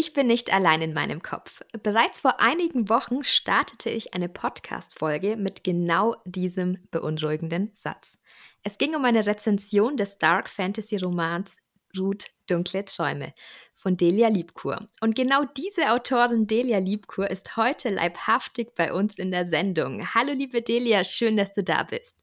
Ich 0.00 0.14
bin 0.14 0.28
nicht 0.28 0.50
allein 0.50 0.80
in 0.80 0.94
meinem 0.94 1.20
Kopf. 1.20 1.60
Bereits 1.82 2.20
vor 2.20 2.40
einigen 2.40 2.88
Wochen 2.88 3.22
startete 3.22 3.90
ich 3.90 4.14
eine 4.14 4.30
Podcast-Folge 4.30 5.36
mit 5.36 5.62
genau 5.62 6.16
diesem 6.24 6.78
beunruhigenden 6.90 7.68
Satz. 7.74 8.16
Es 8.62 8.78
ging 8.78 8.96
um 8.96 9.04
eine 9.04 9.26
Rezension 9.26 9.98
des 9.98 10.16
Dark 10.16 10.48
Fantasy 10.48 10.96
Romans 10.96 11.58
Ruth 11.98 12.28
Dunkle 12.48 12.86
Träume 12.86 13.34
von 13.74 13.98
Delia 13.98 14.28
Liebkur. 14.28 14.86
Und 15.02 15.16
genau 15.16 15.44
diese 15.44 15.92
Autorin 15.92 16.46
Delia 16.46 16.78
Liebkur 16.78 17.30
ist 17.30 17.58
heute 17.58 17.90
leibhaftig 17.90 18.74
bei 18.74 18.94
uns 18.94 19.18
in 19.18 19.30
der 19.30 19.46
Sendung. 19.46 20.14
Hallo 20.14 20.32
liebe 20.32 20.62
Delia, 20.62 21.04
schön, 21.04 21.36
dass 21.36 21.52
du 21.52 21.62
da 21.62 21.82
bist. 21.82 22.16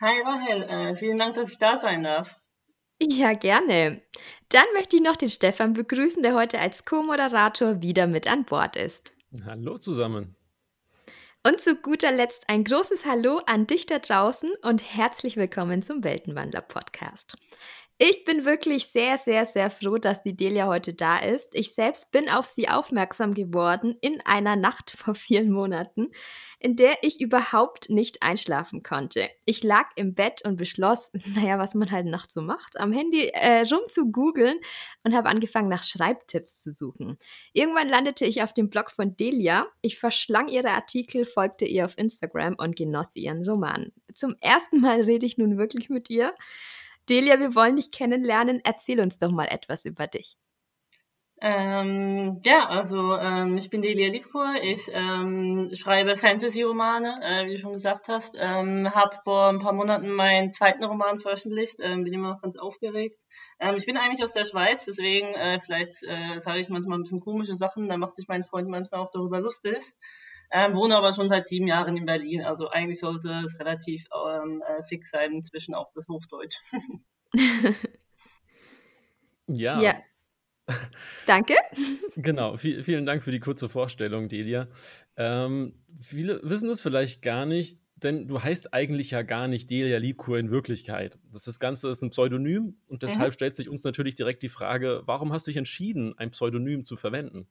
Hi 0.00 0.18
Rahel, 0.22 0.62
äh, 0.62 0.96
vielen 0.96 1.18
Dank, 1.18 1.34
dass 1.34 1.50
ich 1.50 1.58
da 1.58 1.76
sein 1.76 2.02
darf. 2.04 2.41
Ja, 3.10 3.32
gerne. 3.32 4.00
Dann 4.48 4.64
möchte 4.74 4.96
ich 4.96 5.02
noch 5.02 5.16
den 5.16 5.28
Stefan 5.28 5.72
begrüßen, 5.72 6.22
der 6.22 6.34
heute 6.34 6.60
als 6.60 6.84
Co-Moderator 6.84 7.82
wieder 7.82 8.06
mit 8.06 8.30
an 8.30 8.44
Bord 8.44 8.76
ist. 8.76 9.12
Hallo 9.44 9.78
zusammen. 9.78 10.36
Und 11.44 11.60
zu 11.60 11.74
guter 11.74 12.12
Letzt 12.12 12.48
ein 12.48 12.62
großes 12.62 13.04
Hallo 13.04 13.40
an 13.46 13.66
dich 13.66 13.86
da 13.86 13.98
draußen 13.98 14.52
und 14.62 14.82
herzlich 14.96 15.36
willkommen 15.36 15.82
zum 15.82 16.04
Weltenwandler 16.04 16.60
Podcast. 16.60 17.36
Ich 17.98 18.24
bin 18.24 18.44
wirklich 18.44 18.86
sehr, 18.86 19.16
sehr, 19.16 19.46
sehr 19.46 19.70
froh, 19.70 19.96
dass 19.96 20.22
die 20.22 20.36
Delia 20.36 20.66
heute 20.66 20.92
da 20.92 21.18
ist. 21.18 21.54
Ich 21.54 21.74
selbst 21.74 22.10
bin 22.10 22.28
auf 22.28 22.46
sie 22.46 22.68
aufmerksam 22.68 23.32
geworden 23.32 23.96
in 24.00 24.20
einer 24.24 24.56
Nacht 24.56 24.90
vor 24.96 25.14
vielen 25.14 25.52
Monaten, 25.52 26.10
in 26.58 26.74
der 26.74 26.96
ich 27.02 27.20
überhaupt 27.20 27.90
nicht 27.90 28.22
einschlafen 28.22 28.82
konnte. 28.82 29.28
Ich 29.44 29.62
lag 29.62 29.90
im 29.94 30.14
Bett 30.14 30.42
und 30.44 30.56
beschloss, 30.56 31.10
naja, 31.34 31.58
was 31.58 31.74
man 31.74 31.90
halt 31.90 32.06
nachts 32.06 32.34
so 32.34 32.40
macht, 32.40 32.80
am 32.80 32.92
Handy 32.92 33.28
äh, 33.28 33.62
rum 33.70 33.82
zu 33.86 34.10
googeln 34.10 34.58
und 35.04 35.14
habe 35.14 35.28
angefangen, 35.28 35.68
nach 35.68 35.84
Schreibtipps 35.84 36.58
zu 36.58 36.72
suchen. 36.72 37.18
Irgendwann 37.52 37.88
landete 37.88 38.24
ich 38.24 38.42
auf 38.42 38.52
dem 38.52 38.68
Blog 38.68 38.90
von 38.90 39.16
Delia. 39.16 39.66
Ich 39.80 39.98
verschlang 39.98 40.48
ihre 40.48 40.70
Artikel, 40.70 41.24
folgte 41.24 41.66
ihr 41.66 41.84
auf 41.84 41.96
Instagram 41.98 42.56
und 42.58 42.74
genoss 42.74 43.14
ihren 43.14 43.48
Roman. 43.48 43.92
Zum 44.14 44.34
ersten 44.40 44.80
Mal 44.80 45.02
rede 45.02 45.26
ich 45.26 45.38
nun 45.38 45.58
wirklich 45.58 45.88
mit 45.88 46.10
ihr. 46.10 46.34
Delia, 47.08 47.38
wir 47.40 47.54
wollen 47.54 47.76
dich 47.76 47.90
kennenlernen. 47.90 48.60
Erzähl 48.64 49.00
uns 49.00 49.18
doch 49.18 49.30
mal 49.30 49.46
etwas 49.46 49.84
über 49.84 50.06
dich. 50.06 50.36
Ähm, 51.44 52.40
ja, 52.44 52.68
also 52.68 53.16
ähm, 53.16 53.56
ich 53.56 53.68
bin 53.68 53.82
Delia 53.82 54.08
Liebkur, 54.12 54.54
ich 54.62 54.88
ähm, 54.92 55.70
schreibe 55.74 56.14
Fantasy-Romane, 56.14 57.16
äh, 57.20 57.46
wie 57.46 57.54
du 57.54 57.58
schon 57.58 57.72
gesagt 57.72 58.06
hast. 58.06 58.36
Ähm, 58.38 58.94
habe 58.94 59.16
vor 59.24 59.48
ein 59.48 59.58
paar 59.58 59.72
Monaten 59.72 60.12
meinen 60.12 60.52
zweiten 60.52 60.84
Roman 60.84 61.18
veröffentlicht, 61.18 61.78
ähm, 61.80 62.04
bin 62.04 62.12
immer 62.12 62.34
noch 62.34 62.42
ganz 62.42 62.56
aufgeregt. 62.56 63.22
Ähm, 63.58 63.74
ich 63.74 63.86
bin 63.86 63.96
eigentlich 63.96 64.22
aus 64.22 64.30
der 64.30 64.44
Schweiz, 64.44 64.84
deswegen 64.84 65.34
äh, 65.34 65.58
vielleicht 65.58 66.04
äh, 66.04 66.38
sage 66.38 66.60
ich 66.60 66.68
manchmal 66.68 66.98
ein 66.98 67.02
bisschen 67.02 67.18
komische 67.18 67.54
Sachen, 67.54 67.88
da 67.88 67.96
macht 67.96 68.14
sich 68.14 68.28
mein 68.28 68.44
Freund 68.44 68.68
manchmal 68.68 69.00
auch 69.00 69.10
darüber 69.10 69.40
lustig. 69.40 69.96
Ähm, 70.54 70.74
wohne 70.74 70.96
aber 70.96 71.14
schon 71.14 71.30
seit 71.30 71.46
sieben 71.46 71.66
Jahren 71.66 71.96
in 71.96 72.04
Berlin, 72.04 72.42
also 72.42 72.68
eigentlich 72.68 73.00
sollte 73.00 73.30
es 73.42 73.58
relativ 73.58 74.04
ähm, 74.12 74.62
äh, 74.66 74.82
fix 74.84 75.10
sein, 75.10 75.32
inzwischen 75.32 75.74
auch 75.74 75.90
das 75.94 76.06
Hochdeutsch. 76.08 76.58
ja. 79.46 79.80
Ja. 79.80 80.02
Danke. 81.26 81.54
Genau, 82.14 82.58
viel, 82.58 82.84
vielen 82.84 83.06
Dank 83.06 83.24
für 83.24 83.30
die 83.30 83.40
kurze 83.40 83.70
Vorstellung, 83.70 84.28
Delia. 84.28 84.68
Ähm, 85.16 85.72
viele 85.98 86.40
wissen 86.42 86.68
es 86.68 86.82
vielleicht 86.82 87.22
gar 87.22 87.46
nicht, 87.46 87.78
denn 87.96 88.28
du 88.28 88.42
heißt 88.42 88.74
eigentlich 88.74 89.12
ja 89.12 89.22
gar 89.22 89.48
nicht 89.48 89.70
Delia 89.70 89.96
Liebkur 89.96 90.38
in 90.38 90.50
Wirklichkeit. 90.50 91.18
Das, 91.32 91.44
das 91.44 91.58
Ganze 91.58 91.88
ist 91.88 92.02
ein 92.02 92.10
Pseudonym 92.10 92.76
und 92.88 93.02
deshalb 93.02 93.28
mhm. 93.28 93.32
stellt 93.32 93.56
sich 93.56 93.70
uns 93.70 93.82
natürlich 93.82 94.14
direkt 94.14 94.42
die 94.42 94.50
Frage, 94.50 95.00
warum 95.06 95.32
hast 95.32 95.46
du 95.46 95.50
dich 95.50 95.56
entschieden, 95.56 96.12
ein 96.18 96.32
Pseudonym 96.32 96.84
zu 96.84 96.98
verwenden? 96.98 97.48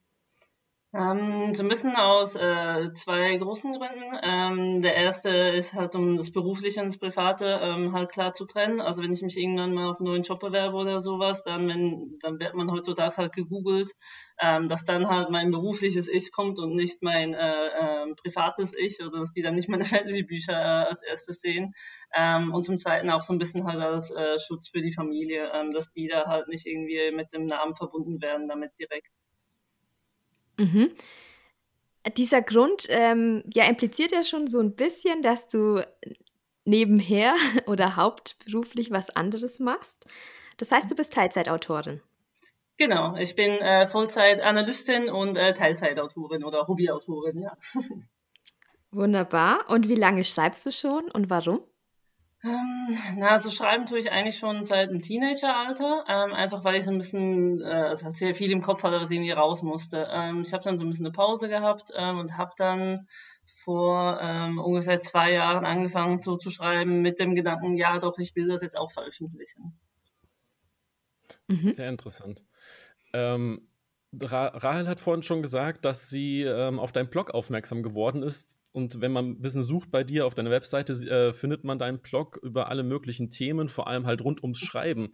Ähm, 0.93 1.53
ein 1.57 1.67
bisschen 1.69 1.95
aus 1.95 2.35
äh, 2.35 2.91
zwei 2.93 3.37
großen 3.37 3.71
Gründen. 3.71 4.19
Ähm, 4.23 4.81
der 4.81 4.95
erste 4.95 5.29
ist 5.29 5.73
halt, 5.73 5.95
um 5.95 6.17
das 6.17 6.31
Berufliche 6.33 6.81
und 6.81 6.87
das 6.87 6.97
Private 6.97 7.61
ähm, 7.63 7.93
halt 7.93 8.11
klar 8.11 8.33
zu 8.33 8.45
trennen. 8.45 8.81
Also 8.81 9.01
wenn 9.01 9.13
ich 9.13 9.21
mich 9.21 9.37
irgendwann 9.37 9.73
mal 9.73 9.89
auf 9.89 9.99
einen 9.99 10.09
neuen 10.09 10.23
Job 10.23 10.41
bewerbe 10.41 10.75
oder 10.75 10.99
sowas, 10.99 11.43
dann, 11.45 11.69
wenn, 11.69 12.17
dann 12.19 12.41
wird 12.41 12.55
man 12.55 12.69
heutzutage 12.69 13.15
halt 13.15 13.31
gegoogelt, 13.31 13.91
ähm, 14.41 14.67
dass 14.67 14.83
dann 14.83 15.07
halt 15.07 15.29
mein 15.29 15.49
berufliches 15.51 16.09
Ich 16.09 16.33
kommt 16.33 16.59
und 16.59 16.75
nicht 16.75 17.01
mein 17.01 17.33
äh, 17.35 17.67
äh, 17.67 18.13
privates 18.21 18.75
Ich 18.77 18.99
oder 18.99 19.19
dass 19.19 19.31
die 19.31 19.41
dann 19.41 19.55
nicht 19.55 19.69
meine 19.69 19.85
Fantasy-Bücher 19.85 20.51
äh, 20.51 20.89
als 20.89 21.01
erstes 21.03 21.39
sehen. 21.39 21.73
Ähm, 22.13 22.53
und 22.53 22.63
zum 22.65 22.75
Zweiten 22.75 23.09
auch 23.11 23.21
so 23.21 23.31
ein 23.31 23.39
bisschen 23.39 23.65
halt 23.65 23.79
als 23.81 24.11
äh, 24.11 24.37
Schutz 24.39 24.67
für 24.67 24.81
die 24.81 24.91
Familie, 24.91 25.51
ähm, 25.53 25.71
dass 25.71 25.89
die 25.93 26.09
da 26.09 26.25
halt 26.25 26.49
nicht 26.49 26.65
irgendwie 26.67 27.11
mit 27.15 27.31
dem 27.31 27.45
Namen 27.45 27.75
verbunden 27.75 28.21
werden 28.21 28.49
damit 28.49 28.71
direkt. 28.77 29.15
Mhm. 30.61 30.91
Dieser 32.17 32.41
Grund 32.41 32.87
ähm, 32.89 33.43
ja, 33.53 33.65
impliziert 33.65 34.11
ja 34.11 34.23
schon 34.23 34.47
so 34.47 34.59
ein 34.59 34.75
bisschen, 34.75 35.21
dass 35.21 35.47
du 35.47 35.81
nebenher 36.65 37.33
oder 37.67 37.95
hauptberuflich 37.95 38.91
was 38.91 39.09
anderes 39.09 39.59
machst. 39.59 40.05
Das 40.57 40.71
heißt, 40.71 40.89
du 40.89 40.95
bist 40.95 41.13
Teilzeitautorin. 41.13 42.01
Genau, 42.77 43.15
ich 43.15 43.35
bin 43.35 43.51
äh, 43.51 43.85
Vollzeitanalystin 43.85 45.09
und 45.09 45.37
äh, 45.37 45.53
Teilzeitautorin 45.53 46.43
oder 46.43 46.67
Hobbyautorin, 46.67 47.39
ja. 47.39 47.57
Wunderbar. 48.91 49.69
Und 49.69 49.87
wie 49.87 49.95
lange 49.95 50.23
schreibst 50.23 50.65
du 50.65 50.71
schon 50.71 51.09
und 51.11 51.29
warum? 51.29 51.61
Ähm, 52.43 52.97
na, 53.17 53.29
also 53.29 53.51
schreiben 53.51 53.85
tue 53.85 53.99
ich 53.99 54.11
eigentlich 54.11 54.37
schon 54.37 54.65
seit 54.65 54.89
dem 54.89 55.01
Teenageralter, 55.01 56.05
ähm, 56.07 56.33
einfach 56.33 56.63
weil 56.63 56.77
ich 56.77 56.85
so 56.85 56.91
ein 56.91 56.97
bisschen, 56.97 57.61
äh, 57.61 57.65
also 57.65 58.05
halt 58.05 58.17
sehr 58.17 58.33
viel 58.33 58.51
im 58.51 58.61
Kopf 58.61 58.81
hatte, 58.83 58.99
was 58.99 59.11
irgendwie 59.11 59.31
raus 59.31 59.61
musste. 59.61 60.07
Ähm, 60.11 60.41
ich 60.41 60.51
habe 60.51 60.63
dann 60.63 60.77
so 60.77 60.83
ein 60.83 60.89
bisschen 60.89 61.05
eine 61.05 61.13
Pause 61.13 61.49
gehabt 61.49 61.91
ähm, 61.95 62.17
und 62.17 62.37
habe 62.37 62.51
dann 62.57 63.07
vor 63.63 64.19
ähm, 64.21 64.57
ungefähr 64.57 65.01
zwei 65.01 65.33
Jahren 65.33 65.65
angefangen 65.65 66.17
so 66.17 66.35
zu 66.35 66.49
schreiben 66.49 67.01
mit 67.01 67.19
dem 67.19 67.35
Gedanken, 67.35 67.77
ja 67.77 67.99
doch, 67.99 68.17
ich 68.17 68.35
will 68.35 68.47
das 68.47 68.63
jetzt 68.63 68.75
auch 68.75 68.91
veröffentlichen. 68.91 69.79
Mhm. 71.47 71.57
Sehr 71.57 71.89
interessant. 71.89 72.43
Ähm, 73.13 73.67
Rahel 74.13 74.87
hat 74.87 74.99
vorhin 74.99 75.23
schon 75.23 75.41
gesagt, 75.41 75.85
dass 75.85 76.09
sie 76.09 76.41
ähm, 76.41 76.79
auf 76.79 76.91
deinen 76.91 77.09
Blog 77.09 77.31
aufmerksam 77.31 77.83
geworden 77.83 78.23
ist. 78.23 78.57
Und 78.71 79.01
wenn 79.01 79.11
man 79.11 79.31
ein 79.31 79.41
bisschen 79.41 79.63
sucht 79.63 79.91
bei 79.91 80.03
dir 80.03 80.25
auf 80.25 80.33
deiner 80.33 80.51
Webseite, 80.51 80.93
äh, 80.93 81.33
findet 81.33 81.63
man 81.63 81.77
deinen 81.77 81.99
Blog 81.99 82.39
über 82.41 82.69
alle 82.69 82.83
möglichen 82.83 83.29
Themen, 83.29 83.67
vor 83.67 83.87
allem 83.87 84.05
halt 84.05 84.21
rund 84.21 84.43
ums 84.43 84.59
Schreiben 84.59 85.13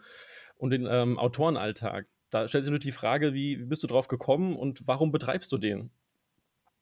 und 0.57 0.71
den 0.71 0.87
ähm, 0.89 1.17
Autorenalltag. 1.17 2.07
Da 2.29 2.47
stellt 2.47 2.65
sich 2.65 2.71
nur 2.71 2.79
die 2.79 2.91
Frage, 2.91 3.33
wie, 3.33 3.59
wie 3.59 3.65
bist 3.65 3.83
du 3.83 3.87
drauf 3.87 4.07
gekommen 4.07 4.55
und 4.55 4.85
warum 4.85 5.11
betreibst 5.11 5.51
du 5.51 5.57
den? 5.57 5.91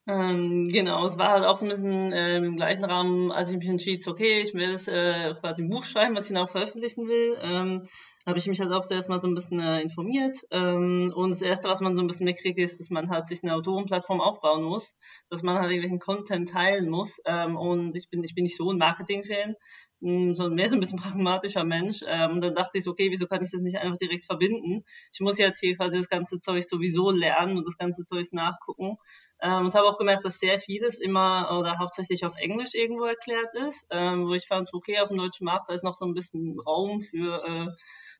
Ähm, 0.07 0.69
genau, 0.71 1.05
es 1.05 1.17
war 1.17 1.29
halt 1.29 1.45
auch 1.45 1.57
so 1.57 1.65
ein 1.65 1.69
bisschen 1.69 2.11
äh, 2.11 2.37
im 2.37 2.57
gleichen 2.57 2.85
Rahmen, 2.85 3.31
als 3.31 3.49
ich 3.51 3.57
mich 3.57 3.67
entschied, 3.67 4.07
okay, 4.07 4.41
ich 4.41 4.53
will 4.53 4.69
jetzt 4.69 4.87
äh, 4.87 5.33
quasi 5.39 5.63
ein 5.63 5.69
Buch 5.69 5.83
schreiben, 5.83 6.15
was 6.15 6.29
ich 6.29 6.37
auch 6.37 6.49
veröffentlichen 6.49 7.07
will. 7.07 7.37
Ähm, 7.41 7.83
habe 8.25 8.39
ich 8.39 8.47
mich 8.47 8.59
halt 8.59 8.71
auch 8.71 8.85
zuerst 8.85 9.07
mal 9.07 9.19
so 9.19 9.27
ein 9.27 9.35
bisschen 9.35 9.59
äh, 9.59 9.81
informiert. 9.81 10.37
Ähm, 10.49 11.13
und 11.15 11.29
das 11.29 11.41
Erste, 11.41 11.69
was 11.69 11.79
man 11.81 11.95
so 11.95 12.01
ein 12.01 12.07
bisschen 12.07 12.25
mitkriegt, 12.25 12.57
ist, 12.57 12.79
dass 12.79 12.89
man 12.89 13.09
halt 13.09 13.27
sich 13.27 13.43
eine 13.43 13.53
Autorenplattform 13.53 14.19
aufbauen 14.19 14.63
muss, 14.63 14.95
dass 15.29 15.43
man 15.43 15.57
halt 15.57 15.69
irgendwelchen 15.69 15.99
Content 15.99 16.49
teilen 16.49 16.89
muss. 16.89 17.19
Ähm, 17.25 17.55
und 17.55 17.95
ich 17.95 18.09
bin, 18.09 18.23
ich 18.23 18.33
bin 18.33 18.43
nicht 18.43 18.57
so 18.57 18.71
ein 18.71 18.79
Marketing-Fan, 18.79 19.55
hm, 20.01 20.33
sondern 20.33 20.55
mehr 20.55 20.69
so 20.69 20.75
ein 20.75 20.79
bisschen 20.79 20.99
pragmatischer 20.99 21.63
Mensch. 21.63 22.03
Ähm, 22.07 22.31
und 22.31 22.41
dann 22.41 22.55
dachte 22.55 22.79
ich, 22.79 22.83
so, 22.83 22.91
okay, 22.91 23.11
wieso 23.11 23.27
kann 23.27 23.43
ich 23.43 23.51
das 23.51 23.61
nicht 23.61 23.77
einfach 23.77 23.97
direkt 23.97 24.25
verbinden? 24.25 24.83
Ich 25.13 25.19
muss 25.19 25.37
jetzt 25.37 25.59
hier 25.59 25.75
quasi 25.75 25.97
das 25.97 26.09
ganze 26.09 26.39
Zeug 26.39 26.63
sowieso 26.63 27.11
lernen 27.11 27.57
und 27.59 27.65
das 27.65 27.77
ganze 27.77 28.05
Zeug 28.05 28.25
nachgucken. 28.31 28.97
Ähm, 29.39 29.65
und 29.65 29.75
habe 29.75 29.85
auch 29.85 29.99
gemerkt, 29.99 30.25
dass 30.25 30.39
sehr 30.39 30.57
vieles 30.57 30.97
immer 30.97 31.55
oder 31.59 31.77
hauptsächlich 31.77 32.25
auf 32.25 32.37
Englisch 32.37 32.73
irgendwo 32.73 33.03
erklärt 33.03 33.53
ist, 33.67 33.85
ähm, 33.91 34.25
wo 34.27 34.33
ich 34.33 34.47
fand, 34.47 34.73
okay, 34.73 34.97
auf 34.99 35.09
dem 35.09 35.17
deutschen 35.17 35.45
Markt, 35.45 35.69
da 35.69 35.73
ist 35.73 35.83
noch 35.83 35.93
so 35.93 36.05
ein 36.05 36.13
bisschen 36.13 36.59
Raum 36.59 37.01
für 37.01 37.43
äh, 37.45 37.67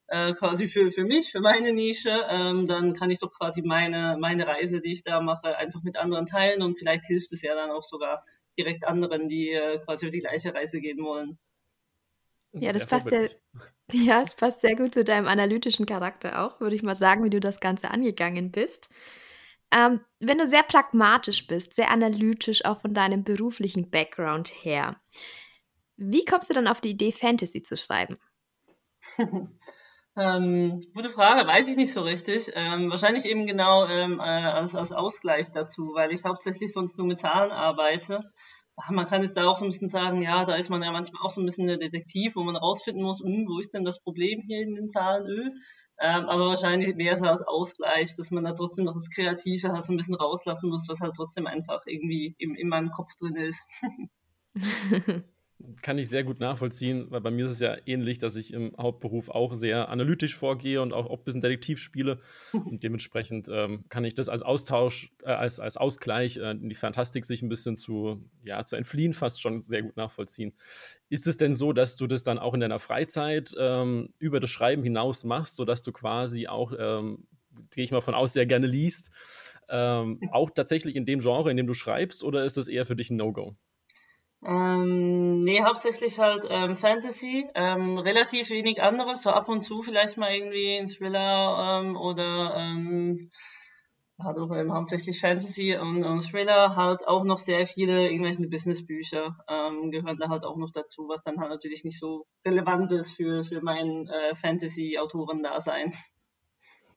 äh, 0.08 0.34
quasi 0.34 0.68
für, 0.68 0.92
für 0.92 1.04
mich, 1.04 1.32
für 1.32 1.40
meine 1.40 1.74
Nische, 1.74 2.26
ähm, 2.30 2.68
dann 2.68 2.94
kann 2.94 3.10
ich 3.10 3.20
doch 3.20 3.32
quasi 3.32 3.62
meine, 3.62 4.18
meine 4.20 4.48
Reise, 4.48 4.82
die 4.82 4.92
ich 4.92 5.04
da 5.04 5.20
mache, 5.22 5.58
einfach 5.58 5.82
mit 5.84 5.98
anderen 5.98 6.26
teilen 6.26 6.62
und 6.62 6.78
vielleicht 6.78 7.06
hilft 7.06 7.32
es 7.32 7.42
ja 7.42 7.56
dann 7.56 7.72
auch 7.72 7.84
sogar 7.84 8.24
direkt 8.58 8.86
anderen, 8.86 9.28
die 9.28 9.52
äh, 9.52 9.80
quasi 9.80 10.10
die 10.10 10.20
gleiche 10.20 10.54
Reise 10.54 10.80
gehen 10.80 11.04
wollen. 11.04 11.38
Ja, 12.58 12.72
das 12.72 12.86
passt 12.86 13.12
ja, 13.12 13.28
ja, 13.92 14.22
es 14.22 14.34
passt 14.34 14.62
sehr 14.62 14.78
gut 14.78 14.94
zu 14.94 15.04
deinem 15.04 15.28
analytischen 15.28 15.86
Charakter 15.86 16.42
auch, 16.42 16.62
würde 16.62 16.78
ich 16.78 16.84
mal 16.84 16.96
sagen, 16.96 17.26
wie 17.26 17.30
du 17.30 17.42
das 17.42 17.60
Ganze 17.60 17.92
angegangen 17.92 18.50
bist. 18.50 18.90
Ähm, 19.72 20.00
wenn 20.22 20.38
du 20.38 20.48
sehr 20.48 20.64
pragmatisch 20.64 21.48
bist, 21.48 21.74
sehr 21.74 21.92
analytisch, 21.92 22.64
auch 22.64 22.80
von 22.80 22.94
deinem 22.94 23.26
beruflichen 23.26 23.90
Background 23.90 24.48
her, 24.48 25.02
wie 25.98 26.24
kommst 26.24 26.50
du 26.50 26.54
dann 26.54 26.70
auf 26.70 26.80
die 26.80 26.92
Idee, 26.92 27.12
Fantasy 27.12 27.62
zu 27.62 27.76
schreiben? 27.76 28.18
Ähm, 30.18 30.82
gute 30.94 31.10
Frage, 31.10 31.46
weiß 31.46 31.68
ich 31.68 31.76
nicht 31.76 31.92
so 31.92 32.02
richtig. 32.02 32.50
Ähm, 32.54 32.90
wahrscheinlich 32.90 33.26
eben 33.26 33.46
genau 33.46 33.86
ähm, 33.88 34.20
äh, 34.20 34.24
als, 34.24 34.74
als 34.76 34.92
Ausgleich 34.94 35.52
dazu, 35.52 35.92
weil 35.94 36.12
ich 36.14 36.24
hauptsächlich 36.24 36.72
sonst 36.72 36.98
nur 36.98 37.06
mit 37.08 37.20
Zahlen 37.20 37.52
arbeite. 37.52 38.22
Man 38.90 39.06
kann 39.06 39.24
jetzt 39.24 39.36
da 39.38 39.46
auch 39.48 39.58
so 39.58 39.66
ein 39.66 39.72
bisschen 39.72 39.90
sagen, 39.90 40.22
ja, 40.22 40.46
da 40.46 40.56
ist 40.56 40.70
man 40.70 40.84
ja 40.84 40.92
manchmal 40.92 41.22
auch 41.24 41.30
so 41.30 41.42
ein 41.42 41.46
bisschen 41.46 41.68
der 41.68 41.78
Detektiv, 41.78 42.36
wo 42.36 42.44
man 42.44 42.56
rausfinden 42.56 43.04
muss, 43.04 43.20
hm, 43.22 43.46
wo 43.48 43.60
ist 43.60 43.74
denn 43.74 43.86
das 43.86 44.02
Problem 44.02 44.42
hier 44.48 44.62
in 44.62 44.76
den 44.76 44.90
Zahlen? 44.90 45.26
Öh. 45.28 45.52
Ähm, 46.00 46.26
aber 46.28 46.48
wahrscheinlich 46.48 46.96
mehr 46.96 47.16
so 47.16 47.26
als 47.26 47.42
Ausgleich, 47.42 48.16
dass 48.18 48.32
man 48.32 48.44
da 48.44 48.54
trotzdem 48.54 48.86
noch 48.86 48.94
das 48.94 49.10
Kreative 49.10 49.72
halt 49.72 49.86
so 49.86 49.94
ein 49.94 49.98
bisschen 49.98 50.16
rauslassen 50.16 50.70
muss, 50.70 50.88
was 50.90 51.00
halt 51.00 51.16
trotzdem 51.16 51.48
einfach 51.48 51.82
irgendwie 51.86 52.36
in, 52.38 52.56
in 52.56 52.68
meinem 52.68 52.90
Kopf 52.92 53.16
drin 53.16 53.36
ist. 53.36 53.66
Kann 55.82 55.98
ich 55.98 56.10
sehr 56.10 56.26
gut 56.26 56.42
nachvollziehen, 56.42 57.08
weil 57.12 57.22
bei 57.22 57.32
mir 57.32 57.46
ist 57.46 57.54
es 57.54 57.60
ja 57.62 57.78
ähnlich, 57.86 58.20
dass 58.20 58.36
ich 58.36 58.52
im 58.52 58.76
Hauptberuf 58.78 59.30
auch 59.30 59.56
sehr 59.56 59.88
analytisch 59.88 60.36
vorgehe 60.36 60.82
und 60.82 60.92
auch, 60.92 61.06
auch 61.06 61.20
ein 61.20 61.24
bisschen 61.24 61.40
Detektiv 61.40 61.80
spiele. 61.80 62.20
Und 62.54 62.84
dementsprechend 62.84 63.48
ähm, 63.50 63.86
kann 63.88 64.04
ich 64.04 64.16
das 64.16 64.28
als 64.28 64.42
Austausch, 64.42 65.14
äh, 65.24 65.30
als, 65.30 65.62
als 65.62 65.78
Ausgleich 65.78 66.38
äh, 66.38 66.52
in 66.52 66.68
die 66.68 66.76
Fantastik 66.76 67.24
sich 67.24 67.42
ein 67.42 67.48
bisschen 67.48 67.78
zu, 67.78 68.22
ja, 68.44 68.66
zu 68.66 68.76
entfliehen 68.76 69.14
fast 69.14 69.42
schon 69.42 69.62
sehr 69.62 69.82
gut 69.82 69.96
nachvollziehen. 69.96 70.54
Ist 71.10 71.26
es 71.26 71.38
denn 71.38 71.56
so, 71.56 71.72
dass 71.72 71.96
du 71.96 72.06
das 72.06 72.24
dann 72.24 72.38
auch 72.38 72.54
in 72.54 72.60
deiner 72.60 72.80
Freizeit 72.80 73.56
ähm, 73.58 74.10
über 74.20 74.42
das 74.42 74.50
Schreiben 74.50 74.84
hinaus 74.84 75.24
machst, 75.24 75.56
sodass 75.56 75.82
du 75.82 75.94
quasi 75.94 76.48
auch, 76.48 76.74
ähm, 76.78 77.28
gehe 77.74 77.86
ich 77.86 77.92
mal 77.92 78.02
von 78.02 78.14
aus, 78.14 78.34
sehr 78.34 78.46
gerne 78.46 78.68
liest, 78.68 79.12
ähm, 79.70 80.20
auch 80.32 80.50
tatsächlich 80.50 80.98
in 80.98 81.06
dem 81.06 81.22
Genre, 81.22 81.50
in 81.50 81.56
dem 81.56 81.68
du 81.68 81.74
schreibst, 81.74 82.26
oder 82.26 82.44
ist 82.44 82.58
das 82.58 82.68
eher 82.68 82.86
für 82.86 82.98
dich 82.98 83.10
ein 83.10 83.16
No-Go? 83.16 83.56
Ähm, 84.48 85.40
nee, 85.40 85.64
hauptsächlich 85.64 86.20
halt 86.20 86.46
ähm, 86.50 86.76
Fantasy, 86.76 87.48
ähm, 87.56 87.98
relativ 87.98 88.52
wenig 88.52 88.82
anderes, 88.84 89.24
so 89.24 89.32
ab 89.32 89.50
und 89.50 89.64
zu 89.64 89.82
vielleicht 89.82 90.18
mal 90.18 90.32
irgendwie 90.34 90.78
ein 90.78 90.88
Thriller 90.88 91.82
ähm, 91.82 91.98
oder 91.98 92.56
ähm, 92.56 93.32
halt 94.24 94.38
auch 94.38 94.52
ähm, 94.52 94.72
hauptsächlich 94.72 95.20
Fantasy 95.20 95.76
und, 95.76 96.04
und 96.04 96.22
Thriller, 96.22 96.76
halt 96.76 97.08
auch 97.08 97.24
noch 97.24 97.40
sehr 97.40 97.66
viele 97.66 98.08
irgendwelche 98.10 98.48
Businessbücher 98.48 99.36
ähm, 99.50 99.90
gehören 99.90 100.18
da 100.18 100.30
halt 100.30 100.46
auch 100.46 100.58
noch 100.58 100.70
dazu, 100.72 101.08
was 101.08 101.24
dann 101.24 101.40
halt 101.40 101.50
natürlich 101.50 101.84
nicht 101.84 102.00
so 102.00 102.28
relevant 102.46 102.92
ist 102.92 103.12
für, 103.12 103.44
für 103.44 103.62
mein 103.62 104.08
äh, 104.08 104.36
Fantasy-Autoren-Dasein. 104.36 105.92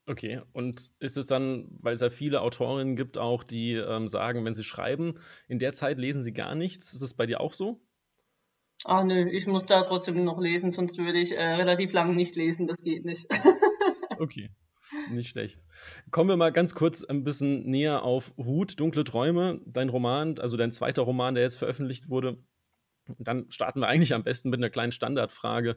Okay, 0.09 0.41
und 0.55 0.91
ist 1.01 1.19
es 1.19 1.27
dann, 1.27 1.69
weil 1.83 1.93
es 1.93 2.01
ja 2.01 2.09
viele 2.09 2.41
Autorinnen 2.41 2.97
gibt, 2.97 3.19
auch 3.19 3.45
die 3.45 3.75
ähm, 3.75 4.09
sagen, 4.09 4.43
wenn 4.47 4.55
sie 4.55 4.65
schreiben, 4.65 5.19
in 5.49 5.59
der 5.59 5.75
Zeit 5.75 5.99
lesen 5.99 6.23
sie 6.23 6.33
gar 6.33 6.55
nichts? 6.55 6.95
Ist 6.95 7.03
das 7.03 7.13
bei 7.13 7.27
dir 7.27 7.43
auch 7.43 7.53
so? 7.53 7.83
Ah, 8.87 9.05
nö, 9.05 9.29
ich 9.29 9.47
muss 9.47 9.67
da 9.67 9.83
trotzdem 9.83 10.25
noch 10.25 10.41
lesen, 10.41 10.73
sonst 10.73 10.97
würde 10.97 11.19
ich 11.19 11.37
äh, 11.37 11.43
relativ 11.43 11.93
lang 11.93 12.17
nicht 12.17 12.37
lesen, 12.37 12.67
das 12.67 12.79
geht 12.79 13.05
nicht. 13.05 13.27
okay, 14.19 14.49
nicht 15.11 15.29
schlecht. 15.29 15.63
Kommen 16.11 16.31
wir 16.31 16.39
mal 16.39 16.53
ganz 16.53 16.75
kurz 16.75 17.05
ein 17.05 17.23
bisschen 17.23 17.67
näher 17.67 18.03
auf 18.03 18.33
Hut, 18.39 18.81
Dunkle 18.81 19.05
Träume, 19.05 19.61
dein 19.67 19.91
Roman, 19.91 20.39
also 20.39 20.57
dein 20.57 20.73
zweiter 20.73 21.03
Roman, 21.03 21.35
der 21.35 21.45
jetzt 21.45 21.59
veröffentlicht 21.59 22.09
wurde. 22.09 22.43
Dann 23.19 23.51
starten 23.51 23.81
wir 23.81 23.89
eigentlich 23.89 24.15
am 24.15 24.25
besten 24.25 24.49
mit 24.49 24.59
einer 24.59 24.71
kleinen 24.71 24.93
Standardfrage 24.93 25.77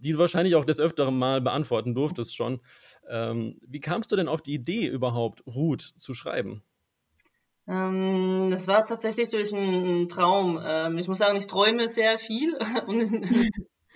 die 0.00 0.12
du 0.12 0.18
wahrscheinlich 0.18 0.54
auch 0.54 0.64
des 0.64 0.80
Öfteren 0.80 1.18
mal 1.18 1.40
beantworten 1.40 1.94
durftest 1.94 2.34
schon. 2.34 2.60
Ähm, 3.08 3.58
wie 3.66 3.80
kamst 3.80 4.10
du 4.10 4.16
denn 4.16 4.28
auf 4.28 4.42
die 4.42 4.54
Idee 4.54 4.86
überhaupt, 4.86 5.42
Ruth 5.46 5.82
zu 5.82 6.14
schreiben? 6.14 6.62
Ähm, 7.68 8.48
das 8.50 8.66
war 8.66 8.84
tatsächlich 8.84 9.28
durch 9.28 9.54
einen 9.54 10.08
Traum. 10.08 10.60
Ähm, 10.64 10.98
ich 10.98 11.08
muss 11.08 11.18
sagen, 11.18 11.36
ich 11.36 11.46
träume 11.46 11.88
sehr 11.88 12.18
viel 12.18 12.56
und 12.86 13.50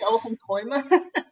auch 0.05 0.25
um 0.25 0.37
Träume. 0.37 0.85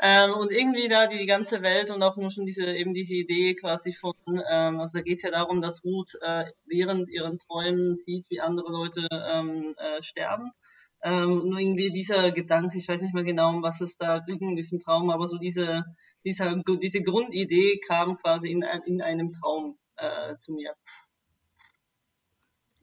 ähm, 0.00 0.32
und 0.34 0.50
irgendwie 0.50 0.88
da 0.88 1.06
die 1.06 1.26
ganze 1.26 1.62
Welt 1.62 1.90
und 1.90 2.02
auch 2.02 2.16
nur 2.16 2.30
schon 2.30 2.44
diese 2.44 2.66
eben 2.74 2.92
diese 2.92 3.14
Idee 3.14 3.54
quasi 3.54 3.92
von, 3.92 4.14
also 4.26 4.98
da 4.98 5.02
geht 5.02 5.18
es 5.18 5.22
ja 5.22 5.30
darum, 5.30 5.60
dass 5.60 5.84
Ruth 5.84 6.18
äh, 6.20 6.46
während 6.66 7.08
ihren 7.08 7.38
Träumen 7.38 7.94
sieht, 7.94 8.28
wie 8.28 8.40
andere 8.40 8.70
Leute 8.70 9.06
äh, 9.10 10.02
sterben. 10.02 10.50
Ähm, 11.02 11.48
nur 11.48 11.58
irgendwie 11.58 11.90
dieser 11.90 12.30
Gedanke, 12.30 12.76
ich 12.76 12.88
weiß 12.88 13.00
nicht 13.02 13.14
mehr 13.14 13.24
genau, 13.24 13.50
um 13.50 13.62
was 13.62 13.80
es 13.80 13.96
da 13.96 14.18
ging 14.18 14.40
in 14.40 14.56
diesem 14.56 14.80
Traum, 14.80 15.10
aber 15.10 15.26
so 15.26 15.38
diese, 15.38 15.84
dieser, 16.24 16.56
diese 16.56 17.02
Grundidee 17.02 17.78
kam 17.86 18.16
quasi 18.18 18.50
in, 18.50 18.62
in 18.84 19.00
einem 19.00 19.32
Traum 19.32 19.78
äh, 19.96 20.36
zu 20.38 20.52
mir. 20.52 20.74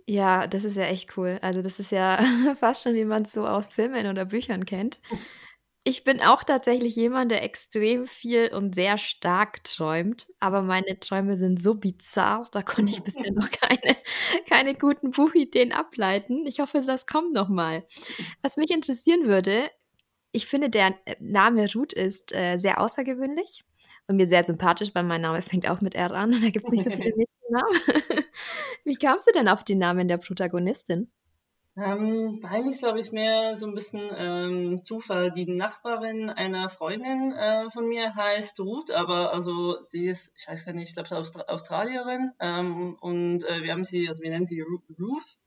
Ja, 0.10 0.48
das 0.48 0.64
ist 0.64 0.78
ja 0.78 0.86
echt 0.86 1.18
cool. 1.18 1.38
Also 1.42 1.62
das 1.62 1.80
ist 1.80 1.92
ja 1.92 2.18
fast 2.60 2.84
schon, 2.84 2.96
wie 2.96 3.06
man 3.06 3.24
es 3.24 3.34
so 3.34 3.46
aus 3.46 3.68
Filmen 3.68 4.08
oder 4.08 4.26
Büchern 4.26 4.66
kennt. 4.66 5.00
Ich 5.88 6.04
bin 6.04 6.20
auch 6.20 6.44
tatsächlich 6.44 6.98
jemand, 6.98 7.32
der 7.32 7.44
extrem 7.44 8.08
viel 8.08 8.54
und 8.54 8.76
sehr 8.76 8.98
stark 8.98 9.64
träumt, 9.64 10.28
aber 10.42 10.62
meine 10.62 11.00
Träume 11.00 11.38
sind 11.38 11.62
so 11.62 11.76
bizarr, 11.76 12.46
da 12.52 12.62
konnte 12.62 12.92
ich 12.92 13.04
bisher 13.04 13.32
noch 13.32 13.50
keine 13.52 13.96
keine 14.50 14.76
guten 14.76 15.12
Buchideen 15.12 15.72
ableiten. 15.72 16.46
Ich 16.46 16.60
hoffe, 16.60 16.84
das 16.86 17.08
kommt 17.08 17.32
noch 17.32 17.48
mal. 17.48 17.86
Was 18.42 18.58
mich 18.58 18.70
interessieren 18.70 19.28
würde, 19.28 19.72
ich 20.34 20.46
finde, 20.46 20.70
der 20.70 20.94
Name 21.22 21.72
Ruth 21.74 21.94
ist, 21.94 22.36
äh, 22.36 22.58
sehr 22.58 22.82
außergewöhnlich 22.82 23.64
und 24.08 24.18
mir 24.18 24.28
sehr 24.28 24.44
sympathisch, 24.44 24.90
weil 24.94 25.04
mein 25.04 25.22
Name 25.22 25.42
fängt 25.42 25.70
auch 25.70 25.80
mit 25.80 25.96
R 25.96 26.12
an 26.12 26.34
und 26.34 26.44
da 26.44 26.50
gibt 26.50 26.66
es 26.68 26.72
nicht 26.74 26.84
so 26.84 26.92
viele 26.92 27.16
Mädchennamen. 27.16 28.26
Wie 28.84 28.96
kamst 28.96 29.26
du 29.28 29.32
denn 29.32 29.48
auf 29.48 29.64
den 29.64 29.78
Namen 29.78 30.10
der 30.10 30.18
Protagonistin? 30.18 31.10
Ähm, 31.78 32.40
eigentlich 32.44 32.80
glaube 32.80 33.00
ich 33.00 33.12
mehr 33.12 33.56
so 33.56 33.68
ein 33.68 33.76
bisschen 33.76 34.10
ähm, 34.16 34.84
Zufall. 34.84 35.32
Die 35.32 35.46
Nachbarin 35.46 36.32
einer 36.32 36.70
Freundin 36.70 37.32
äh, 37.34 37.70
von 37.70 37.88
mir 37.88 38.16
heißt 38.16 38.60
Ruth, 38.60 38.90
aber 38.90 39.32
also 39.32 39.78
sie 39.84 40.08
ist, 40.08 40.32
ich 40.36 40.48
weiß 40.48 40.66
gar 40.66 40.74
nicht, 40.74 40.90
ich 40.90 40.96
glaube 40.96 41.16
Austra 41.16 41.42
Australierin 41.44 42.32
ähm, 42.40 42.98
und 43.00 43.44
äh, 43.44 43.62
wir 43.62 43.74
haben 43.74 43.84
sie, 43.84 44.08
also 44.10 44.24
wir 44.24 44.32
nennen 44.32 44.48
sie 44.48 44.62
Ruth. 44.62 45.38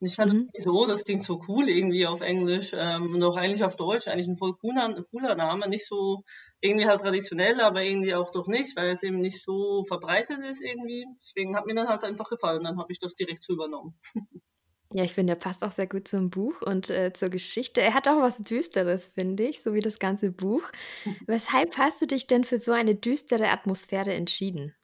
Und 0.00 0.06
ich 0.06 0.14
fand 0.14 0.32
mhm. 0.32 0.50
so, 0.56 0.86
das 0.86 1.04
klingt 1.04 1.24
so 1.24 1.40
cool 1.48 1.68
irgendwie 1.68 2.06
auf 2.06 2.22
Englisch 2.22 2.72
ähm, 2.74 3.14
und 3.14 3.22
auch 3.22 3.36
eigentlich 3.36 3.64
auf 3.64 3.76
Deutsch, 3.76 4.08
eigentlich 4.08 4.28
ein 4.28 4.36
voll 4.36 4.56
cooler, 4.56 4.94
cooler 5.10 5.34
Name, 5.34 5.68
nicht 5.68 5.86
so 5.86 6.22
irgendwie 6.60 6.86
halt 6.86 7.02
traditionell, 7.02 7.60
aber 7.60 7.82
irgendwie 7.82 8.14
auch 8.14 8.30
doch 8.30 8.46
nicht, 8.46 8.74
weil 8.76 8.90
es 8.90 9.02
eben 9.02 9.20
nicht 9.20 9.42
so 9.42 9.84
verbreitet 9.84 10.38
ist 10.48 10.62
irgendwie. 10.62 11.04
Deswegen 11.20 11.56
hat 11.56 11.66
mir 11.66 11.74
dann 11.74 11.88
halt 11.88 12.04
einfach 12.04 12.30
gefallen, 12.30 12.64
dann 12.64 12.78
habe 12.78 12.92
ich 12.92 13.00
das 13.00 13.14
direkt 13.14 13.42
so 13.42 13.52
übernommen. 13.52 13.98
Ja, 14.94 15.04
ich 15.04 15.12
finde, 15.12 15.34
er 15.34 15.36
passt 15.38 15.62
auch 15.64 15.70
sehr 15.70 15.86
gut 15.86 16.08
zum 16.08 16.30
Buch 16.30 16.62
und 16.62 16.88
äh, 16.88 17.12
zur 17.12 17.28
Geschichte. 17.28 17.82
Er 17.82 17.92
hat 17.92 18.08
auch 18.08 18.20
was 18.22 18.38
Düsteres, 18.38 19.08
finde 19.08 19.44
ich, 19.44 19.62
so 19.62 19.74
wie 19.74 19.80
das 19.80 19.98
ganze 19.98 20.30
Buch. 20.32 20.70
Weshalb 21.26 21.76
hast 21.76 22.00
du 22.00 22.06
dich 22.06 22.26
denn 22.26 22.44
für 22.44 22.58
so 22.58 22.72
eine 22.72 22.94
düstere 22.94 23.48
Atmosphäre 23.50 24.14
entschieden? 24.14 24.74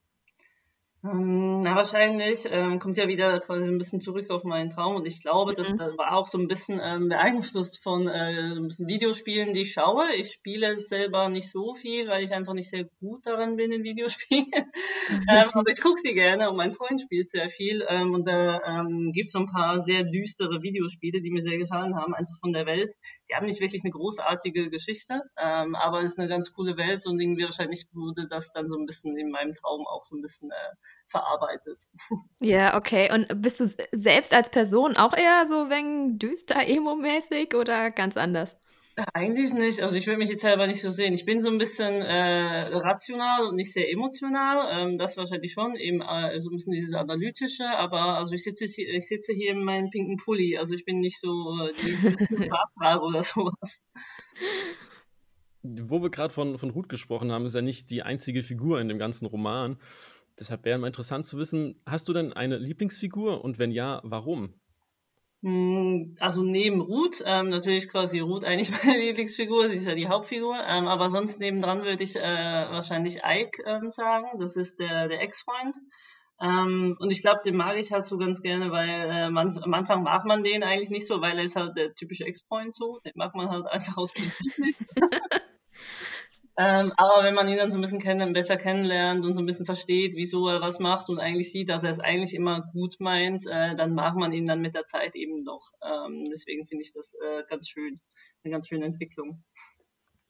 Ähm, 1.04 1.60
na, 1.60 1.76
wahrscheinlich 1.76 2.46
ähm, 2.50 2.78
kommt 2.78 2.96
ja 2.96 3.06
wieder 3.08 3.38
quasi 3.40 3.64
ein 3.64 3.76
bisschen 3.76 4.00
zurück 4.00 4.30
auf 4.30 4.42
meinen 4.42 4.70
Traum 4.70 4.96
und 4.96 5.04
ich 5.04 5.20
glaube, 5.20 5.52
das 5.52 5.70
mhm. 5.70 5.78
war 5.98 6.16
auch 6.16 6.26
so 6.26 6.38
ein 6.38 6.48
bisschen 6.48 6.80
ähm, 6.82 7.10
beeinflusst 7.10 7.82
von 7.82 8.08
äh, 8.08 8.54
ein 8.54 8.66
bisschen 8.66 8.88
Videospielen, 8.88 9.52
die 9.52 9.62
ich 9.62 9.72
schaue. 9.72 10.14
Ich 10.16 10.32
spiele 10.32 10.80
selber 10.80 11.28
nicht 11.28 11.50
so 11.50 11.74
viel, 11.74 12.08
weil 12.08 12.24
ich 12.24 12.32
einfach 12.32 12.54
nicht 12.54 12.70
sehr 12.70 12.84
gut 13.00 13.26
darin 13.26 13.56
bin 13.56 13.70
in 13.70 13.84
Videospielen. 13.84 14.46
ähm, 15.28 15.50
aber 15.52 15.70
ich 15.70 15.82
gucke 15.82 16.00
sie 16.00 16.14
gerne 16.14 16.48
und 16.48 16.56
mein 16.56 16.72
Freund 16.72 16.98
spielt 17.02 17.28
sehr 17.28 17.50
viel 17.50 17.84
ähm, 17.86 18.14
und 18.14 18.26
da 18.26 18.62
ähm, 18.62 19.12
gibt 19.12 19.26
es 19.26 19.32
so 19.32 19.40
ein 19.40 19.46
paar 19.46 19.80
sehr 19.80 20.04
düstere 20.04 20.62
Videospiele, 20.62 21.20
die 21.20 21.30
mir 21.30 21.42
sehr 21.42 21.58
gefallen 21.58 21.96
haben, 21.96 22.14
einfach 22.14 22.38
von 22.40 22.54
der 22.54 22.64
Welt. 22.64 22.94
Die 23.28 23.34
haben 23.34 23.44
nicht 23.44 23.60
wirklich 23.60 23.84
eine 23.84 23.92
großartige 23.92 24.70
Geschichte, 24.70 25.20
ähm, 25.36 25.74
aber 25.74 25.98
es 25.98 26.12
ist 26.12 26.18
eine 26.18 26.28
ganz 26.28 26.50
coole 26.50 26.78
Welt 26.78 27.06
und 27.06 27.20
irgendwie 27.20 27.44
wahrscheinlich 27.44 27.88
wurde 27.92 28.26
das 28.26 28.54
dann 28.54 28.70
so 28.70 28.78
ein 28.78 28.86
bisschen 28.86 29.18
in 29.18 29.30
meinem 29.30 29.52
Traum 29.52 29.86
auch 29.86 30.04
so 30.04 30.16
ein 30.16 30.22
bisschen 30.22 30.50
äh, 30.50 30.76
verarbeitet. 31.08 31.82
Ja, 32.40 32.76
okay. 32.76 33.12
Und 33.12 33.40
bist 33.40 33.60
du 33.60 33.66
selbst 33.92 34.34
als 34.34 34.50
Person 34.50 34.96
auch 34.96 35.16
eher 35.16 35.46
so 35.46 35.70
wegen 35.70 36.18
düster 36.18 36.66
emo-mäßig 36.66 37.54
oder 37.54 37.90
ganz 37.90 38.16
anders? 38.16 38.56
Eigentlich 39.12 39.52
nicht. 39.52 39.82
Also 39.82 39.96
ich 39.96 40.06
würde 40.06 40.18
mich 40.18 40.30
jetzt 40.30 40.42
selber 40.42 40.68
nicht 40.68 40.80
so 40.80 40.92
sehen. 40.92 41.14
Ich 41.14 41.24
bin 41.24 41.40
so 41.40 41.50
ein 41.50 41.58
bisschen 41.58 41.94
äh, 41.94 42.76
rational 42.76 43.46
und 43.46 43.56
nicht 43.56 43.72
sehr 43.72 43.90
emotional. 43.90 44.68
Ähm, 44.70 44.98
das 44.98 45.16
wahrscheinlich 45.16 45.52
schon, 45.52 45.74
eben 45.74 46.00
äh, 46.00 46.40
so 46.40 46.50
ein 46.50 46.56
bisschen 46.56 46.72
dieses 46.72 46.94
analytische. 46.94 47.66
Aber 47.76 48.18
also 48.18 48.34
ich 48.34 48.44
sitze 48.44 48.66
hier, 48.66 48.88
ich 48.94 49.08
sitze 49.08 49.32
hier 49.32 49.50
in 49.50 49.64
meinem 49.64 49.90
pinken 49.90 50.16
Pulli. 50.16 50.56
Also 50.58 50.74
ich 50.74 50.84
bin 50.84 51.00
nicht 51.00 51.18
so 51.18 51.28
äh, 51.28 51.72
die 51.82 52.48
Farbfrage 52.48 53.00
oder 53.00 53.24
sowas. 53.24 53.82
Wo 55.62 56.00
wir 56.00 56.10
gerade 56.10 56.32
von, 56.32 56.56
von 56.58 56.70
Ruth 56.70 56.88
gesprochen 56.88 57.32
haben, 57.32 57.46
ist 57.46 57.54
ja 57.54 57.62
nicht 57.62 57.90
die 57.90 58.02
einzige 58.02 58.44
Figur 58.44 58.80
in 58.80 58.88
dem 58.88 58.98
ganzen 58.98 59.26
Roman. 59.26 59.76
Deshalb 60.38 60.64
wäre 60.64 60.78
mal 60.78 60.88
interessant 60.88 61.26
zu 61.26 61.38
wissen, 61.38 61.80
hast 61.86 62.08
du 62.08 62.12
denn 62.12 62.32
eine 62.32 62.58
Lieblingsfigur 62.58 63.44
und 63.44 63.58
wenn 63.58 63.70
ja, 63.70 64.00
warum? 64.02 64.54
Hm, 65.42 66.16
also 66.20 66.42
neben 66.42 66.80
Ruth, 66.80 67.22
ähm, 67.24 67.50
natürlich 67.50 67.90
quasi 67.90 68.18
Ruth 68.18 68.44
eigentlich 68.44 68.70
meine 68.84 68.98
Lieblingsfigur, 68.98 69.68
sie 69.68 69.76
ist 69.76 69.86
ja 69.86 69.94
die 69.94 70.08
Hauptfigur, 70.08 70.56
ähm, 70.66 70.88
aber 70.88 71.10
sonst 71.10 71.38
nebendran 71.38 71.84
würde 71.84 72.02
ich 72.02 72.16
äh, 72.16 72.20
wahrscheinlich 72.22 73.20
Ike 73.24 73.62
ähm, 73.66 73.90
sagen, 73.90 74.26
das 74.38 74.56
ist 74.56 74.80
der, 74.80 75.08
der 75.08 75.20
Ex-Freund. 75.20 75.76
Ähm, 76.40 76.96
und 76.98 77.12
ich 77.12 77.20
glaube, 77.20 77.42
den 77.44 77.56
mag 77.56 77.76
ich 77.76 77.92
halt 77.92 78.06
so 78.06 78.16
ganz 78.16 78.42
gerne, 78.42 78.72
weil 78.72 78.88
äh, 78.88 79.30
man, 79.30 79.58
am 79.58 79.74
Anfang 79.74 80.02
mag 80.02 80.24
man 80.24 80.42
den 80.42 80.64
eigentlich 80.64 80.90
nicht 80.90 81.06
so, 81.06 81.20
weil 81.20 81.38
er 81.38 81.44
ist 81.44 81.56
halt 81.56 81.76
der 81.76 81.94
typische 81.94 82.24
Ex-Freund 82.24 82.74
so, 82.74 82.98
den 83.04 83.12
mag 83.14 83.34
man 83.34 83.50
halt 83.50 83.66
einfach 83.70 83.98
aus 83.98 84.12
Prinzip 84.12 84.58
nicht. 84.58 84.78
Ähm, 86.56 86.92
aber 86.96 87.24
wenn 87.24 87.34
man 87.34 87.48
ihn 87.48 87.56
dann 87.56 87.72
so 87.72 87.78
ein 87.78 87.80
bisschen 87.80 88.00
kenn 88.00 88.32
besser 88.32 88.56
kennenlernt 88.56 89.24
und 89.24 89.34
so 89.34 89.40
ein 89.40 89.46
bisschen 89.46 89.66
versteht, 89.66 90.14
wieso 90.14 90.48
er 90.48 90.60
was 90.60 90.78
macht 90.78 91.08
und 91.08 91.18
eigentlich 91.18 91.50
sieht, 91.50 91.68
dass 91.68 91.82
er 91.82 91.90
es 91.90 91.98
eigentlich 91.98 92.34
immer 92.34 92.62
gut 92.72 92.94
meint, 93.00 93.44
äh, 93.46 93.74
dann 93.74 93.94
mag 93.94 94.14
man 94.14 94.32
ihn 94.32 94.46
dann 94.46 94.60
mit 94.60 94.74
der 94.74 94.86
Zeit 94.86 95.16
eben 95.16 95.44
doch. 95.44 95.72
Ähm, 95.82 96.24
deswegen 96.30 96.66
finde 96.66 96.84
ich 96.84 96.92
das 96.92 97.14
äh, 97.14 97.42
ganz 97.48 97.68
schön, 97.68 98.00
eine 98.44 98.52
ganz 98.52 98.68
schöne 98.68 98.84
Entwicklung. 98.86 99.42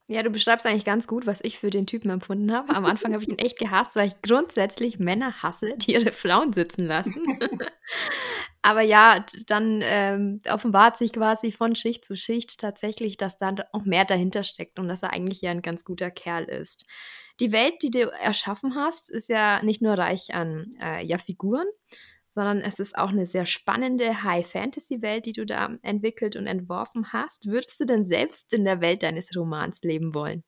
Ja, 0.07 0.23
du 0.23 0.29
beschreibst 0.29 0.67
eigentlich 0.67 0.85
ganz 0.85 1.07
gut, 1.07 1.27
was 1.27 1.41
ich 1.43 1.59
für 1.59 1.71
den 1.71 1.87
Typen 1.87 2.11
empfunden 2.11 2.53
habe. 2.53 2.75
Am 2.75 2.85
Anfang 2.85 3.15
habe 3.15 3.23
ich 3.23 3.29
ihn 3.29 3.39
echt 3.39 3.59
gehasst, 3.59 3.97
weil 3.97 4.09
ich 4.09 4.21
grundsätzlich 4.21 4.99
Männer 4.99 5.43
hasse, 5.43 5.77
die 5.79 5.95
ihre 5.95 6.13
Frauen 6.13 6.53
sitzen 6.53 6.85
lassen. 6.85 7.25
Aber 8.63 8.83
ja, 8.83 9.25
dann 9.47 9.81
ähm, 9.83 10.41
offenbart 10.51 10.99
sich 10.99 11.13
quasi 11.13 11.53
von 11.53 11.75
Schicht 11.75 12.05
zu 12.05 12.17
Schicht 12.17 12.61
tatsächlich, 12.61 13.17
dass 13.17 13.39
da 13.39 13.55
auch 13.73 13.85
mehr 13.85 14.05
dahinter 14.05 14.43
steckt 14.43 14.79
und 14.79 14.89
dass 14.89 15.03
er 15.03 15.13
eigentlich 15.13 15.41
ja 15.41 15.51
ein 15.51 15.63
ganz 15.63 15.85
guter 15.85 16.11
Kerl 16.11 16.45
ist. 16.45 16.85
Die 17.41 17.51
Welt, 17.53 17.75
die 17.83 17.91
du 17.91 18.11
erschaffen 18.11 18.75
hast, 18.75 19.11
ist 19.11 19.31
ja 19.31 19.63
nicht 19.63 19.81
nur 19.81 19.95
reich 19.95 20.35
an 20.35 20.71
äh, 20.83 21.05
ja, 21.05 21.17
Figuren, 21.17 21.67
sondern 22.35 22.61
es 22.61 22.81
ist 22.81 22.99
auch 22.99 23.11
eine 23.11 23.27
sehr 23.27 23.47
spannende 23.47 24.25
High-Fantasy-Welt, 24.25 25.27
die 25.27 25.33
du 25.33 25.47
da 25.47 25.71
entwickelt 25.83 26.37
und 26.37 26.47
entworfen 26.47 27.13
hast. 27.13 27.47
Würdest 27.47 27.81
du 27.81 27.85
denn 27.85 28.05
selbst 28.05 28.53
in 28.53 28.65
der 28.65 28.81
Welt 28.81 29.05
deines 29.05 29.35
Romans 29.37 29.81
leben 29.83 30.15
wollen? 30.15 30.43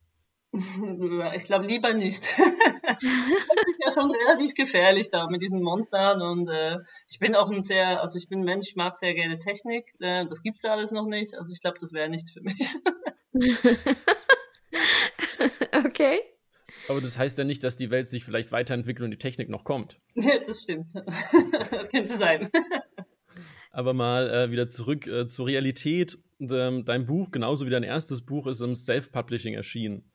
Ich 1.36 1.44
glaube 1.44 1.66
lieber 1.66 1.92
nicht. 1.92 2.22
das 2.38 3.02
ist 3.02 3.80
ja 3.84 3.92
schon 3.92 4.10
relativ 4.10 4.54
gefährlich 4.54 5.10
da 5.10 5.28
mit 5.28 5.42
diesen 5.42 5.62
Monstern 5.62 6.22
und 6.22 6.48
äh, 6.48 6.78
ich 7.08 7.18
bin 7.18 7.34
auch 7.34 7.50
ein 7.50 7.62
sehr, 7.62 8.00
also 8.00 8.16
ich 8.16 8.28
bin 8.28 8.42
Mensch, 8.42 8.68
ich 8.68 8.76
mag 8.76 8.96
sehr 8.96 9.12
gerne 9.14 9.38
Technik. 9.38 9.92
Äh, 10.00 10.24
das 10.26 10.40
es 10.42 10.62
ja 10.62 10.72
alles 10.72 10.92
noch 10.92 11.06
nicht. 11.06 11.34
Also 11.34 11.52
ich 11.52 11.60
glaube, 11.60 11.78
das 11.80 11.92
wäre 11.92 12.08
nichts 12.08 12.30
für 12.30 12.40
mich. 12.40 12.76
okay. 15.84 16.20
Aber 16.88 17.00
das 17.00 17.18
heißt 17.18 17.38
ja 17.38 17.44
nicht, 17.44 17.64
dass 17.64 17.76
die 17.76 17.90
Welt 17.90 18.08
sich 18.08 18.24
vielleicht 18.24 18.52
weiterentwickelt 18.52 19.04
und 19.04 19.10
die 19.10 19.18
Technik 19.18 19.48
noch 19.48 19.64
kommt. 19.64 19.98
Ja, 20.14 20.38
das 20.46 20.62
stimmt. 20.62 20.86
Das 21.70 21.88
könnte 21.90 22.16
sein. 22.16 22.48
Aber 23.70 23.92
mal 23.92 24.30
äh, 24.30 24.50
wieder 24.50 24.68
zurück 24.68 25.06
äh, 25.06 25.26
zur 25.26 25.46
Realität. 25.46 26.18
Ähm, 26.40 26.84
dein 26.84 27.06
Buch, 27.06 27.30
genauso 27.30 27.66
wie 27.66 27.70
dein 27.70 27.82
erstes 27.82 28.24
Buch, 28.24 28.46
ist 28.46 28.60
im 28.60 28.76
Self-Publishing 28.76 29.54
erschienen. 29.54 30.10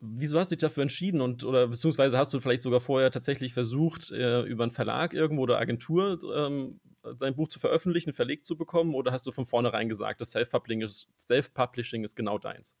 Wieso 0.00 0.38
hast 0.38 0.50
du 0.50 0.56
dich 0.56 0.60
dafür 0.60 0.82
entschieden 0.82 1.20
und 1.20 1.44
oder 1.44 1.66
beziehungsweise 1.66 2.18
hast 2.18 2.32
du 2.32 2.38
vielleicht 2.38 2.62
sogar 2.62 2.80
vorher 2.80 3.10
tatsächlich 3.10 3.52
versucht, 3.52 4.12
äh, 4.12 4.42
über 4.42 4.62
einen 4.62 4.70
Verlag 4.70 5.12
irgendwo 5.12 5.42
oder 5.42 5.58
Agentur 5.58 6.18
ähm, 6.36 6.80
dein 7.18 7.34
Buch 7.34 7.48
zu 7.48 7.58
veröffentlichen, 7.58 8.14
verlegt 8.14 8.46
zu 8.46 8.56
bekommen, 8.56 8.94
oder 8.94 9.12
hast 9.12 9.26
du 9.26 9.32
von 9.32 9.46
vornherein 9.46 9.88
gesagt, 9.88 10.20
das 10.20 10.32
Self-Publishing 10.32 10.82
ist, 10.82 11.08
Self 11.18 11.50
ist 11.56 12.16
genau 12.16 12.38
deins? 12.38 12.76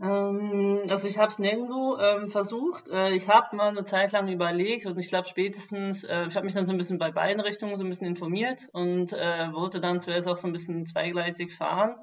Ähm, 0.00 0.82
also 0.88 1.08
ich 1.08 1.18
habe 1.18 1.32
es 1.32 1.38
nirgendwo 1.38 1.96
ähm, 1.98 2.28
versucht. 2.28 2.88
Äh, 2.88 3.14
ich 3.14 3.28
habe 3.28 3.56
mal 3.56 3.68
eine 3.68 3.84
Zeit 3.84 4.12
lang 4.12 4.28
überlegt 4.28 4.86
und 4.86 4.98
ich 4.98 5.08
glaube 5.08 5.26
spätestens, 5.26 6.04
äh, 6.04 6.26
ich 6.26 6.36
habe 6.36 6.44
mich 6.44 6.54
dann 6.54 6.66
so 6.66 6.72
ein 6.72 6.78
bisschen 6.78 6.98
bei 6.98 7.10
beiden 7.10 7.40
Richtungen 7.40 7.76
so 7.76 7.84
ein 7.84 7.88
bisschen 7.88 8.06
informiert 8.06 8.68
und 8.72 9.12
äh, 9.12 9.52
wollte 9.52 9.80
dann 9.80 10.00
zuerst 10.00 10.28
auch 10.28 10.36
so 10.36 10.46
ein 10.46 10.52
bisschen 10.52 10.86
zweigleisig 10.86 11.54
fahren. 11.54 11.96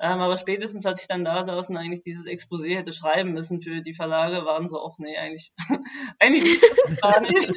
Ähm, 0.00 0.20
aber 0.20 0.36
spätestens, 0.36 0.86
als 0.86 1.02
ich 1.02 1.08
dann 1.08 1.24
da 1.24 1.44
saß 1.44 1.68
und 1.68 1.76
eigentlich 1.76 2.00
dieses 2.00 2.26
Exposé 2.26 2.76
hätte 2.76 2.92
schreiben 2.92 3.32
müssen 3.32 3.60
für 3.60 3.82
die 3.82 3.94
Verlage, 3.94 4.44
waren 4.46 4.66
so, 4.66 4.80
auch 4.80 4.98
nee, 4.98 5.16
eigentlich, 5.16 5.52
eigentlich 6.18 6.60
gar 7.02 7.20
nicht. 7.20 7.52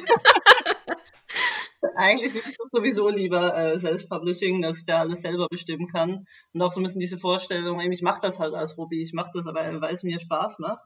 Eigentlich 1.94 2.34
will 2.34 2.42
ich 2.44 2.56
sowieso 2.72 3.08
lieber 3.08 3.56
äh, 3.56 3.78
Self-Publishing, 3.78 4.62
dass 4.62 4.78
ich 4.78 4.86
da 4.86 5.00
alles 5.00 5.20
selber 5.20 5.48
bestimmen 5.48 5.86
kann. 5.86 6.26
Und 6.52 6.62
auch 6.62 6.70
so 6.70 6.80
ein 6.80 6.82
bisschen 6.82 7.00
diese 7.00 7.18
Vorstellung, 7.18 7.80
ich 7.80 8.02
mache 8.02 8.20
das 8.22 8.38
halt 8.38 8.54
als 8.54 8.76
Hobby, 8.76 9.02
ich 9.02 9.12
mache 9.12 9.30
das 9.34 9.46
aber, 9.46 9.80
weil 9.80 9.94
es 9.94 10.02
mir 10.02 10.18
Spaß 10.18 10.58
macht. 10.58 10.80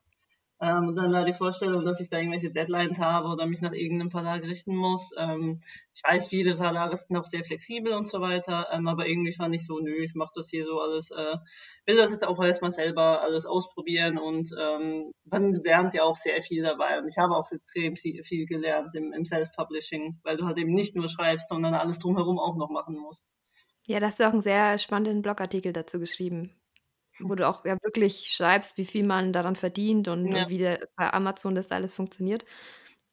Ähm, 0.62 0.88
und 0.88 0.94
dann 0.94 1.10
da 1.10 1.24
die 1.24 1.32
Vorstellung, 1.32 1.86
dass 1.86 2.00
ich 2.00 2.10
da 2.10 2.18
irgendwelche 2.18 2.50
Deadlines 2.50 2.98
habe 2.98 3.28
oder 3.28 3.46
mich 3.46 3.62
nach 3.62 3.72
irgendeinem 3.72 4.10
Verlag 4.10 4.42
richten 4.42 4.76
muss. 4.76 5.10
Ähm, 5.16 5.60
ich 5.94 6.02
weiß, 6.04 6.28
viele 6.28 6.54
Verlage 6.54 6.96
sind 6.96 7.16
auch 7.16 7.24
sehr 7.24 7.42
flexibel 7.44 7.94
und 7.94 8.06
so 8.06 8.20
weiter, 8.20 8.66
ähm, 8.70 8.86
aber 8.86 9.06
irgendwie 9.06 9.32
fand 9.32 9.54
ich 9.54 9.64
so, 9.64 9.78
nö, 9.78 10.02
ich 10.02 10.14
mache 10.14 10.32
das 10.34 10.50
hier 10.50 10.64
so 10.64 10.80
alles, 10.80 11.10
äh, 11.10 11.36
will 11.86 11.96
das 11.96 12.10
jetzt 12.10 12.26
auch 12.26 12.42
erstmal 12.42 12.72
selber 12.72 13.22
alles 13.22 13.46
ausprobieren 13.46 14.18
und 14.18 14.50
ähm, 14.60 15.12
man 15.24 15.54
lernt 15.54 15.94
ja 15.94 16.02
auch 16.02 16.16
sehr 16.16 16.42
viel 16.42 16.62
dabei. 16.62 16.98
Und 16.98 17.08
ich 17.08 17.16
habe 17.16 17.34
auch 17.36 17.50
extrem 17.50 17.96
viel, 17.96 18.44
gelernt 18.44 18.94
im, 18.94 19.12
im 19.14 19.24
Self-Publishing, 19.24 20.20
weil 20.24 20.36
du 20.36 20.44
halt 20.44 20.58
eben 20.58 20.74
nicht 20.74 20.94
nur 20.94 21.08
schreibst, 21.08 21.48
sondern 21.48 21.72
alles 21.72 21.98
drumherum 21.98 22.38
auch 22.38 22.56
noch 22.56 22.68
machen 22.68 22.96
musst. 22.96 23.26
Ja, 23.86 23.98
da 23.98 24.06
hast 24.06 24.20
du 24.20 24.28
auch 24.28 24.32
einen 24.32 24.42
sehr 24.42 24.76
spannenden 24.76 25.22
Blogartikel 25.22 25.72
dazu 25.72 25.98
geschrieben 25.98 26.59
wo 27.22 27.34
du 27.34 27.48
auch 27.48 27.64
ja 27.64 27.76
wirklich 27.82 28.32
schreibst, 28.32 28.78
wie 28.78 28.84
viel 28.84 29.06
man 29.06 29.32
daran 29.32 29.56
verdient 29.56 30.08
und, 30.08 30.26
ja. 30.26 30.42
und 30.42 30.48
wie 30.50 30.58
der, 30.58 30.88
bei 30.96 31.12
Amazon 31.12 31.54
das 31.54 31.70
alles 31.70 31.94
funktioniert. 31.94 32.44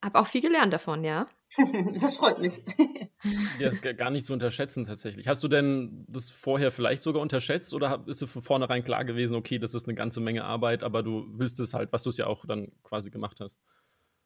Habe 0.04 0.20
auch 0.20 0.28
viel 0.28 0.42
gelernt 0.42 0.74
davon, 0.74 1.04
ja. 1.04 1.28
Das 2.02 2.18
freut 2.18 2.40
mich. 2.40 2.54
Ja, 3.58 3.68
ist 3.68 3.82
gar 3.82 4.12
nicht 4.12 4.28
zu 4.28 4.34
unterschätzen 4.34 4.86
tatsächlich. 4.86 5.28
Hast 5.28 5.44
du 5.44 5.48
denn 5.48 6.06
das 6.08 6.30
vorher 6.30 6.72
vielleicht 6.72 7.02
sogar 7.02 7.20
unterschätzt 7.20 7.74
oder 7.74 8.04
ist 8.06 8.22
es 8.22 8.32
von 8.32 8.44
vornherein 8.44 8.84
klar 8.84 9.06
gewesen, 9.06 9.36
okay, 9.36 9.58
das 9.58 9.74
ist 9.74 9.88
eine 9.88 9.96
ganze 9.96 10.22
Menge 10.22 10.44
Arbeit, 10.44 10.84
aber 10.84 11.02
du 11.02 11.26
willst 11.34 11.60
es 11.60 11.74
halt, 11.74 11.92
was 11.92 12.04
du 12.04 12.12
es 12.12 12.18
ja 12.18 12.28
auch 12.28 12.46
dann 12.46 12.72
quasi 12.84 13.10
gemacht 13.10 13.40
hast? 13.42 13.60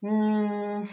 Hm, 0.01 0.89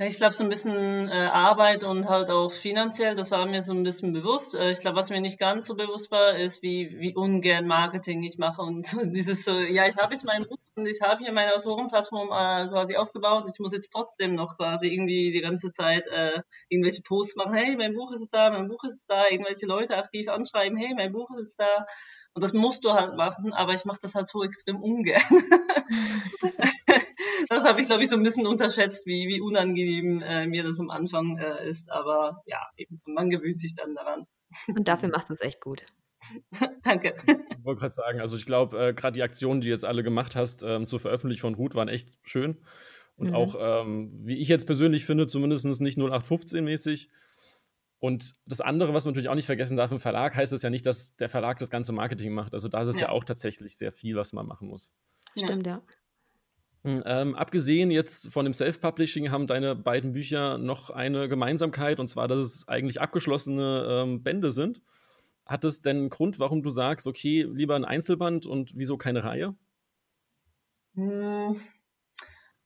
ja, 0.00 0.06
ich 0.06 0.16
glaube, 0.16 0.32
so 0.32 0.42
ein 0.42 0.48
bisschen 0.48 1.10
äh, 1.10 1.28
Arbeit 1.30 1.84
und 1.84 2.08
halt 2.08 2.30
auch 2.30 2.52
finanziell, 2.52 3.14
das 3.14 3.32
war 3.32 3.44
mir 3.44 3.62
so 3.62 3.72
ein 3.72 3.82
bisschen 3.82 4.14
bewusst. 4.14 4.54
Äh, 4.54 4.70
ich 4.70 4.80
glaube, 4.80 4.96
was 4.96 5.10
mir 5.10 5.20
nicht 5.20 5.38
ganz 5.38 5.66
so 5.66 5.74
bewusst 5.74 6.10
war, 6.10 6.38
ist, 6.38 6.62
wie, 6.62 6.98
wie 6.98 7.14
ungern 7.14 7.66
Marketing 7.66 8.22
ich 8.22 8.38
mache 8.38 8.62
und 8.62 8.86
dieses 9.14 9.44
so, 9.44 9.52
ja, 9.58 9.86
ich 9.86 9.98
habe 9.98 10.14
jetzt 10.14 10.24
meinen 10.24 10.46
Ruf 10.46 10.58
und 10.74 10.88
ich 10.88 11.02
habe 11.02 11.22
hier 11.22 11.32
meine 11.32 11.54
Autorenplattform 11.54 12.28
äh, 12.28 12.68
quasi 12.70 12.96
aufgebaut. 12.96 13.44
Ich 13.52 13.60
muss 13.60 13.74
jetzt 13.74 13.90
trotzdem 13.90 14.34
noch 14.34 14.56
quasi 14.56 14.88
irgendwie 14.88 15.32
die 15.32 15.42
ganze 15.42 15.70
Zeit 15.70 16.06
äh, 16.06 16.40
irgendwelche 16.70 17.02
Posts 17.02 17.36
machen. 17.36 17.52
Hey, 17.52 17.76
mein 17.76 17.92
Buch 17.92 18.10
ist 18.12 18.22
jetzt 18.22 18.32
da, 18.32 18.48
mein 18.48 18.68
Buch 18.68 18.82
ist 18.84 19.00
jetzt 19.00 19.10
da. 19.10 19.24
Irgendwelche 19.30 19.66
Leute 19.66 19.98
aktiv 19.98 20.28
anschreiben. 20.28 20.78
Hey, 20.78 20.94
mein 20.96 21.12
Buch 21.12 21.28
ist 21.32 21.42
jetzt 21.42 21.60
da. 21.60 21.84
Und 22.32 22.42
das 22.42 22.54
musst 22.54 22.86
du 22.86 22.94
halt 22.94 23.16
machen, 23.16 23.52
aber 23.52 23.74
ich 23.74 23.84
mache 23.84 23.98
das 24.00 24.14
halt 24.14 24.28
so 24.28 24.42
extrem 24.42 24.80
ungern. 24.80 25.20
das 27.60 27.68
habe 27.68 27.80
ich, 27.80 27.86
glaube 27.86 28.02
ich, 28.02 28.08
so 28.08 28.16
ein 28.16 28.22
bisschen 28.22 28.46
unterschätzt, 28.46 29.06
wie, 29.06 29.28
wie 29.28 29.40
unangenehm 29.40 30.22
äh, 30.22 30.46
mir 30.46 30.62
das 30.62 30.80
am 30.80 30.90
Anfang 30.90 31.38
äh, 31.38 31.68
ist. 31.68 31.90
Aber 31.90 32.42
ja, 32.46 32.60
eben, 32.76 33.00
man 33.06 33.30
gewöhnt 33.30 33.60
sich 33.60 33.74
dann 33.74 33.94
daran. 33.94 34.26
Und 34.68 34.88
dafür 34.88 35.08
machst 35.10 35.30
du 35.30 35.34
es 35.34 35.40
echt 35.40 35.60
gut. 35.60 35.84
Danke. 36.82 37.14
Ich 37.26 37.64
wollte 37.64 37.80
gerade 37.80 37.94
sagen, 37.94 38.20
also 38.20 38.36
ich 38.36 38.46
glaube, 38.46 38.88
äh, 38.88 38.94
gerade 38.94 39.14
die 39.14 39.22
Aktionen, 39.22 39.60
die 39.60 39.66
du 39.66 39.72
jetzt 39.72 39.84
alle 39.84 40.02
gemacht 40.02 40.36
hast 40.36 40.62
ähm, 40.62 40.86
zur 40.86 41.00
Veröffentlichung 41.00 41.54
von 41.54 41.54
Ruth, 41.54 41.74
waren 41.74 41.88
echt 41.88 42.08
schön. 42.22 42.62
Und 43.16 43.28
mhm. 43.28 43.34
auch, 43.34 43.56
ähm, 43.58 44.12
wie 44.24 44.38
ich 44.38 44.48
jetzt 44.48 44.66
persönlich 44.66 45.04
finde, 45.04 45.26
zumindest 45.26 45.66
nicht 45.80 45.98
0815-mäßig. 45.98 47.08
Und 47.98 48.32
das 48.46 48.62
andere, 48.62 48.94
was 48.94 49.04
man 49.04 49.12
natürlich 49.12 49.28
auch 49.28 49.34
nicht 49.34 49.46
vergessen 49.46 49.76
darf, 49.76 49.92
im 49.92 50.00
Verlag 50.00 50.34
heißt 50.34 50.54
es 50.54 50.62
ja 50.62 50.70
nicht, 50.70 50.86
dass 50.86 51.16
der 51.16 51.28
Verlag 51.28 51.58
das 51.58 51.68
ganze 51.68 51.92
Marketing 51.92 52.32
macht. 52.32 52.54
Also 52.54 52.68
da 52.68 52.80
ist 52.80 52.88
es 52.88 52.98
ja, 52.98 53.08
ja 53.08 53.12
auch 53.12 53.24
tatsächlich 53.24 53.76
sehr 53.76 53.92
viel, 53.92 54.16
was 54.16 54.32
man 54.32 54.46
machen 54.46 54.68
muss. 54.68 54.90
Stimmt, 55.36 55.66
ja. 55.66 55.76
Hm, 55.76 55.82
ähm, 56.84 57.34
abgesehen 57.34 57.90
jetzt 57.90 58.32
von 58.32 58.44
dem 58.44 58.54
Self-Publishing 58.54 59.30
haben 59.30 59.46
deine 59.46 59.76
beiden 59.76 60.12
Bücher 60.12 60.56
noch 60.56 60.90
eine 60.90 61.28
Gemeinsamkeit, 61.28 62.00
und 62.00 62.08
zwar, 62.08 62.26
dass 62.26 62.38
es 62.38 62.68
eigentlich 62.68 63.00
abgeschlossene 63.00 63.86
ähm, 63.88 64.22
Bände 64.22 64.50
sind. 64.50 64.80
Hat 65.44 65.64
es 65.64 65.82
denn 65.82 65.96
einen 65.96 66.10
Grund, 66.10 66.38
warum 66.38 66.62
du 66.62 66.70
sagst, 66.70 67.06
okay, 67.06 67.42
lieber 67.42 67.76
ein 67.76 67.84
Einzelband 67.84 68.46
und 68.46 68.72
wieso 68.76 68.96
keine 68.96 69.24
Reihe? 69.24 69.54
Hm, 70.94 71.60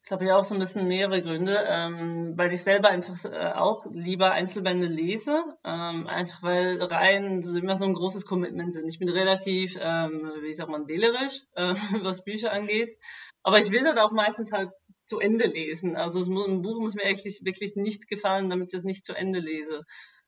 ich 0.05 0.09
glaube, 0.09 0.27
ja 0.27 0.37
auch 0.37 0.45
so 0.45 0.55
ein 0.55 0.61
bisschen 0.61 0.87
mehrere 0.87 1.23
Gründe, 1.23 1.65
ähm, 1.67 2.35
weil 2.37 2.53
ich 2.53 2.63
selber 2.63 2.91
einfach 2.91 3.17
äh, 3.25 3.53
auch 3.55 3.87
lieber 3.91 4.33
Einzelbände 4.33 4.87
lese, 4.87 5.43
ähm, 5.65 6.07
einfach 6.07 6.43
weil 6.43 6.81
Reihen 6.83 7.43
immer 7.57 7.75
so 7.75 7.87
ein 7.87 7.95
großes 7.95 8.27
Commitment 8.27 8.75
sind. 8.75 8.87
Ich 8.87 8.99
bin 8.99 9.09
relativ, 9.09 9.77
ähm, 9.81 10.31
wie 10.43 10.53
sagt 10.53 10.71
man, 10.71 10.87
wählerisch, 10.87 11.41
äh, 11.55 11.75
was 12.03 12.23
Bücher 12.23 12.53
angeht. 12.53 12.99
Aber 13.45 13.59
ich 13.59 13.71
will 13.71 13.85
das 13.85 13.99
auch 13.99 14.11
meistens 14.11 14.51
halt 14.53 14.71
zu 15.05 15.21
Ende 15.21 15.47
lesen. 15.47 15.97
Also 15.97 16.19
muss, 16.31 16.49
ein 16.49 16.63
Buch 16.63 16.81
muss 16.81 16.95
mir 16.95 17.05
wirklich, 17.05 17.41
wirklich 17.45 17.77
nicht 17.77 18.09
gefallen, 18.09 18.51
damit 18.51 18.73
ich 18.73 18.79
es 18.79 18.85
nicht 18.85 19.05
zu 19.05 19.13
Ende 19.13 19.39
lese. 19.39 19.85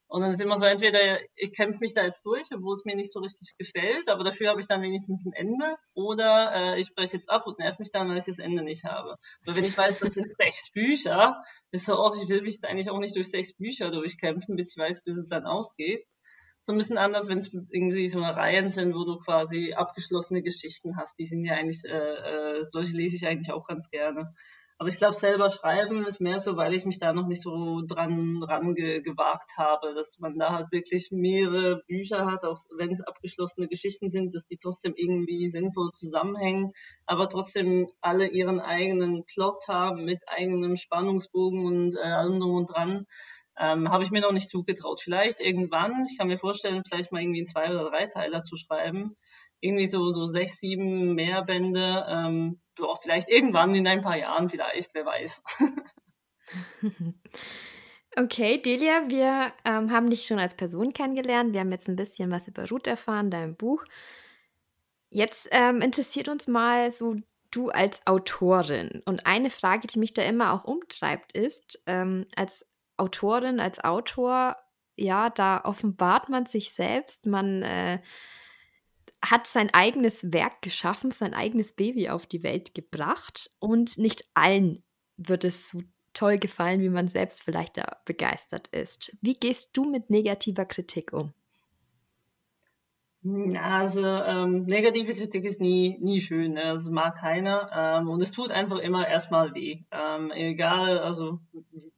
Und 0.08 0.20
dann 0.20 0.30
ist 0.30 0.40
immer 0.40 0.56
so, 0.56 0.66
entweder 0.66 1.18
ich 1.34 1.52
kämpfe 1.52 1.80
mich 1.80 1.94
da 1.94 2.04
jetzt 2.04 2.24
durch, 2.24 2.46
obwohl 2.54 2.76
es 2.76 2.84
mir 2.84 2.94
nicht 2.94 3.10
so 3.10 3.18
richtig 3.18 3.56
gefällt, 3.58 4.08
aber 4.08 4.22
dafür 4.22 4.50
habe 4.50 4.60
ich 4.60 4.68
dann 4.68 4.82
wenigstens 4.82 5.26
ein 5.26 5.32
Ende, 5.32 5.76
oder 5.94 6.52
äh, 6.54 6.80
ich 6.80 6.94
breche 6.94 7.16
jetzt 7.16 7.28
ab 7.28 7.44
und 7.46 7.58
nerv 7.58 7.80
mich 7.80 7.90
dann, 7.90 8.08
weil 8.08 8.18
ich 8.18 8.26
das 8.26 8.38
Ende 8.38 8.62
nicht 8.62 8.84
habe. 8.84 9.16
Aber 9.44 9.56
wenn 9.56 9.64
ich 9.64 9.76
weiß, 9.76 9.98
das 9.98 10.12
sind 10.12 10.30
sechs 10.38 10.70
Bücher, 10.70 11.42
ist 11.72 11.86
so, 11.86 11.98
oh, 11.98 12.14
ich 12.22 12.28
will 12.28 12.42
mich 12.42 12.60
eigentlich 12.62 12.90
auch 12.90 13.00
nicht 13.00 13.16
durch 13.16 13.30
sechs 13.30 13.52
Bücher 13.54 13.90
durchkämpfen, 13.90 14.54
bis 14.54 14.70
ich 14.70 14.76
weiß, 14.76 15.02
bis 15.02 15.16
es 15.16 15.26
dann 15.26 15.44
ausgeht 15.44 16.06
so 16.66 16.72
ein 16.72 16.78
bisschen 16.78 16.98
anders, 16.98 17.28
wenn 17.28 17.38
es 17.38 17.52
irgendwie 17.52 18.08
so 18.08 18.20
Reihen 18.20 18.70
sind, 18.70 18.92
wo 18.92 19.04
du 19.04 19.18
quasi 19.18 19.72
abgeschlossene 19.72 20.42
Geschichten 20.42 20.96
hast. 20.96 21.16
Die 21.16 21.24
sind 21.24 21.44
ja 21.44 21.54
eigentlich, 21.54 21.84
äh, 21.84 22.58
äh, 22.58 22.64
solche 22.64 22.96
lese 22.96 23.14
ich 23.14 23.24
eigentlich 23.24 23.52
auch 23.52 23.68
ganz 23.68 23.88
gerne. 23.88 24.34
Aber 24.76 24.88
ich 24.88 24.98
glaube, 24.98 25.14
selber 25.14 25.48
schreiben 25.48 26.04
ist 26.06 26.20
mehr 26.20 26.40
so, 26.40 26.56
weil 26.56 26.74
ich 26.74 26.84
mich 26.84 26.98
da 26.98 27.12
noch 27.12 27.28
nicht 27.28 27.40
so 27.40 27.82
dran 27.86 28.42
ran 28.42 28.74
ge, 28.74 29.00
gewagt 29.00 29.52
habe, 29.56 29.94
dass 29.94 30.18
man 30.18 30.38
da 30.38 30.52
halt 30.52 30.72
wirklich 30.72 31.10
mehrere 31.12 31.82
Bücher 31.86 32.26
hat, 32.26 32.44
auch 32.44 32.58
wenn 32.76 32.90
es 32.90 33.00
abgeschlossene 33.00 33.68
Geschichten 33.68 34.10
sind, 34.10 34.34
dass 34.34 34.44
die 34.44 34.58
trotzdem 34.58 34.92
irgendwie 34.96 35.46
sinnvoll 35.46 35.92
zusammenhängen, 35.94 36.72
aber 37.06 37.28
trotzdem 37.28 37.86
alle 38.00 38.26
ihren 38.26 38.58
eigenen 38.58 39.24
Plot 39.24 39.68
haben 39.68 40.04
mit 40.04 40.18
eigenem 40.26 40.74
Spannungsbogen 40.74 41.64
und 41.64 41.96
äh, 41.96 42.00
allem 42.00 42.40
drum 42.40 42.56
und 42.56 42.66
dran. 42.66 43.06
Ähm, 43.58 43.90
Habe 43.90 44.04
ich 44.04 44.10
mir 44.10 44.20
noch 44.20 44.32
nicht 44.32 44.50
zugetraut. 44.50 45.00
Vielleicht 45.00 45.40
irgendwann, 45.40 46.04
ich 46.10 46.18
kann 46.18 46.28
mir 46.28 46.38
vorstellen, 46.38 46.82
vielleicht 46.86 47.12
mal 47.12 47.22
irgendwie 47.22 47.40
einen 47.40 47.46
Zwei- 47.46 47.70
oder 47.70 47.90
Dreiteiler 47.90 48.42
zu 48.42 48.56
schreiben. 48.56 49.16
irgendwie 49.60 49.86
so, 49.86 50.10
so 50.10 50.26
sechs, 50.26 50.58
sieben 50.58 51.14
mehr 51.14 51.42
Bände. 51.42 52.04
Ähm, 52.08 52.60
boah, 52.76 52.98
vielleicht 53.02 53.28
irgendwann 53.28 53.74
in 53.74 53.86
ein 53.86 54.02
paar 54.02 54.16
Jahren, 54.18 54.48
vielleicht, 54.48 54.94
wer 54.94 55.06
weiß. 55.06 55.42
Okay, 58.18 58.62
Delia, 58.62 59.10
wir 59.10 59.52
ähm, 59.66 59.90
haben 59.90 60.08
dich 60.08 60.24
schon 60.24 60.38
als 60.38 60.54
Person 60.54 60.94
kennengelernt. 60.94 61.52
Wir 61.52 61.60
haben 61.60 61.70
jetzt 61.70 61.86
ein 61.86 61.96
bisschen 61.96 62.30
was 62.30 62.48
über 62.48 62.66
Ruth 62.66 62.86
erfahren, 62.86 63.30
dein 63.30 63.56
Buch. 63.56 63.84
Jetzt 65.10 65.48
ähm, 65.50 65.82
interessiert 65.82 66.28
uns 66.28 66.48
mal 66.48 66.90
so 66.90 67.16
du 67.50 67.68
als 67.68 68.06
Autorin. 68.06 69.02
Und 69.04 69.26
eine 69.26 69.50
Frage, 69.50 69.86
die 69.86 69.98
mich 69.98 70.14
da 70.14 70.22
immer 70.22 70.54
auch 70.54 70.64
umtreibt, 70.64 71.36
ist, 71.36 71.82
ähm, 71.86 72.24
als 72.34 72.64
Autorin, 72.96 73.60
als 73.60 73.82
Autor, 73.82 74.56
ja, 74.96 75.30
da 75.30 75.62
offenbart 75.64 76.28
man 76.28 76.46
sich 76.46 76.72
selbst, 76.72 77.26
man 77.26 77.62
äh, 77.62 78.00
hat 79.24 79.46
sein 79.46 79.72
eigenes 79.72 80.32
Werk 80.32 80.62
geschaffen, 80.62 81.10
sein 81.10 81.34
eigenes 81.34 81.72
Baby 81.72 82.08
auf 82.08 82.26
die 82.26 82.42
Welt 82.42 82.74
gebracht 82.74 83.50
und 83.58 83.98
nicht 83.98 84.24
allen 84.34 84.82
wird 85.16 85.44
es 85.44 85.70
so 85.70 85.82
toll 86.12 86.38
gefallen, 86.38 86.80
wie 86.80 86.88
man 86.88 87.08
selbst 87.08 87.42
vielleicht 87.42 87.76
da 87.76 87.84
begeistert 88.04 88.68
ist. 88.68 89.16
Wie 89.20 89.34
gehst 89.34 89.76
du 89.76 89.84
mit 89.84 90.10
negativer 90.10 90.64
Kritik 90.64 91.12
um? 91.12 91.32
Ja, 93.22 93.80
also 93.80 94.02
ähm, 94.02 94.66
negative 94.66 95.12
Kritik 95.14 95.44
ist 95.44 95.60
nie, 95.60 95.98
nie 96.00 96.20
schön. 96.20 96.52
Ne? 96.52 96.62
Das 96.62 96.88
mag 96.88 97.18
keiner. 97.18 97.70
Ähm, 97.74 98.08
und 98.08 98.22
es 98.22 98.30
tut 98.30 98.52
einfach 98.52 98.78
immer 98.78 99.08
erstmal 99.08 99.52
weh. 99.52 99.82
Ähm, 99.90 100.30
egal, 100.30 100.98
also 100.98 101.40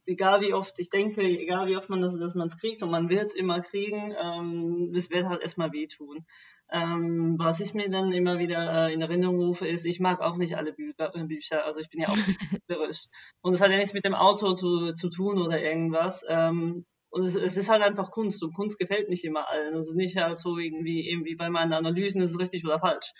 egal 0.08 0.40
wie 0.40 0.54
oft 0.54 0.78
ich 0.78 0.88
denke, 0.88 1.22
egal 1.22 1.68
wie 1.68 1.76
oft 1.76 1.90
man 1.90 2.00
das, 2.00 2.18
dass 2.18 2.34
man 2.34 2.48
es 2.48 2.56
kriegt 2.56 2.82
und 2.82 2.90
man 2.90 3.08
wird 3.08 3.26
es 3.26 3.34
immer 3.34 3.60
kriegen, 3.60 4.14
ähm, 4.20 4.90
das 4.92 5.10
wird 5.10 5.26
halt 5.26 5.42
erstmal 5.42 5.72
wehtun. 5.72 6.24
Ähm, 6.70 7.36
was 7.38 7.60
ich 7.60 7.74
mir 7.74 7.88
dann 7.90 8.12
immer 8.12 8.38
wieder 8.38 8.88
äh, 8.88 8.92
in 8.92 9.00
Erinnerung 9.00 9.38
rufe, 9.38 9.66
ist, 9.66 9.86
ich 9.86 10.00
mag 10.00 10.20
auch 10.20 10.36
nicht 10.36 10.56
alle 10.56 10.72
Bü 10.72 10.92
äh, 10.98 11.24
Bücher. 11.24 11.64
Also 11.64 11.80
ich 11.80 11.88
bin 11.88 12.00
ja 12.00 12.08
auch 12.08 12.16
bücherisch. 12.68 13.06
Und 13.42 13.54
es 13.54 13.60
hat 13.60 13.70
ja 13.70 13.78
nichts 13.78 13.94
mit 13.94 14.04
dem 14.04 14.14
Auto 14.14 14.52
zu, 14.54 14.92
zu 14.92 15.08
tun 15.08 15.40
oder 15.40 15.60
irgendwas. 15.60 16.24
Ähm, 16.28 16.84
und 17.10 17.24
es, 17.24 17.34
es, 17.34 17.56
ist 17.56 17.70
halt 17.70 17.82
einfach 17.82 18.10
Kunst 18.10 18.42
und 18.42 18.54
Kunst 18.54 18.78
gefällt 18.78 19.08
nicht 19.08 19.24
immer 19.24 19.48
allen. 19.48 19.74
Es 19.74 19.88
ist 19.88 19.96
nicht 19.96 20.16
halt 20.16 20.38
so 20.38 20.58
irgendwie, 20.58 21.08
irgendwie 21.08 21.36
bei 21.36 21.48
meinen 21.48 21.72
Analysen 21.72 22.20
ist 22.20 22.32
es 22.32 22.38
richtig 22.38 22.64
oder 22.66 22.80
falsch. 22.80 23.12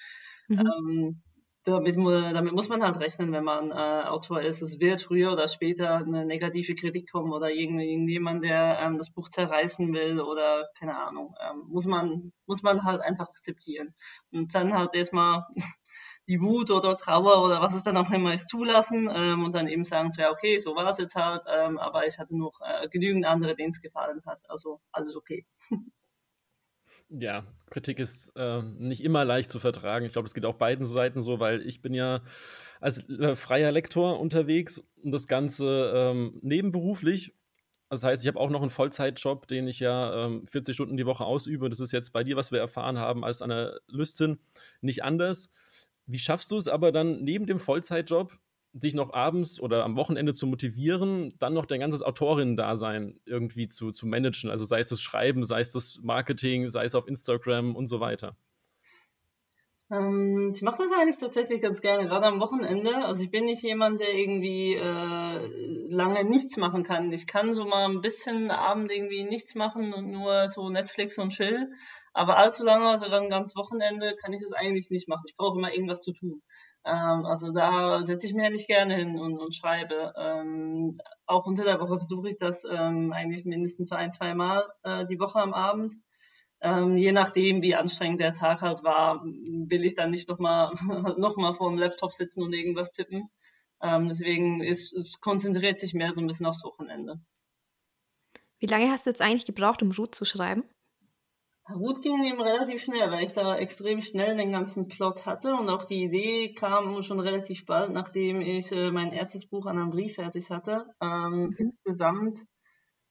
Mhm. 0.49 1.23
Damit, 1.69 1.97
damit, 1.97 2.55
muss 2.55 2.71
man 2.71 2.83
halt 2.83 2.99
rechnen, 2.99 3.31
wenn 3.33 3.45
man 3.45 3.71
äh, 3.71 3.75
Autor 4.09 4.41
ist. 4.41 4.63
Es 4.63 4.81
wird 4.81 5.03
früher 5.03 5.33
oder 5.33 5.49
später 5.49 5.97
eine 5.97 6.25
negative 6.25 6.75
Kritik 6.75 7.13
kommen 7.13 7.31
oder 7.31 7.51
irgendjemand, 7.51 8.43
der 8.43 8.79
ähm, 8.81 8.97
das 8.97 9.11
Buch 9.11 9.29
zerreißen 9.29 9.93
will 9.93 10.19
oder 10.21 10.71
keine 10.79 10.97
Ahnung. 10.97 11.35
Ähm, 11.41 11.65
muss, 11.69 11.85
man, 11.85 12.33
muss 12.47 12.63
man 12.63 12.85
halt 12.85 13.03
einfach 13.03 13.29
akzeptieren. 13.29 13.95
Und 14.33 14.55
dann 14.55 14.73
halt 14.73 14.95
erstmal 14.95 15.45
die 16.27 16.41
Wut 16.41 16.71
oder 16.71 16.97
Trauer 16.97 17.45
oder 17.45 17.61
was 17.61 17.75
es 17.75 17.83
dann 17.83 17.99
auch 17.99 18.11
immer 18.13 18.33
ist 18.33 18.49
zulassen 18.49 19.11
ähm, 19.15 19.45
und 19.45 19.55
dann 19.55 19.69
eben 19.69 19.85
sagen, 19.85 20.11
ja, 20.17 20.31
okay, 20.31 20.57
so 20.59 20.75
war 20.75 20.89
es 20.89 20.99
jetzt 20.99 21.17
halt, 21.17 21.45
ähm, 21.53 21.77
aber 21.77 22.07
ich 22.07 22.19
hatte 22.19 22.37
noch 22.37 22.61
äh, 22.63 22.89
genügend 22.89 23.27
andere, 23.27 23.57
denen 23.57 23.71
es 23.71 23.81
gefallen 23.81 24.23
hat. 24.25 24.41
Also 24.49 24.81
alles 24.91 25.17
okay. 25.17 25.47
Ja, 27.11 27.47
Kritik 27.71 27.99
ist 27.99 28.33
äh, 28.37 28.63
nicht 28.63 29.03
immer 29.03 29.25
leicht 29.25 29.51
zu 29.51 29.59
vertragen. 29.59 30.05
Ich 30.05 30.13
glaube, 30.13 30.27
es 30.27 30.35
geht 30.35 30.45
auch 30.45 30.55
beiden 30.55 30.85
Seiten 30.85 31.23
so, 31.23 31.41
weil 31.41 31.67
ich 31.67 31.81
bin 31.81 31.95
ja 31.95 32.21
als 32.81 33.09
äh, 33.09 33.35
freier 33.35 33.73
Lektor 33.73 34.21
unterwegs 34.21 34.85
und 35.03 35.13
das 35.13 35.27
Ganze 35.27 35.93
ähm, 35.95 36.39
nebenberuflich. 36.43 37.35
Das 37.89 38.05
heißt, 38.05 38.23
ich 38.23 38.29
habe 38.29 38.39
auch 38.39 38.51
noch 38.51 38.61
einen 38.61 38.71
Vollzeitjob, 38.71 39.49
den 39.49 39.67
ich 39.67 39.81
ja 39.81 40.27
ähm, 40.27 40.47
40 40.47 40.75
Stunden 40.75 40.99
die 40.99 41.07
Woche 41.07 41.25
ausübe. 41.25 41.71
Das 41.71 41.81
ist 41.81 41.93
jetzt 41.93 42.13
bei 42.13 42.23
dir, 42.25 42.37
was 42.37 42.53
wir 42.53 42.59
erfahren 42.59 42.99
haben, 42.99 43.25
als 43.25 43.41
Analystin 43.41 44.39
nicht 44.83 45.03
anders. 45.03 45.51
Wie 46.07 46.19
schaffst 46.19 46.51
du 46.51 46.57
es 46.57 46.69
aber 46.69 46.93
dann 46.93 47.23
neben 47.25 47.47
dem 47.47 47.59
Vollzeitjob, 47.59 48.39
dich 48.79 48.95
noch 48.95 49.13
abends 49.13 49.61
oder 49.61 49.85
am 49.85 49.97
Wochenende 49.97 50.35
zu 50.35 50.47
motivieren, 50.47 51.35
dann 51.39 51.55
noch 51.55 51.67
dein 51.67 51.81
ganzes 51.81 52.03
Autorinnen-Dasein 52.03 53.21
irgendwie 53.27 53.69
zu, 53.69 53.91
zu 53.91 54.07
managen? 54.07 54.51
Also 54.51 54.65
sei 54.65 54.81
es 54.81 54.89
das 54.89 55.01
Schreiben, 55.01 55.45
sei 55.45 55.61
es 55.61 55.73
das 55.73 56.01
Marketing, 56.03 56.69
sei 56.69 56.85
es 56.85 56.95
auf 56.95 57.09
Instagram 57.09 57.77
und 57.77 57.87
so 57.87 58.01
weiter. 58.01 58.37
Ähm, 59.91 60.53
ich 60.55 60.61
mache 60.61 60.83
das 60.83 60.93
eigentlich 60.93 61.17
tatsächlich 61.19 61.63
ganz 61.63 61.81
gerne, 61.81 62.07
gerade 62.07 62.27
am 62.27 62.41
Wochenende. 62.41 63.07
Also 63.07 63.23
ich 63.23 63.31
bin 63.31 63.47
nicht 63.47 63.63
jemand, 63.63 64.01
der 64.01 64.13
irgendwie 64.13 64.75
äh, 64.75 65.89
lange 65.89 66.25
nichts 66.25 66.59
machen 66.59 66.83
kann. 66.83 67.11
Ich 67.13 67.27
kann 67.27 67.55
so 67.55 67.65
mal 67.65 67.89
ein 67.89 68.03
bisschen 68.03 68.51
Abend 68.51 68.93
irgendwie 68.93 69.25
nichts 69.25 69.55
machen 69.55 69.95
und 69.95 70.11
nur 70.11 70.49
so 70.49 70.69
Netflix 70.69 71.17
und 71.19 71.31
Chill. 71.31 71.73
Aber 72.13 72.37
allzu 72.37 72.65
lange, 72.65 72.87
also 72.89 73.09
dann 73.09 73.31
ganz 73.31 73.57
Wochenende, 73.57 74.15
kann 74.17 74.33
ich 74.35 74.43
das 74.43 74.53
eigentlich 74.53 74.91
nicht 74.91 75.09
machen. 75.09 75.25
Ich 75.27 75.37
brauche 75.37 75.59
immer 75.59 75.73
irgendwas 75.73 76.01
zu 76.01 76.13
tun. 76.13 76.43
Ähm, 76.89 77.27
also 77.27 77.53
da 77.53 78.03
setze 78.03 78.27
ich 78.27 78.35
mir 78.35 78.47
eigentlich 78.47 78.67
gerne 78.67 78.97
hin 78.97 79.19
und, 79.19 79.39
und 79.39 79.55
schreibe. 79.55 80.15
Ähm, 80.17 80.93
auch 81.27 81.47
unter 81.47 81.65
der 81.65 81.81
Woche 81.81 81.97
besuche 81.97 82.31
ich 82.31 82.37
das 82.39 82.65
ähm, 82.65 83.13
eigentlich 83.13 83.45
mindestens 83.45 83.93
ein, 83.93 84.11
zwei 84.11 84.35
Mal 84.35 84.65
äh, 84.83 85.05
die 85.05 85.19
Woche 85.21 85.39
am 85.39 85.53
Abend. 85.53 85.95
Ähm, 86.61 86.97
je 86.97 87.13
nachdem, 87.13 87.63
wie 87.63 87.75
anstrengend 87.75 88.21
der 88.21 88.33
Tag 88.33 88.63
halt 88.63 88.83
war, 88.83 89.23
will 89.25 89.85
ich 89.85 89.95
dann 89.95 90.11
nicht 90.11 90.29
nochmal 90.29 90.73
noch 91.19 91.37
mal 91.37 91.53
vor 91.55 91.69
dem 91.71 91.79
Laptop 91.79 92.15
sitzen 92.15 92.43
und 92.43 92.55
irgendwas 92.55 92.93
tippen. 92.93 93.29
Ähm, 93.83 94.09
deswegen 94.09 94.63
ist, 94.63 94.95
es 94.95 95.21
konzentriert 95.21 95.79
sich 95.79 95.95
mehr 95.95 96.13
so 96.13 96.21
ein 96.21 96.27
bisschen 96.27 96.47
aufs 96.47 96.65
Wochenende. 96.65 97.21
Wie 98.59 98.67
lange 98.67 98.91
hast 98.91 99.07
du 99.07 99.11
jetzt 99.11 99.23
eigentlich 99.23 99.45
gebraucht, 99.45 99.83
um 99.83 99.93
Ruth 99.93 100.15
zu 100.15 100.25
schreiben? 100.25 100.65
Ruth 101.75 102.01
ging 102.03 102.25
ihm 102.25 102.41
relativ 102.41 102.83
schnell, 102.83 103.11
weil 103.11 103.25
ich 103.25 103.33
da 103.33 103.57
extrem 103.57 104.01
schnell 104.01 104.37
den 104.37 104.53
ganzen 104.53 104.89
Plot 104.89 105.27
hatte 105.27 105.55
und 105.55 105.69
auch 105.69 105.85
die 105.85 106.03
Idee 106.03 106.53
kam 106.55 107.03
schon 107.03 107.21
relativ 107.21 107.67
bald, 107.67 107.93
nachdem 107.93 108.41
ich 108.41 108.73
äh, 108.73 108.91
mein 108.91 109.13
erstes 109.13 109.47
Buch 109.47 109.67
an 109.67 109.79
einem 109.79 109.91
Brief 109.91 110.15
fertig 110.15 110.51
hatte. 110.51 110.87
Ähm, 111.03 111.49
mhm. 111.49 111.57
Insgesamt 111.59 112.39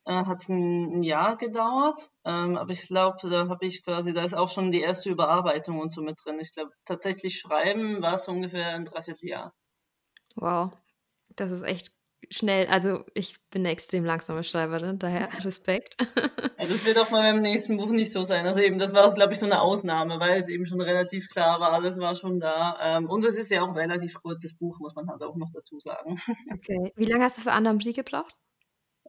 äh, 0.05 0.25
hat 0.25 0.41
es 0.41 0.49
ein, 0.49 0.99
ein, 0.99 1.03
Jahr 1.03 1.37
gedauert, 1.37 2.09
ähm, 2.25 2.57
aber 2.57 2.71
ich 2.71 2.87
glaube, 2.87 3.29
da 3.29 3.47
habe 3.47 3.65
ich 3.65 3.83
quasi, 3.83 4.13
da 4.13 4.23
ist 4.23 4.35
auch 4.35 4.49
schon 4.49 4.71
die 4.71 4.81
erste 4.81 5.09
Überarbeitung 5.09 5.79
und 5.79 5.91
so 5.91 6.01
mit 6.01 6.17
drin. 6.23 6.39
Ich 6.39 6.53
glaube, 6.53 6.71
tatsächlich 6.85 7.39
schreiben 7.39 8.01
war 8.01 8.13
es 8.13 8.27
ungefähr 8.27 8.69
ein 8.69 8.85
Dreivierteljahr. 8.85 9.53
Wow, 10.35 10.71
das 11.35 11.51
ist 11.51 11.63
echt 11.63 11.96
schnell, 12.29 12.67
also 12.67 13.03
ich 13.13 13.35
bin 13.49 13.61
eine 13.61 13.69
extrem 13.69 14.05
langsame 14.05 14.43
Schreiberin, 14.43 14.99
daher 14.99 15.29
Respekt. 15.43 15.95
Ja, 15.99 16.65
das 16.65 16.85
wird 16.85 16.97
auch 16.97 17.11
mal 17.11 17.31
beim 17.31 17.41
nächsten 17.41 17.77
Buch 17.77 17.91
nicht 17.91 18.11
so 18.11 18.23
sein. 18.23 18.45
Also 18.45 18.59
eben, 18.59 18.79
das 18.79 18.93
war, 18.93 19.13
glaube 19.13 19.33
ich, 19.33 19.39
so 19.39 19.45
eine 19.45 19.61
Ausnahme, 19.61 20.19
weil 20.19 20.39
es 20.39 20.49
eben 20.49 20.65
schon 20.65 20.81
relativ 20.81 21.29
klar 21.29 21.59
war, 21.59 21.71
alles 21.71 21.99
war 21.99 22.15
schon 22.15 22.39
da. 22.39 22.77
Ähm, 22.81 23.09
und 23.09 23.23
es 23.23 23.35
ist 23.35 23.51
ja 23.51 23.61
auch 23.61 23.69
ein 23.69 23.77
relativ 23.77 24.15
kurzes 24.21 24.55
Buch, 24.57 24.79
muss 24.79 24.95
man 24.95 25.07
halt 25.07 25.21
auch 25.21 25.35
noch 25.35 25.51
dazu 25.53 25.79
sagen. 25.79 26.17
Okay. 26.53 26.91
Wie 26.95 27.05
lange 27.05 27.23
hast 27.23 27.37
du 27.37 27.41
für 27.43 27.51
Anna 27.51 27.73
Brie 27.73 27.93
gebraucht? 27.93 28.35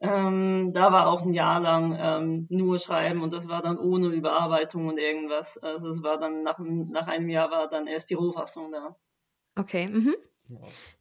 Ähm, 0.01 0.71
da 0.73 0.91
war 0.91 1.07
auch 1.07 1.23
ein 1.23 1.33
Jahr 1.33 1.59
lang 1.59 1.97
ähm, 1.99 2.47
nur 2.49 2.77
Schreiben 2.77 3.21
und 3.21 3.33
das 3.33 3.47
war 3.49 3.61
dann 3.61 3.77
ohne 3.77 4.07
Überarbeitung 4.07 4.87
und 4.87 4.97
irgendwas. 4.97 5.57
Also 5.57 5.89
es 5.89 6.03
war 6.03 6.17
dann 6.17 6.43
nach, 6.43 6.59
nach 6.59 7.07
einem 7.07 7.29
Jahr 7.29 7.51
war 7.51 7.67
dann 7.67 7.87
erst 7.87 8.09
die 8.09 8.13
Rohfassung 8.13 8.71
da. 8.71 8.95
Okay. 9.57 9.87
Mhm. 9.87 10.15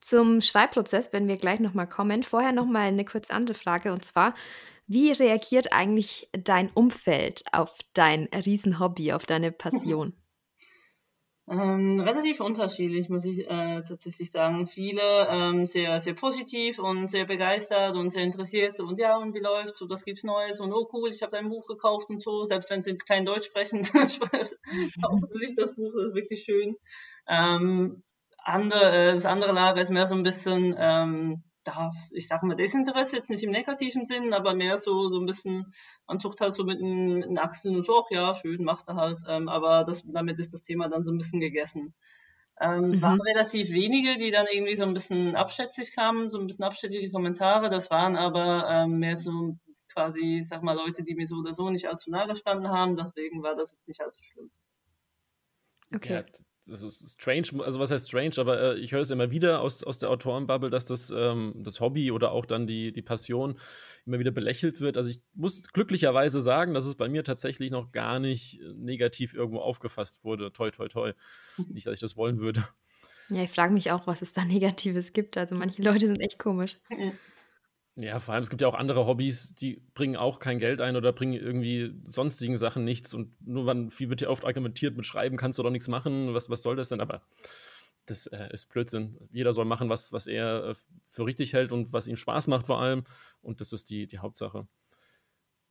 Zum 0.01 0.41
Schreibprozess 0.41 1.13
werden 1.13 1.29
wir 1.29 1.37
gleich 1.37 1.61
nochmal 1.61 1.89
kommen. 1.89 2.23
Vorher 2.23 2.53
nochmal 2.53 2.89
eine 2.89 3.05
kurz 3.05 3.31
andere 3.31 3.55
Frage 3.55 3.93
und 3.93 4.05
zwar, 4.05 4.35
wie 4.87 5.13
reagiert 5.13 5.73
eigentlich 5.73 6.29
dein 6.33 6.71
Umfeld 6.71 7.43
auf 7.53 7.77
dein 7.93 8.29
Riesenhobby, 8.35 9.13
auf 9.13 9.27
deine 9.27 9.53
Passion? 9.53 10.15
Ähm, 11.51 11.99
relativ 12.01 12.41
unterschiedlich, 12.41 13.09
muss 13.09 13.25
ich 13.25 13.41
äh, 13.49 13.83
tatsächlich 13.83 14.31
sagen. 14.31 14.67
Viele 14.67 15.29
ähm, 15.31 15.65
sehr, 15.65 15.99
sehr 15.99 16.13
positiv 16.13 16.79
und 16.79 17.09
sehr 17.09 17.25
begeistert 17.25 17.97
und 17.97 18.11
sehr 18.11 18.25
interessiert. 18.25 18.79
Und 18.81 19.01
ja, 19.01 19.17
und 19.17 19.35
wie 19.35 19.39
läuft's? 19.39 19.81
Und 19.81 19.89
was 19.89 20.05
gibt's 20.05 20.25
Neues? 20.25 20.61
Und 20.61 20.75
oh 20.75 20.87
cool, 20.93 21.09
ich 21.09 21.23
habe 21.23 21.39
ein 21.39 21.49
Buch 21.49 21.67
gekauft 21.67 22.11
und 22.11 22.21
so. 22.21 22.45
Selbst 22.45 22.71
wenn 22.71 22.83
sie 22.83 22.97
kein 22.97 23.25
Deutsch 23.25 23.47
sprechen, 23.47 23.81
kaufen 25.03 25.29
sich 25.33 25.57
das 25.57 25.75
Buch, 25.75 25.91
das 25.97 26.09
ist 26.09 26.15
wirklich 26.15 26.43
schön. 26.43 26.77
Ähm, 27.27 28.03
andere, 28.49 29.11
äh, 29.11 29.15
das 29.15 29.27
andere 29.27 29.53
Lager 29.53 29.81
ist 29.81 29.91
mehr 29.91 30.07
so 30.07 30.15
ein 30.15 30.23
bisschen, 30.23 30.75
ähm, 30.79 31.45
da, 31.65 31.91
ich 32.13 32.29
sag 32.29 32.43
mal, 32.43 32.57
Desinteresse, 32.57 33.17
jetzt 33.17 33.31
nicht 33.31 33.43
im 33.43 33.51
negativen 33.51 34.07
Sinn, 34.07 34.33
aber 34.33 34.55
mehr 34.55 34.79
so, 34.79 35.09
so 35.09 35.19
ein 35.19 35.27
bisschen, 35.27 35.73
man 36.07 36.21
zuckt 36.21 36.41
halt 36.41 36.55
so 36.55 36.65
mit 36.65 36.81
den, 36.81 37.15
mit 37.19 37.25
den 37.27 37.39
Achseln 37.39 37.77
und 37.77 37.85
so, 37.85 38.03
ach 38.03 38.11
ja, 38.11 38.35
schön, 38.35 38.65
machst 38.65 38.89
du 38.89 38.95
halt, 38.95 39.21
ähm, 39.29 39.49
aber 39.49 39.85
das, 39.85 40.03
damit 40.07 40.39
ist 40.39 40.53
das 40.55 40.63
Thema 40.63 40.89
dann 40.89 41.05
so 41.05 41.13
ein 41.13 41.19
bisschen 41.19 41.41
gegessen. 41.41 41.95
Ähm, 42.61 42.87
mhm. 42.87 42.93
Es 42.95 43.03
waren 43.03 43.21
relativ 43.21 43.71
wenige, 43.71 44.19
die 44.19 44.31
dann 44.31 44.47
irgendwie 44.51 44.77
so 44.77 44.85
ein 44.85 44.95
bisschen 44.95 45.37
abschätzig 45.37 45.95
kamen, 45.95 46.29
so 46.29 46.41
ein 46.41 46.47
bisschen 46.47 46.65
abschätzige 46.65 47.11
Kommentare. 47.11 47.71
Das 47.71 47.91
waren 47.91 48.17
aber 48.17 48.69
ähm, 48.69 48.99
mehr 48.99 49.17
so 49.17 49.57
quasi, 49.93 50.39
ich 50.39 50.49
sag 50.49 50.63
mal, 50.63 50.77
Leute, 50.77 51.05
die 51.05 51.15
mir 51.15 51.27
so 51.27 51.37
oder 51.37 51.53
so 51.53 51.71
nicht 51.71 51.89
allzu 51.89 52.11
nahe 52.11 52.27
gestanden 52.27 52.69
haben. 52.69 52.97
Deswegen 52.97 53.43
war 53.43 53.55
das 53.55 53.73
jetzt 53.73 53.87
nicht 53.87 54.01
allzu 54.01 54.23
schlimm. 54.23 54.51
Okay. 55.95 56.15
Ja, 56.15 56.25
das 56.69 56.83
ist 56.83 57.21
strange, 57.21 57.65
also 57.65 57.79
was 57.79 57.91
heißt 57.91 58.09
strange, 58.09 58.35
aber 58.39 58.61
äh, 58.61 58.79
ich 58.79 58.93
höre 58.93 59.01
es 59.01 59.11
immer 59.11 59.31
wieder 59.31 59.61
aus, 59.61 59.83
aus 59.83 59.99
der 59.99 60.11
Autorenbubble, 60.11 60.71
dass 60.71 60.87
das, 60.87 61.11
ähm, 61.11 61.55
das 61.57 61.81
Hobby 61.81 62.11
oder 62.13 62.33
auch 62.33 62.47
dann 62.47 62.67
die, 62.67 62.93
die 62.93 63.03
Passion 63.03 63.59
immer 64.07 64.19
wieder 64.19 64.31
belächelt 64.31 64.81
wird. 64.81 64.97
Also 64.97 65.11
ich 65.11 65.21
muss 65.35 65.69
glücklicherweise 65.69 66.41
sagen, 66.41 66.75
dass 66.75 66.85
es 66.85 66.95
bei 66.95 67.09
mir 67.09 67.25
tatsächlich 67.25 67.71
noch 67.71 67.93
gar 67.93 68.19
nicht 68.21 68.61
negativ 68.77 69.35
irgendwo 69.35 69.61
aufgefasst 69.61 70.25
wurde. 70.25 70.53
Toi, 70.53 70.71
toi, 70.71 70.89
toi. 70.89 71.13
Mhm. 71.59 71.75
Nicht, 71.75 71.87
dass 71.87 71.95
ich 71.95 72.01
das 72.01 72.17
wollen 72.17 72.39
würde. 72.39 72.67
Ja, 73.31 73.43
ich 73.43 73.51
frage 73.51 73.75
mich 73.75 73.91
auch, 73.91 74.07
was 74.07 74.23
es 74.23 74.33
da 74.33 74.45
Negatives 74.47 75.13
gibt. 75.13 75.37
Also 75.37 75.55
manche 75.55 75.83
Leute 75.83 76.07
sind 76.07 76.21
echt 76.21 76.39
komisch. 76.39 76.79
Ja, 78.01 78.21
vor 78.21 78.35
allem, 78.35 78.45
es 78.45 78.51
gibt 78.51 78.63
ja 78.63 78.69
auch 78.69 78.77
andere 78.77 79.07
Hobbys, 79.07 79.55
die 79.57 79.83
bringen 79.95 80.15
auch 80.15 80.39
kein 80.39 80.61
Geld 80.61 80.81
ein 80.81 80.95
oder 80.95 81.13
bringen 81.13 81.33
irgendwie 81.33 82.01
sonstigen 82.07 82.57
Sachen 82.57 82.85
nichts. 82.85 83.13
Und 83.13 83.35
nur 83.45 83.67
wann 83.67 83.91
viel 83.91 84.09
wird 84.09 84.21
ja 84.21 84.29
oft 84.29 84.45
argumentiert, 84.45 84.97
mit 84.97 85.05
Schreiben 85.05 85.37
kannst 85.37 85.59
du 85.59 85.65
doch 85.65 85.71
nichts 85.71 85.89
machen. 85.89 86.33
Was, 86.33 86.49
was 86.49 86.63
soll 86.63 86.77
das 86.77 86.91
denn? 86.91 87.01
Aber 87.01 87.23
das 88.07 88.29
äh, 88.29 88.51
ist 88.53 88.69
Blödsinn. 88.69 89.19
Jeder 89.33 89.53
soll 89.53 89.65
machen, 89.65 89.89
was, 89.89 90.13
was 90.13 90.29
er 90.29 90.65
äh, 90.65 90.75
für 91.09 91.27
richtig 91.27 91.55
hält 91.55 91.73
und 91.73 91.93
was 91.93 92.07
ihm 92.07 92.15
Spaß 92.15 92.47
macht 92.47 92.67
vor 92.67 92.81
allem. 92.81 93.03
Und 93.43 93.61
das 93.61 93.73
ist 93.73 93.91
die, 93.91 94.07
die 94.07 94.19
Hauptsache. 94.19 94.69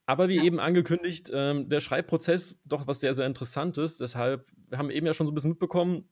Aber 0.05 0.27
wie 0.27 0.35
ja. 0.35 0.43
eben 0.43 0.59
angekündigt, 0.59 1.31
ähm, 1.33 1.69
der 1.69 1.79
Schreibprozess 1.79 2.59
doch 2.65 2.87
was 2.87 2.99
sehr, 2.99 3.13
sehr 3.13 3.25
Interessantes. 3.25 3.97
Deshalb, 3.97 4.49
wir 4.67 4.77
haben 4.77 4.89
eben 4.89 5.07
ja 5.07 5.13
schon 5.13 5.27
so 5.27 5.31
ein 5.31 5.35
bisschen 5.35 5.51
mitbekommen, 5.51 6.09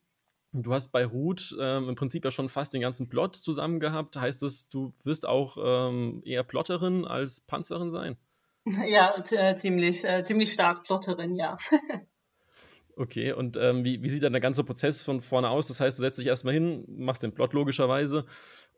Du 0.61 0.73
hast 0.73 0.93
bei 0.93 1.05
Ruth 1.05 1.53
ähm, 1.59 1.89
im 1.89 1.95
Prinzip 1.95 2.23
ja 2.23 2.31
schon 2.31 2.47
fast 2.47 2.73
den 2.73 2.79
ganzen 2.79 3.09
Plot 3.09 3.35
zusammen 3.35 3.81
gehabt. 3.81 4.15
Heißt 4.15 4.41
es, 4.43 4.69
du 4.69 4.93
wirst 5.03 5.27
auch 5.27 5.57
ähm, 5.61 6.21
eher 6.25 6.43
Plotterin 6.43 7.03
als 7.05 7.41
Panzerin 7.41 7.91
sein? 7.91 8.17
Ja, 8.87 9.13
äh, 9.15 9.55
ziemlich, 9.55 10.03
äh, 10.03 10.23
ziemlich 10.23 10.51
stark 10.51 10.85
Plotterin, 10.85 11.35
ja. 11.35 11.55
okay, 12.95 13.31
und 13.31 13.57
ähm, 13.57 13.83
wie, 13.83 14.01
wie 14.01 14.09
sieht 14.09 14.23
dann 14.23 14.33
der 14.33 14.41
ganze 14.41 14.63
Prozess 14.63 15.03
von 15.03 15.21
vorne 15.21 15.49
aus? 15.49 15.67
Das 15.67 15.79
heißt, 15.79 15.99
du 15.99 16.01
setzt 16.01 16.17
dich 16.17 16.25
erstmal 16.25 16.55
hin, 16.55 16.83
machst 16.87 17.21
den 17.21 17.33
Plot 17.33 17.53
logischerweise 17.53 18.25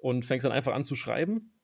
und 0.01 0.25
fängst 0.25 0.43
dann 0.43 0.51
einfach 0.51 0.73
an 0.73 0.83
zu 0.83 0.95
schreiben? 0.95 1.56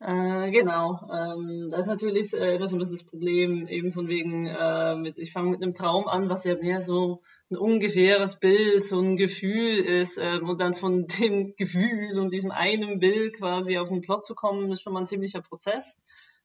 Äh, 0.00 0.52
genau. 0.52 1.00
Ähm, 1.12 1.68
das 1.70 1.80
ist 1.80 1.86
natürlich 1.88 2.32
äh, 2.32 2.54
immer 2.54 2.68
so 2.68 2.76
ein 2.76 2.78
bisschen 2.78 2.94
das 2.94 3.02
Problem, 3.04 3.66
eben 3.66 3.92
von 3.92 4.06
wegen, 4.06 4.46
äh, 4.46 4.94
mit, 4.94 5.18
ich 5.18 5.32
fange 5.32 5.50
mit 5.50 5.60
einem 5.60 5.74
Traum 5.74 6.06
an, 6.06 6.28
was 6.28 6.44
ja 6.44 6.54
mehr 6.54 6.80
so 6.80 7.20
ein 7.50 7.56
ungefähres 7.56 8.36
Bild, 8.38 8.84
so 8.84 9.00
ein 9.00 9.16
Gefühl 9.16 9.78
ist, 9.78 10.16
ähm, 10.18 10.48
und 10.48 10.60
dann 10.60 10.74
von 10.74 11.06
dem 11.20 11.56
Gefühl 11.56 12.16
und 12.18 12.32
diesem 12.32 12.52
einen 12.52 13.00
Bild 13.00 13.38
quasi 13.38 13.76
auf 13.76 13.88
den 13.88 14.00
Plot 14.00 14.24
zu 14.24 14.34
kommen, 14.36 14.70
ist 14.70 14.82
schon 14.82 14.92
mal 14.92 15.00
ein 15.00 15.08
ziemlicher 15.08 15.42
Prozess. 15.42 15.96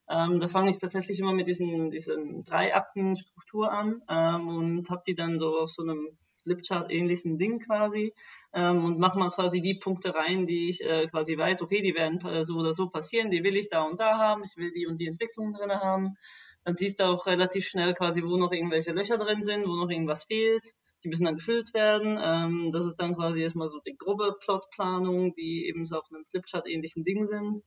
Ähm, 0.09 0.39
da 0.39 0.47
fange 0.47 0.71
ich 0.71 0.79
tatsächlich 0.79 1.19
immer 1.19 1.33
mit 1.33 1.47
diesen, 1.47 1.91
diesen 1.91 2.43
drei 2.43 2.75
Akten 2.75 3.15
Struktur 3.15 3.71
an 3.71 4.01
ähm, 4.09 4.47
und 4.47 4.89
habe 4.89 5.03
die 5.05 5.15
dann 5.15 5.37
so 5.37 5.59
auf 5.59 5.69
so 5.69 5.83
einem 5.83 6.09
Flipchart-ähnlichen 6.43 7.37
Ding 7.37 7.59
quasi 7.59 8.13
ähm, 8.53 8.85
und 8.85 8.99
mache 8.99 9.17
mal 9.17 9.31
quasi 9.31 9.61
die 9.61 9.75
Punkte 9.75 10.13
rein, 10.13 10.45
die 10.45 10.69
ich 10.69 10.81
äh, 10.81 11.07
quasi 11.07 11.37
weiß, 11.37 11.61
okay, 11.61 11.81
die 11.81 11.95
werden 11.95 12.19
so 12.43 12.55
oder 12.55 12.73
so 12.73 12.89
passieren, 12.89 13.31
die 13.31 13.43
will 13.43 13.55
ich 13.55 13.69
da 13.69 13.83
und 13.83 13.99
da 13.99 14.17
haben, 14.17 14.43
ich 14.43 14.55
will 14.57 14.71
die 14.71 14.87
und 14.87 14.97
die 14.97 15.07
Entwicklung 15.07 15.53
drin 15.53 15.71
haben. 15.71 16.15
Dann 16.63 16.75
siehst 16.75 16.99
du 16.99 17.05
auch 17.05 17.25
relativ 17.25 17.65
schnell 17.65 17.93
quasi, 17.93 18.23
wo 18.23 18.37
noch 18.37 18.51
irgendwelche 18.51 18.93
Löcher 18.93 19.17
drin 19.17 19.43
sind, 19.43 19.65
wo 19.67 19.75
noch 19.75 19.89
irgendwas 19.89 20.23
fehlt. 20.25 20.63
Die 21.03 21.09
müssen 21.09 21.25
dann 21.25 21.35
gefüllt 21.35 21.73
werden. 21.73 22.17
Ähm, 22.21 22.71
das 22.71 22.85
ist 22.85 22.95
dann 22.95 23.15
quasi 23.15 23.41
erstmal 23.41 23.67
so 23.67 23.79
die 23.79 23.97
grobe 23.97 24.37
Plotplanung, 24.39 25.33
die 25.33 25.67
eben 25.67 25.85
so 25.85 25.97
auf 25.97 26.09
einem 26.09 26.23
Flipchart-ähnlichen 26.25 27.03
Ding 27.03 27.25
sind. 27.25 27.63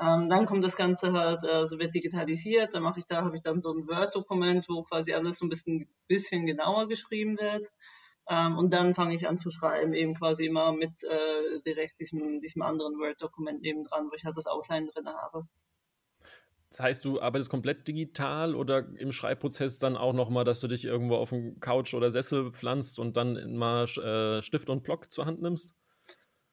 Ähm, 0.00 0.28
dann 0.28 0.46
kommt 0.46 0.64
das 0.64 0.76
Ganze 0.76 1.12
halt, 1.12 1.42
äh, 1.44 1.66
so 1.66 1.78
wird 1.78 1.94
digitalisiert. 1.94 2.72
Da 2.72 2.80
mache 2.80 3.00
ich 3.00 3.06
da, 3.06 3.24
habe 3.24 3.36
ich 3.36 3.42
dann 3.42 3.60
so 3.60 3.72
ein 3.72 3.86
Word-Dokument, 3.86 4.66
wo 4.68 4.82
quasi 4.84 5.12
alles 5.12 5.38
so 5.38 5.46
ein 5.46 5.48
bisschen, 5.50 5.88
bisschen 6.06 6.46
genauer 6.46 6.88
geschrieben 6.88 7.38
wird. 7.38 7.64
Ähm, 8.28 8.58
und 8.58 8.72
dann 8.72 8.94
fange 8.94 9.14
ich 9.14 9.26
an 9.26 9.38
zu 9.38 9.50
schreiben, 9.50 9.94
eben 9.94 10.14
quasi 10.14 10.46
immer 10.46 10.72
mit 10.72 11.02
äh, 11.02 11.60
direkt 11.64 11.98
diesem, 11.98 12.40
diesem 12.40 12.62
anderen 12.62 12.98
Word-Dokument 12.98 13.62
nebendran, 13.62 14.10
wo 14.10 14.14
ich 14.14 14.24
halt 14.24 14.36
das 14.36 14.46
Outline 14.46 14.88
drin 14.88 15.08
habe. 15.08 15.46
Das 16.70 16.80
heißt, 16.80 17.04
du 17.06 17.20
arbeitest 17.20 17.50
komplett 17.50 17.88
digital 17.88 18.54
oder 18.54 18.86
im 18.98 19.12
Schreibprozess 19.12 19.78
dann 19.78 19.96
auch 19.96 20.12
nochmal, 20.12 20.44
dass 20.44 20.60
du 20.60 20.68
dich 20.68 20.84
irgendwo 20.84 21.16
auf 21.16 21.30
den 21.30 21.58
Couch 21.60 21.94
oder 21.94 22.12
Sessel 22.12 22.52
pflanzt 22.52 22.98
und 22.98 23.16
dann 23.16 23.56
mal 23.56 23.84
äh, 23.84 24.42
Stift 24.42 24.68
und 24.68 24.82
Block 24.82 25.10
zur 25.10 25.24
Hand 25.24 25.40
nimmst? 25.40 25.74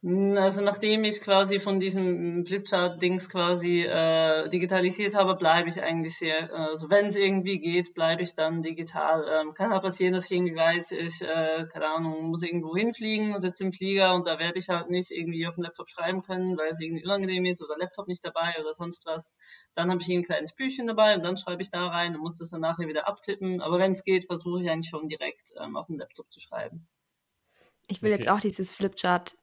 Hm, 0.04 0.34
also 0.38 0.62
nachdem 0.62 1.04
ich 1.04 1.22
quasi 1.22 1.60
von 1.60 1.80
diesem 1.80 2.46
Flipchart-Dings 2.46 3.28
quasi 3.28 3.82
äh, 3.82 4.48
digitalisiert 4.50 5.16
habe, 5.16 5.36
bleibe 5.36 5.70
ich 5.70 5.82
eigentlich 5.82 6.18
sehr, 6.18 6.54
also 6.54 6.90
wenn 6.90 7.08
es 7.08 7.16
irgendwie 7.16 7.60
geht, 7.60 7.94
bleibe 7.94 8.22
ich 8.22 8.36
dann 8.36 8.62
digital. 8.62 9.26
Ähm, 9.28 9.54
kann 9.54 9.72
halt 9.72 9.82
passieren, 9.82 10.14
dass 10.14 10.26
ich 10.26 10.32
irgendwie 10.32 10.56
weiß, 10.56 10.92
ich, 10.92 11.22
äh, 11.22 11.66
keine 11.72 11.88
Ahnung, 11.88 12.26
muss 12.26 12.44
irgendwo 12.44 12.76
hinfliegen 12.76 13.34
und 13.34 13.42
sitze 13.42 13.64
im 13.64 13.72
Flieger 13.72 14.14
und 14.14 14.28
da 14.28 14.38
werde 14.38 14.60
ich 14.60 14.70
halt 14.70 14.90
nicht 14.90 15.12
irgendwie 15.12 15.48
auf 15.48 15.56
dem 15.56 15.64
Laptop 15.64 15.90
schreiben 15.90 16.22
können, 16.22 16.58
weil 16.58 16.72
es 16.72 16.80
irgendwie 16.80 17.04
unangenehm 17.04 17.46
ist 17.46 17.64
oder 17.64 17.76
Laptop 17.78 18.08
nicht 18.08 18.24
dabei 18.24 18.54
oder 18.60 18.74
sonst 18.74 19.06
was. 19.06 19.34
Dann 19.74 19.90
habe 19.90 20.02
ich 20.02 20.10
ein 20.10 20.24
kleines 20.24 20.54
Büchchen 20.54 20.88
dabei 20.88 21.16
und 21.16 21.24
dann 21.24 21.38
schreibe 21.38 21.62
ich 21.62 21.70
da 21.72 21.88
rein 21.88 22.16
und 22.16 22.22
muss 22.22 22.38
das 22.38 22.52
dann 22.52 22.62
nachher 22.62 22.88
wieder 22.88 23.08
abtippen. 23.08 23.60
Aber 23.62 23.80
wenn 23.80 23.94
es 23.94 24.04
geht, 24.04 24.26
versuche 24.26 24.62
ich 24.62 24.70
eigentlich 24.70 24.90
schon 24.90 25.08
direkt 25.08 25.54
ähm, 25.60 25.76
auf 25.78 25.88
dem 25.88 25.98
Laptop 25.98 26.32
zu 26.32 26.40
schreiben. 26.40 26.88
Ich 27.88 28.02
will 28.02 28.12
okay. 28.12 28.22
jetzt 28.22 28.30
auch 28.32 28.40
dieses 28.40 28.74
Flipchart 28.74 29.36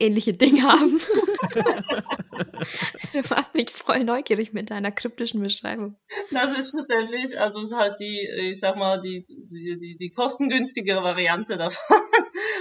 ähnliche 0.00 0.34
Dinge 0.34 0.62
haben. 0.62 0.98
du 3.12 3.20
machst 3.30 3.54
mich 3.54 3.70
voll 3.70 4.04
neugierig 4.04 4.52
mit 4.52 4.70
deiner 4.70 4.92
kryptischen 4.92 5.42
Beschreibung. 5.42 5.96
Das 6.30 6.56
ist 6.56 6.70
verständlich. 6.70 7.38
Also 7.38 7.60
es 7.60 7.66
ist 7.66 7.76
halt 7.76 7.98
die, 8.00 8.28
ich 8.50 8.60
sag 8.60 8.76
mal, 8.76 9.00
die, 9.00 9.26
die, 9.28 9.96
die 9.98 10.10
kostengünstigere 10.10 11.02
Variante 11.02 11.56
davon. 11.56 11.96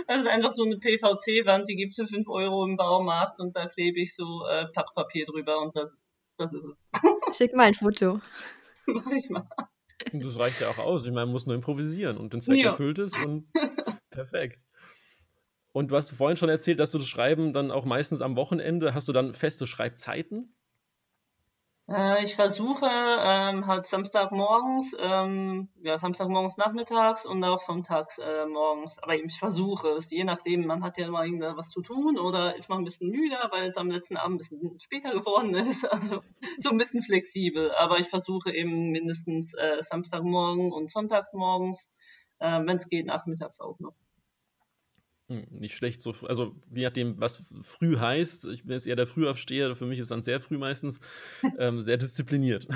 Das 0.08 0.20
ist 0.20 0.28
einfach 0.28 0.52
so 0.52 0.64
eine 0.64 0.78
PVC-Wand, 0.78 1.68
die 1.68 1.76
gibt 1.76 1.92
es 1.92 1.96
für 1.96 2.06
5 2.06 2.28
Euro 2.30 2.64
im 2.64 2.78
Baumarkt 2.78 3.40
und 3.40 3.58
da 3.58 3.66
klebe 3.66 4.00
ich 4.00 4.14
so 4.14 4.46
äh, 4.48 4.68
Packpapier 4.74 5.26
drüber 5.26 5.60
und 5.62 5.76
das, 5.76 5.96
das 6.38 6.54
ist 6.54 6.64
es. 6.64 6.86
Schick 7.38 7.56
mal 7.56 7.64
ein 7.64 7.74
Foto. 7.74 8.22
Mach 8.86 9.12
ich 9.12 9.30
mal. 9.30 9.48
Das 10.14 10.38
reicht 10.38 10.62
ja 10.62 10.70
auch 10.70 10.78
aus. 10.78 11.06
Ich 11.06 11.12
meine, 11.12 11.26
man 11.26 11.32
muss 11.32 11.46
nur 11.46 11.56
improvisieren 11.56 12.18
und 12.18 12.34
den 12.34 12.42
Zweck 12.42 12.60
ja. 12.60 12.68
erfüllt 12.68 13.00
ist 13.00 13.18
und 13.26 13.48
perfekt. 14.12 14.60
Und 15.76 15.92
du 15.92 15.98
hast 15.98 16.12
vorhin 16.12 16.38
schon 16.38 16.48
erzählt, 16.48 16.80
dass 16.80 16.92
du 16.92 17.00
das 17.00 17.08
Schreiben 17.10 17.52
dann 17.52 17.70
auch 17.70 17.84
meistens 17.84 18.22
am 18.22 18.38
Wochenende, 18.38 18.94
hast 18.94 19.10
du 19.10 19.12
dann 19.12 19.34
feste 19.34 19.68
Schreibzeiten? 19.68 20.56
Äh, 21.90 22.24
ich 22.24 22.36
versuche 22.36 22.86
ähm, 22.86 23.68
halt 23.68 23.86
Samstagmorgens, 23.86 24.96
ähm, 24.98 25.68
ja, 25.84 25.98
Samstagmorgens 25.98 26.56
nachmittags 26.56 27.26
und 27.26 27.44
auch 27.44 27.60
sonntags 27.60 28.20
äh, 28.20 28.46
morgens. 28.46 29.00
Aber 29.04 29.16
ich 29.16 29.38
versuche 29.38 29.90
es, 29.90 30.10
je 30.12 30.24
nachdem, 30.24 30.66
man 30.66 30.82
hat 30.82 30.98
ja 30.98 31.08
immer 31.08 31.26
irgendwas 31.26 31.70
zu 31.70 31.82
tun 31.82 32.18
oder 32.18 32.56
ist 32.56 32.70
man 32.70 32.78
ein 32.78 32.86
bisschen 32.86 33.10
müder, 33.10 33.50
weil 33.52 33.68
es 33.68 33.76
am 33.76 33.92
letzten 33.92 34.16
Abend 34.16 34.36
ein 34.36 34.38
bisschen 34.38 34.80
später 34.80 35.12
geworden 35.12 35.54
ist. 35.56 35.84
Also 35.92 36.22
so 36.58 36.70
ein 36.70 36.78
bisschen 36.78 37.02
flexibel. 37.02 37.74
Aber 37.76 38.00
ich 38.00 38.08
versuche 38.08 38.56
eben 38.56 38.92
mindestens 38.92 39.54
äh, 39.56 39.82
Samstagmorgen 39.82 40.72
und 40.72 40.90
sonntagsmorgens, 40.90 41.92
äh, 42.40 42.62
wenn 42.66 42.78
es 42.78 42.88
geht, 42.88 43.08
nachmittags 43.08 43.60
auch 43.60 43.78
noch. 43.80 43.94
Hm, 45.28 45.48
nicht 45.50 45.76
schlecht, 45.76 46.02
so, 46.02 46.14
also 46.28 46.56
je 46.72 46.84
nachdem, 46.84 47.20
was 47.20 47.44
früh 47.62 47.98
heißt, 47.98 48.46
ich 48.46 48.64
bin 48.64 48.74
jetzt 48.74 48.86
eher 48.86 48.96
der 48.96 49.08
Frühaufsteher, 49.08 49.76
für 49.76 49.88
mich 49.88 49.98
ist 49.98 50.12
dann 50.12 50.22
sehr 50.22 50.40
früh 50.40 50.58
meistens, 50.60 51.00
ähm, 51.58 51.82
sehr 51.82 51.98
diszipliniert. 51.98 52.68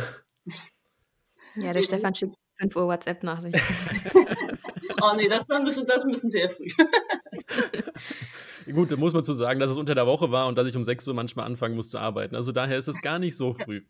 Ja, 1.56 1.74
der 1.74 1.84
Stefan 1.84 2.16
schickt 2.16 2.36
5 2.60 2.76
Uhr 2.76 2.88
WhatsApp-Nachrichten. 2.88 3.62
oh 5.02 5.14
nee, 5.16 5.30
das, 5.30 5.46
das, 5.48 5.62
müssen, 5.62 5.86
das 5.86 6.04
müssen 6.06 6.30
sehr 6.30 6.50
früh. 6.50 6.68
Gut, 8.74 8.92
da 8.92 8.98
muss 8.98 9.14
man 9.14 9.24
zu 9.24 9.34
sagen, 9.34 9.60
dass 9.60 9.72
es 9.72 9.78
unter 9.78 9.96
der 9.96 10.06
Woche 10.06 10.32
war 10.32 10.48
und 10.48 10.58
dass 10.58 10.68
ich 10.68 10.76
um 10.76 10.84
6 10.84 11.08
Uhr 11.08 11.14
manchmal 11.14 11.46
anfangen 11.46 11.76
muss 11.76 11.90
zu 11.90 12.00
arbeiten. 12.00 12.36
Also 12.36 12.52
daher 12.52 12.78
ist 12.78 12.88
es 12.88 13.02
gar 13.02 13.18
nicht 13.18 13.36
so 13.36 13.54
früh. 13.54 13.82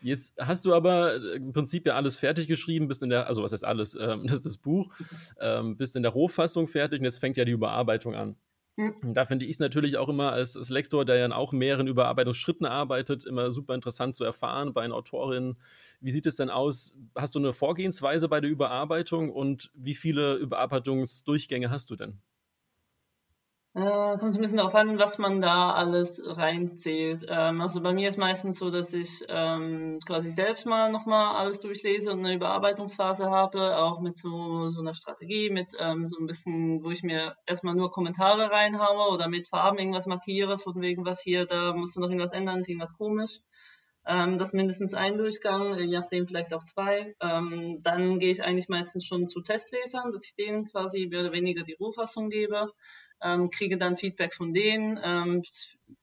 Jetzt 0.00 0.34
hast 0.38 0.64
du 0.66 0.74
aber 0.74 1.14
äh, 1.14 1.36
im 1.36 1.52
Prinzip 1.52 1.86
ja 1.86 1.94
alles 1.94 2.16
fertig 2.16 2.48
geschrieben, 2.48 2.88
bist 2.88 3.02
in 3.02 3.10
der, 3.10 3.26
also 3.26 3.42
was 3.42 3.52
heißt 3.52 3.64
alles, 3.64 3.94
ähm, 3.94 4.22
das 4.26 4.36
ist 4.36 4.46
das 4.46 4.56
Buch, 4.56 4.92
ähm, 5.40 5.76
bist 5.76 5.96
in 5.96 6.02
der 6.02 6.12
Rohfassung 6.12 6.66
fertig 6.66 7.00
und 7.00 7.04
jetzt 7.04 7.18
fängt 7.18 7.36
ja 7.36 7.44
die 7.44 7.52
Überarbeitung 7.52 8.14
an. 8.14 8.36
Mhm. 8.76 9.14
Da 9.14 9.24
finde 9.24 9.46
ich 9.46 9.52
es 9.52 9.58
natürlich 9.58 9.96
auch 9.96 10.08
immer 10.08 10.32
als, 10.32 10.56
als, 10.56 10.68
Lektor, 10.68 11.06
der 11.06 11.16
ja 11.16 11.32
auch 11.34 11.52
mehreren 11.52 11.86
Überarbeitungsschritten 11.86 12.66
arbeitet, 12.66 13.24
immer 13.24 13.50
super 13.50 13.74
interessant 13.74 14.14
zu 14.14 14.22
erfahren 14.24 14.74
bei 14.74 14.82
einer 14.82 14.94
Autorin. 14.94 15.56
Wie 16.00 16.10
sieht 16.10 16.26
es 16.26 16.36
denn 16.36 16.50
aus? 16.50 16.94
Hast 17.14 17.34
du 17.34 17.38
eine 17.38 17.54
Vorgehensweise 17.54 18.28
bei 18.28 18.40
der 18.40 18.50
Überarbeitung 18.50 19.30
und 19.30 19.70
wie 19.74 19.94
viele 19.94 20.34
Überarbeitungsdurchgänge 20.34 21.70
hast 21.70 21.88
du 21.88 21.96
denn? 21.96 22.20
Äh, 23.76 24.16
kommt 24.18 24.34
ein 24.34 24.40
bisschen 24.40 24.56
darauf 24.56 24.74
an, 24.74 24.98
was 24.98 25.18
man 25.18 25.42
da 25.42 25.70
alles 25.72 26.18
reinzählt. 26.24 27.26
Ähm, 27.28 27.60
also 27.60 27.82
bei 27.82 27.92
mir 27.92 28.08
ist 28.08 28.16
meistens 28.16 28.58
so, 28.58 28.70
dass 28.70 28.94
ich 28.94 29.22
ähm, 29.28 29.98
quasi 30.06 30.30
selbst 30.30 30.64
mal 30.64 30.90
nochmal 30.90 31.36
alles 31.36 31.60
durchlese 31.60 32.10
und 32.10 32.20
eine 32.20 32.36
Überarbeitungsphase 32.36 33.28
habe, 33.28 33.76
auch 33.76 34.00
mit 34.00 34.16
so, 34.16 34.70
so 34.70 34.80
einer 34.80 34.94
Strategie, 34.94 35.50
mit 35.50 35.74
ähm, 35.78 36.08
so 36.08 36.16
ein 36.18 36.26
bisschen, 36.26 36.82
wo 36.82 36.90
ich 36.90 37.02
mir 37.02 37.36
erstmal 37.44 37.74
nur 37.74 37.90
Kommentare 37.90 38.50
reinhaue 38.50 39.12
oder 39.12 39.28
mit 39.28 39.46
Farben 39.46 39.78
irgendwas 39.78 40.06
markiere, 40.06 40.56
von 40.56 40.80
wegen 40.80 41.04
was 41.04 41.20
hier, 41.20 41.44
da 41.44 41.74
musst 41.74 41.96
du 41.96 42.00
noch 42.00 42.08
irgendwas 42.08 42.32
ändern, 42.32 42.60
ist 42.60 42.68
irgendwas 42.70 42.96
komisch. 42.96 43.40
Ähm, 44.06 44.38
das 44.38 44.52
mindestens 44.52 44.94
ein 44.94 45.18
Durchgang, 45.18 45.78
je 45.78 45.98
nachdem 45.98 46.26
vielleicht 46.26 46.54
auch 46.54 46.62
zwei. 46.64 47.14
Ähm, 47.20 47.76
dann 47.82 48.18
gehe 48.18 48.30
ich 48.30 48.42
eigentlich 48.42 48.68
meistens 48.68 49.04
schon 49.04 49.26
zu 49.26 49.40
Testlesern, 49.40 50.12
dass 50.12 50.24
ich 50.24 50.34
denen 50.36 50.64
quasi 50.66 51.06
mehr 51.06 51.20
oder 51.20 51.32
weniger 51.32 51.64
die 51.64 51.74
Rohfassung 51.74 52.30
gebe, 52.30 52.72
ähm, 53.22 53.50
kriege 53.50 53.76
dann 53.78 53.96
Feedback 53.96 54.34
von 54.34 54.52
denen, 54.54 54.98
ähm, 55.02 55.42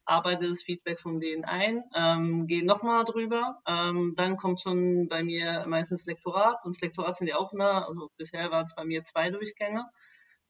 arbeite 0.04 0.48
das 0.48 0.62
Feedback 0.62 1.00
von 1.00 1.20
denen 1.20 1.44
ein, 1.44 1.84
ähm, 1.94 2.46
gehe 2.46 2.64
nochmal 2.64 3.04
drüber. 3.04 3.60
Ähm, 3.66 4.14
dann 4.16 4.36
kommt 4.36 4.60
schon 4.60 5.08
bei 5.08 5.22
mir 5.22 5.64
meistens 5.66 6.04
Lektorat 6.06 6.64
und 6.64 6.76
das 6.76 6.82
Lektorat 6.82 7.16
sind 7.16 7.28
ja 7.28 7.36
auch 7.36 7.52
immer, 7.52 7.88
also 7.88 8.10
bisher 8.16 8.50
waren 8.50 8.66
es 8.66 8.74
bei 8.74 8.84
mir 8.84 9.02
zwei 9.04 9.30
Durchgänge. 9.30 9.86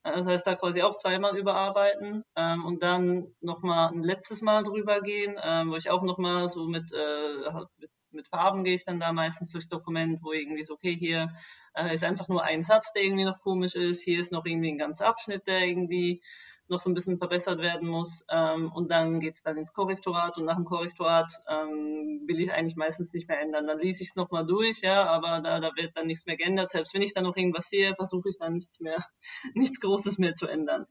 Das 0.05 0.27
heißt, 0.27 0.45
da 0.45 0.53
quasi 0.53 0.83
auch 0.83 0.95
zweimal 0.95 1.35
überarbeiten 1.35 2.23
ähm, 2.35 2.63
und 2.63 2.83
dann 2.83 3.33
nochmal 3.41 3.89
ein 3.91 4.03
letztes 4.03 4.43
Mal 4.43 4.61
drüber 4.61 5.01
gehen, 5.01 5.35
ähm, 5.43 5.71
wo 5.71 5.75
ich 5.77 5.89
auch 5.89 6.03
nochmal 6.03 6.47
so 6.47 6.67
mit, 6.67 6.91
äh, 6.93 7.51
mit, 7.79 7.89
mit, 8.11 8.27
Farben 8.27 8.63
gehe 8.63 8.75
ich 8.75 8.85
dann 8.85 8.99
da 8.99 9.11
meistens 9.13 9.51
durchs 9.51 9.67
Dokument, 9.67 10.19
wo 10.21 10.31
irgendwie 10.31 10.61
so, 10.61 10.75
okay, 10.75 10.95
hier 10.95 11.33
äh, 11.73 11.91
ist 11.91 12.03
einfach 12.03 12.27
nur 12.27 12.43
ein 12.43 12.61
Satz, 12.61 12.93
der 12.93 13.01
irgendwie 13.01 13.23
noch 13.23 13.39
komisch 13.39 13.73
ist, 13.73 14.03
hier 14.03 14.19
ist 14.19 14.31
noch 14.31 14.45
irgendwie 14.45 14.71
ein 14.71 14.77
ganzer 14.77 15.07
Abschnitt, 15.07 15.47
der 15.47 15.65
irgendwie 15.65 16.21
noch 16.67 16.79
so 16.79 16.89
ein 16.89 16.93
bisschen 16.93 17.17
verbessert 17.17 17.59
werden 17.59 17.87
muss. 17.87 18.23
Ähm, 18.29 18.71
und 18.73 18.91
dann 18.91 19.19
geht 19.19 19.35
es 19.35 19.43
dann 19.43 19.57
ins 19.57 19.73
Korrektorat 19.73 20.37
und 20.37 20.45
nach 20.45 20.55
dem 20.55 20.65
Korrektorat 20.65 21.31
ähm, 21.47 22.23
will 22.27 22.39
ich 22.39 22.51
eigentlich 22.51 22.75
meistens 22.75 23.11
nicht 23.13 23.27
mehr 23.27 23.39
ändern. 23.39 23.67
Dann 23.67 23.79
lese 23.79 24.03
ich 24.03 24.09
es 24.09 24.15
nochmal 24.15 24.45
durch, 24.45 24.81
ja, 24.81 25.05
aber 25.05 25.41
da, 25.41 25.59
da 25.59 25.71
wird 25.75 25.95
dann 25.95 26.07
nichts 26.07 26.25
mehr 26.25 26.37
geändert. 26.37 26.69
Selbst 26.69 26.93
wenn 26.93 27.01
ich 27.01 27.13
dann 27.13 27.23
noch 27.23 27.35
irgendwas 27.35 27.69
sehe, 27.69 27.95
versuche 27.95 28.29
ich 28.29 28.37
dann 28.37 28.53
nichts 28.53 28.79
mehr, 28.79 28.97
nichts 29.53 29.79
Großes 29.79 30.17
mehr 30.17 30.33
zu 30.33 30.47
ändern. 30.47 30.85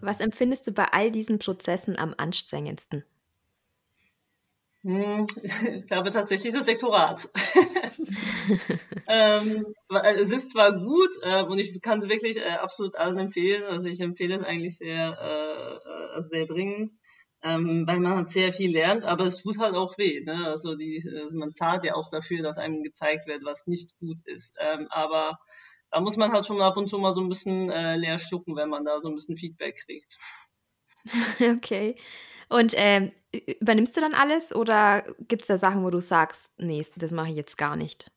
Was 0.00 0.20
empfindest 0.20 0.66
du 0.66 0.72
bei 0.72 0.86
all 0.86 1.10
diesen 1.10 1.38
Prozessen 1.38 1.98
am 1.98 2.12
anstrengendsten? 2.16 3.04
Hm, 4.86 5.26
ich 5.80 5.86
glaube 5.88 6.12
tatsächlich 6.12 6.52
das 6.52 6.66
Lektorat. 6.66 7.28
ähm, 9.08 9.74
es 10.14 10.30
ist 10.30 10.52
zwar 10.52 10.78
gut 10.78 11.10
äh, 11.22 11.42
und 11.42 11.58
ich 11.58 11.80
kann 11.80 11.98
es 11.98 12.08
wirklich 12.08 12.36
äh, 12.36 12.50
absolut 12.50 12.94
allen 12.94 13.18
empfehlen. 13.18 13.64
Also 13.64 13.88
ich 13.88 14.00
empfehle 14.00 14.36
es 14.36 14.44
eigentlich 14.44 14.76
sehr, 14.76 15.18
äh, 15.20 16.18
äh, 16.18 16.22
sehr 16.22 16.46
dringend, 16.46 16.92
ähm, 17.42 17.84
weil 17.84 17.98
man 17.98 18.14
halt 18.14 18.28
sehr 18.28 18.52
viel 18.52 18.70
lernt, 18.70 19.04
aber 19.04 19.24
es 19.24 19.42
tut 19.42 19.58
halt 19.58 19.74
auch 19.74 19.98
weh. 19.98 20.20
Ne? 20.24 20.46
Also, 20.46 20.76
die, 20.76 21.02
also 21.20 21.36
man 21.36 21.52
zahlt 21.52 21.82
ja 21.82 21.96
auch 21.96 22.08
dafür, 22.08 22.44
dass 22.44 22.56
einem 22.56 22.84
gezeigt 22.84 23.26
wird, 23.26 23.44
was 23.44 23.66
nicht 23.66 23.90
gut 23.98 24.20
ist. 24.24 24.54
Ähm, 24.60 24.86
aber 24.90 25.40
da 25.90 26.00
muss 26.00 26.16
man 26.16 26.30
halt 26.30 26.46
schon 26.46 26.60
ab 26.62 26.76
und 26.76 26.88
zu 26.88 26.98
mal 26.98 27.12
so 27.12 27.22
ein 27.22 27.28
bisschen 27.28 27.70
äh, 27.70 27.96
leer 27.96 28.18
schlucken, 28.18 28.54
wenn 28.54 28.68
man 28.68 28.84
da 28.84 29.00
so 29.00 29.08
ein 29.08 29.16
bisschen 29.16 29.36
Feedback 29.36 29.80
kriegt. 29.84 30.16
Okay. 31.40 31.96
Und 32.48 32.74
ähm, 32.76 33.12
übernimmst 33.60 33.96
du 33.96 34.00
dann 34.00 34.14
alles 34.14 34.54
oder 34.54 35.04
gibt 35.28 35.42
es 35.42 35.48
da 35.48 35.58
Sachen, 35.58 35.84
wo 35.84 35.90
du 35.90 36.00
sagst, 36.00 36.52
nee, 36.58 36.84
das 36.96 37.12
mache 37.12 37.30
ich 37.30 37.36
jetzt 37.36 37.58
gar 37.58 37.76
nicht? 37.76 38.10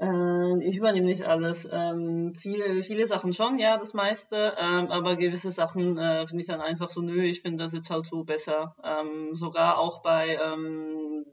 Äh, 0.00 0.64
ich 0.64 0.76
übernehme 0.76 1.06
nicht 1.06 1.24
alles. 1.24 1.68
Ähm, 1.70 2.32
viele, 2.34 2.82
viele 2.82 3.06
Sachen 3.06 3.32
schon, 3.32 3.58
ja, 3.58 3.76
das 3.78 3.94
meiste. 3.94 4.54
Ähm, 4.56 4.90
aber 4.90 5.16
gewisse 5.16 5.50
Sachen 5.50 5.98
äh, 5.98 6.26
finde 6.26 6.40
ich 6.42 6.46
dann 6.46 6.60
einfach 6.60 6.88
so, 6.88 7.00
nö, 7.00 7.22
ich 7.24 7.42
finde 7.42 7.64
das 7.64 7.72
jetzt 7.72 7.90
halt 7.90 8.06
so 8.06 8.22
besser. 8.24 8.76
Ähm, 8.84 9.34
sogar 9.34 9.78
auch 9.78 10.02
bei 10.02 10.38
ähm, 10.40 11.24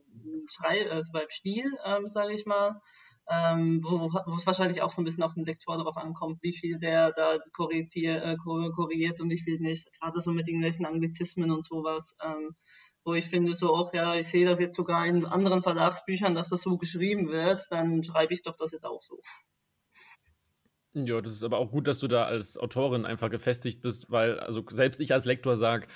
Schrei, 0.51 0.89
also 0.89 1.11
beim 1.11 1.29
Stil, 1.29 1.65
ähm, 1.85 2.07
sage 2.07 2.33
ich 2.33 2.45
mal. 2.45 2.81
Ähm, 3.29 3.79
wo, 3.83 4.11
wo 4.11 4.35
es 4.37 4.45
wahrscheinlich 4.45 4.81
auch 4.81 4.91
so 4.91 5.01
ein 5.01 5.05
bisschen 5.05 5.23
auf 5.23 5.33
den 5.33 5.45
Lektor 5.45 5.77
darauf 5.77 5.97
ankommt, 5.97 6.39
wie 6.43 6.53
viel 6.53 6.77
der 6.79 7.11
da 7.11 7.39
korrigiert, 7.53 8.23
äh, 8.23 8.35
korrigiert 8.37 9.19
und 9.19 9.29
wie 9.29 9.39
viel 9.39 9.59
nicht. 9.59 9.91
Gerade 9.99 10.19
so 10.19 10.31
mit 10.31 10.47
irgendwelchen 10.47 10.85
Anglizismen 10.85 11.51
und 11.51 11.65
sowas. 11.65 12.15
Ähm, 12.23 12.55
wo 13.05 13.13
ich 13.13 13.29
finde 13.29 13.53
so 13.53 13.73
auch, 13.73 13.93
ja, 13.93 14.15
ich 14.15 14.27
sehe 14.27 14.45
das 14.45 14.59
jetzt 14.59 14.75
sogar 14.75 15.05
in 15.05 15.25
anderen 15.25 15.61
Verlagsbüchern, 15.61 16.33
dass 16.33 16.49
das 16.49 16.61
so 16.61 16.75
geschrieben 16.77 17.27
wird, 17.29 17.67
dann 17.69 18.03
schreibe 18.03 18.33
ich 18.33 18.41
doch 18.41 18.57
das 18.57 18.71
jetzt 18.71 18.85
auch 18.85 19.01
so. 19.01 19.19
Ja, 20.95 21.19
das 21.19 21.33
ist 21.33 21.43
aber 21.43 21.57
auch 21.57 21.71
gut, 21.71 21.87
dass 21.87 21.99
du 21.99 22.07
da 22.07 22.23
als 22.23 22.57
Autorin 22.57 23.05
einfach 23.05 23.29
gefestigt 23.29 23.81
bist, 23.81 24.09
weil, 24.11 24.39
also 24.39 24.63
selbst 24.71 25.01
ich 25.01 25.11
als 25.11 25.25
Lektor 25.25 25.57
sage, 25.57 25.87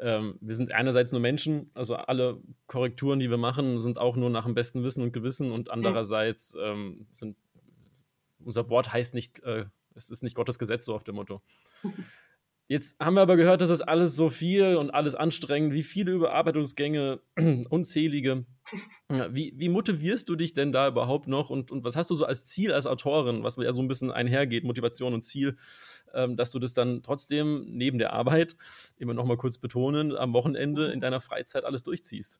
ähm, 0.00 0.36
wir 0.40 0.56
sind 0.56 0.72
einerseits 0.72 1.12
nur 1.12 1.20
Menschen, 1.20 1.70
also 1.74 1.94
alle 1.94 2.42
Korrekturen, 2.66 3.20
die 3.20 3.30
wir 3.30 3.36
machen, 3.36 3.80
sind 3.80 3.98
auch 3.98 4.16
nur 4.16 4.30
nach 4.30 4.46
dem 4.46 4.54
besten 4.54 4.82
Wissen 4.82 5.02
und 5.04 5.12
Gewissen 5.12 5.52
und 5.52 5.70
andererseits 5.70 6.56
ähm, 6.60 7.06
sind, 7.12 7.36
unser 8.44 8.68
Wort 8.68 8.92
heißt 8.92 9.14
nicht, 9.14 9.40
äh, 9.44 9.66
es 9.94 10.10
ist 10.10 10.24
nicht 10.24 10.34
Gottes 10.34 10.58
Gesetz, 10.58 10.84
so 10.84 10.94
auf 10.94 11.04
dem 11.04 11.14
Motto. 11.14 11.40
Jetzt 12.70 13.00
haben 13.00 13.14
wir 13.14 13.22
aber 13.22 13.36
gehört, 13.36 13.62
dass 13.62 13.70
das 13.70 13.80
alles 13.80 14.14
so 14.14 14.28
viel 14.28 14.76
und 14.76 14.90
alles 14.90 15.14
anstrengend, 15.14 15.72
wie 15.72 15.82
viele 15.82 16.12
Überarbeitungsgänge, 16.12 17.22
unzählige. 17.70 18.44
Wie, 19.08 19.54
wie 19.56 19.70
motivierst 19.70 20.28
du 20.28 20.36
dich 20.36 20.52
denn 20.52 20.70
da 20.70 20.86
überhaupt 20.86 21.28
noch 21.28 21.48
und, 21.48 21.70
und 21.70 21.82
was 21.82 21.96
hast 21.96 22.10
du 22.10 22.14
so 22.14 22.26
als 22.26 22.44
Ziel 22.44 22.72
als 22.72 22.86
Autorin, 22.86 23.42
was 23.42 23.56
ja 23.56 23.72
so 23.72 23.80
ein 23.80 23.88
bisschen 23.88 24.10
einhergeht, 24.10 24.64
Motivation 24.64 25.14
und 25.14 25.22
Ziel, 25.22 25.56
ähm, 26.12 26.36
dass 26.36 26.50
du 26.50 26.58
das 26.58 26.74
dann 26.74 27.02
trotzdem 27.02 27.64
neben 27.70 27.96
der 27.96 28.12
Arbeit, 28.12 28.54
immer 28.98 29.14
noch 29.14 29.24
mal 29.24 29.38
kurz 29.38 29.56
betonen, 29.56 30.14
am 30.14 30.34
Wochenende 30.34 30.92
in 30.92 31.00
deiner 31.00 31.22
Freizeit 31.22 31.64
alles 31.64 31.82
durchziehst? 31.84 32.38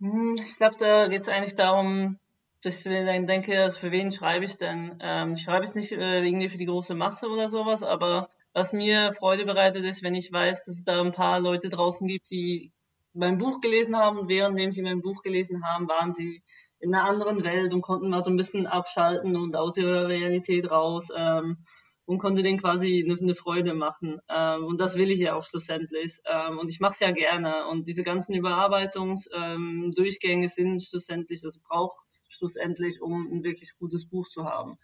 Hm, 0.00 0.36
ich 0.42 0.56
glaube, 0.56 0.76
da 0.78 1.08
geht 1.08 1.20
es 1.20 1.28
eigentlich 1.28 1.54
darum, 1.54 2.18
dass 2.62 2.80
ich 2.80 2.86
mir 2.86 3.04
dann 3.04 3.26
denke, 3.26 3.60
also 3.60 3.78
für 3.78 3.90
wen 3.90 4.10
schreibe 4.10 4.44
ich 4.44 4.56
denn? 4.56 4.98
Ähm, 5.00 5.32
ich 5.34 5.42
schreibe 5.42 5.64
es 5.64 5.74
nicht 5.74 5.92
äh, 5.92 6.24
irgendwie 6.24 6.48
für 6.48 6.58
die 6.58 6.66
große 6.66 6.94
Masse 6.94 7.28
oder 7.28 7.48
sowas, 7.48 7.82
aber 7.82 8.28
was 8.52 8.72
mir 8.72 9.12
Freude 9.12 9.44
bereitet 9.44 9.84
ist, 9.84 10.02
wenn 10.02 10.14
ich 10.14 10.32
weiß, 10.32 10.66
dass 10.66 10.76
es 10.76 10.84
da 10.84 11.00
ein 11.00 11.12
paar 11.12 11.40
Leute 11.40 11.68
draußen 11.68 12.06
gibt, 12.06 12.30
die 12.30 12.72
mein 13.14 13.38
Buch 13.38 13.60
gelesen 13.60 13.96
haben 13.96 14.18
und 14.18 14.28
währenddem 14.28 14.70
sie 14.70 14.82
mein 14.82 15.00
Buch 15.00 15.22
gelesen 15.22 15.64
haben, 15.66 15.88
waren 15.88 16.12
sie 16.12 16.42
in 16.80 16.94
einer 16.94 17.04
anderen 17.04 17.44
Welt 17.44 17.72
und 17.72 17.82
konnten 17.82 18.10
mal 18.10 18.22
so 18.22 18.30
ein 18.30 18.36
bisschen 18.36 18.66
abschalten 18.66 19.36
und 19.36 19.54
aus 19.56 19.76
ihrer 19.76 20.08
Realität 20.08 20.70
raus. 20.70 21.08
Ähm, 21.14 21.58
und 22.04 22.18
konnte 22.18 22.42
denen 22.42 22.58
quasi 22.58 23.04
eine, 23.04 23.18
eine 23.18 23.34
Freude 23.34 23.74
machen. 23.74 24.20
Ähm, 24.28 24.64
und 24.64 24.80
das 24.80 24.96
will 24.96 25.10
ich 25.10 25.20
ja 25.20 25.34
auch 25.34 25.44
schlussendlich. 25.44 26.20
Ähm, 26.30 26.58
und 26.58 26.70
ich 26.70 26.80
mache 26.80 26.94
es 26.94 27.00
ja 27.00 27.10
gerne. 27.10 27.66
Und 27.68 27.86
diese 27.86 28.02
ganzen 28.02 28.34
Überarbeitungsdurchgänge 28.34 30.44
ähm, 30.44 30.48
sind 30.48 30.82
schlussendlich, 30.82 31.42
das 31.42 31.58
braucht 31.58 32.06
schlussendlich, 32.28 33.00
um 33.00 33.28
ein 33.32 33.44
wirklich 33.44 33.76
gutes 33.78 34.08
Buch 34.08 34.28
zu 34.28 34.44
haben. 34.44 34.78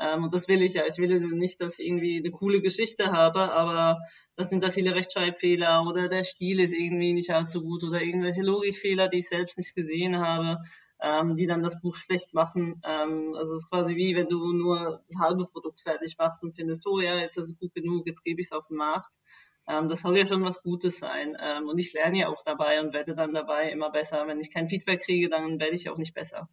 Ähm, 0.00 0.24
und 0.24 0.34
das 0.34 0.48
will 0.48 0.62
ich 0.62 0.74
ja. 0.74 0.82
Ich 0.88 0.98
will 0.98 1.20
nicht, 1.20 1.60
dass 1.60 1.78
ich 1.78 1.86
irgendwie 1.86 2.18
eine 2.18 2.30
coole 2.30 2.60
Geschichte 2.60 3.12
habe, 3.12 3.52
aber 3.52 4.00
da 4.36 4.44
sind 4.44 4.64
da 4.64 4.70
viele 4.70 4.96
Rechtschreibfehler 4.96 5.84
oder 5.86 6.08
der 6.08 6.24
Stil 6.24 6.58
ist 6.58 6.72
irgendwie 6.72 7.12
nicht 7.12 7.30
allzu 7.30 7.62
gut 7.62 7.84
oder 7.84 8.02
irgendwelche 8.02 8.42
Logikfehler, 8.42 9.06
die 9.08 9.18
ich 9.18 9.28
selbst 9.28 9.58
nicht 9.58 9.76
gesehen 9.76 10.18
habe 10.18 10.58
ähm, 11.04 11.36
die 11.36 11.46
dann 11.46 11.62
das 11.62 11.80
Buch 11.80 11.96
schlecht 11.96 12.32
machen. 12.32 12.80
Ähm, 12.82 13.34
also 13.36 13.54
es 13.54 13.62
ist 13.62 13.70
quasi 13.70 13.94
wie, 13.94 14.16
wenn 14.16 14.28
du 14.28 14.52
nur 14.52 15.02
das 15.06 15.18
halbe 15.20 15.46
Produkt 15.46 15.80
fertig 15.80 16.16
machst 16.18 16.42
und 16.42 16.56
findest, 16.56 16.86
oh 16.86 16.98
ja, 16.98 17.18
jetzt 17.18 17.36
ist 17.36 17.50
es 17.50 17.58
gut 17.58 17.74
genug, 17.74 18.06
jetzt 18.06 18.24
gebe 18.24 18.40
ich 18.40 18.46
es 18.46 18.52
auf 18.52 18.68
den 18.68 18.78
Markt. 18.78 19.20
Ähm, 19.68 19.88
das 19.88 20.00
soll 20.00 20.16
ja 20.16 20.24
schon 20.24 20.44
was 20.44 20.62
Gutes 20.62 20.98
sein. 20.98 21.36
Ähm, 21.38 21.68
und 21.68 21.78
ich 21.78 21.92
lerne 21.92 22.20
ja 22.20 22.28
auch 22.28 22.42
dabei 22.42 22.80
und 22.80 22.94
werde 22.94 23.14
dann 23.14 23.34
dabei 23.34 23.70
immer 23.70 23.90
besser. 23.90 24.26
Wenn 24.26 24.40
ich 24.40 24.50
kein 24.50 24.66
Feedback 24.66 25.02
kriege, 25.02 25.28
dann 25.28 25.60
werde 25.60 25.74
ich 25.74 25.90
auch 25.90 25.98
nicht 25.98 26.14
besser. 26.14 26.48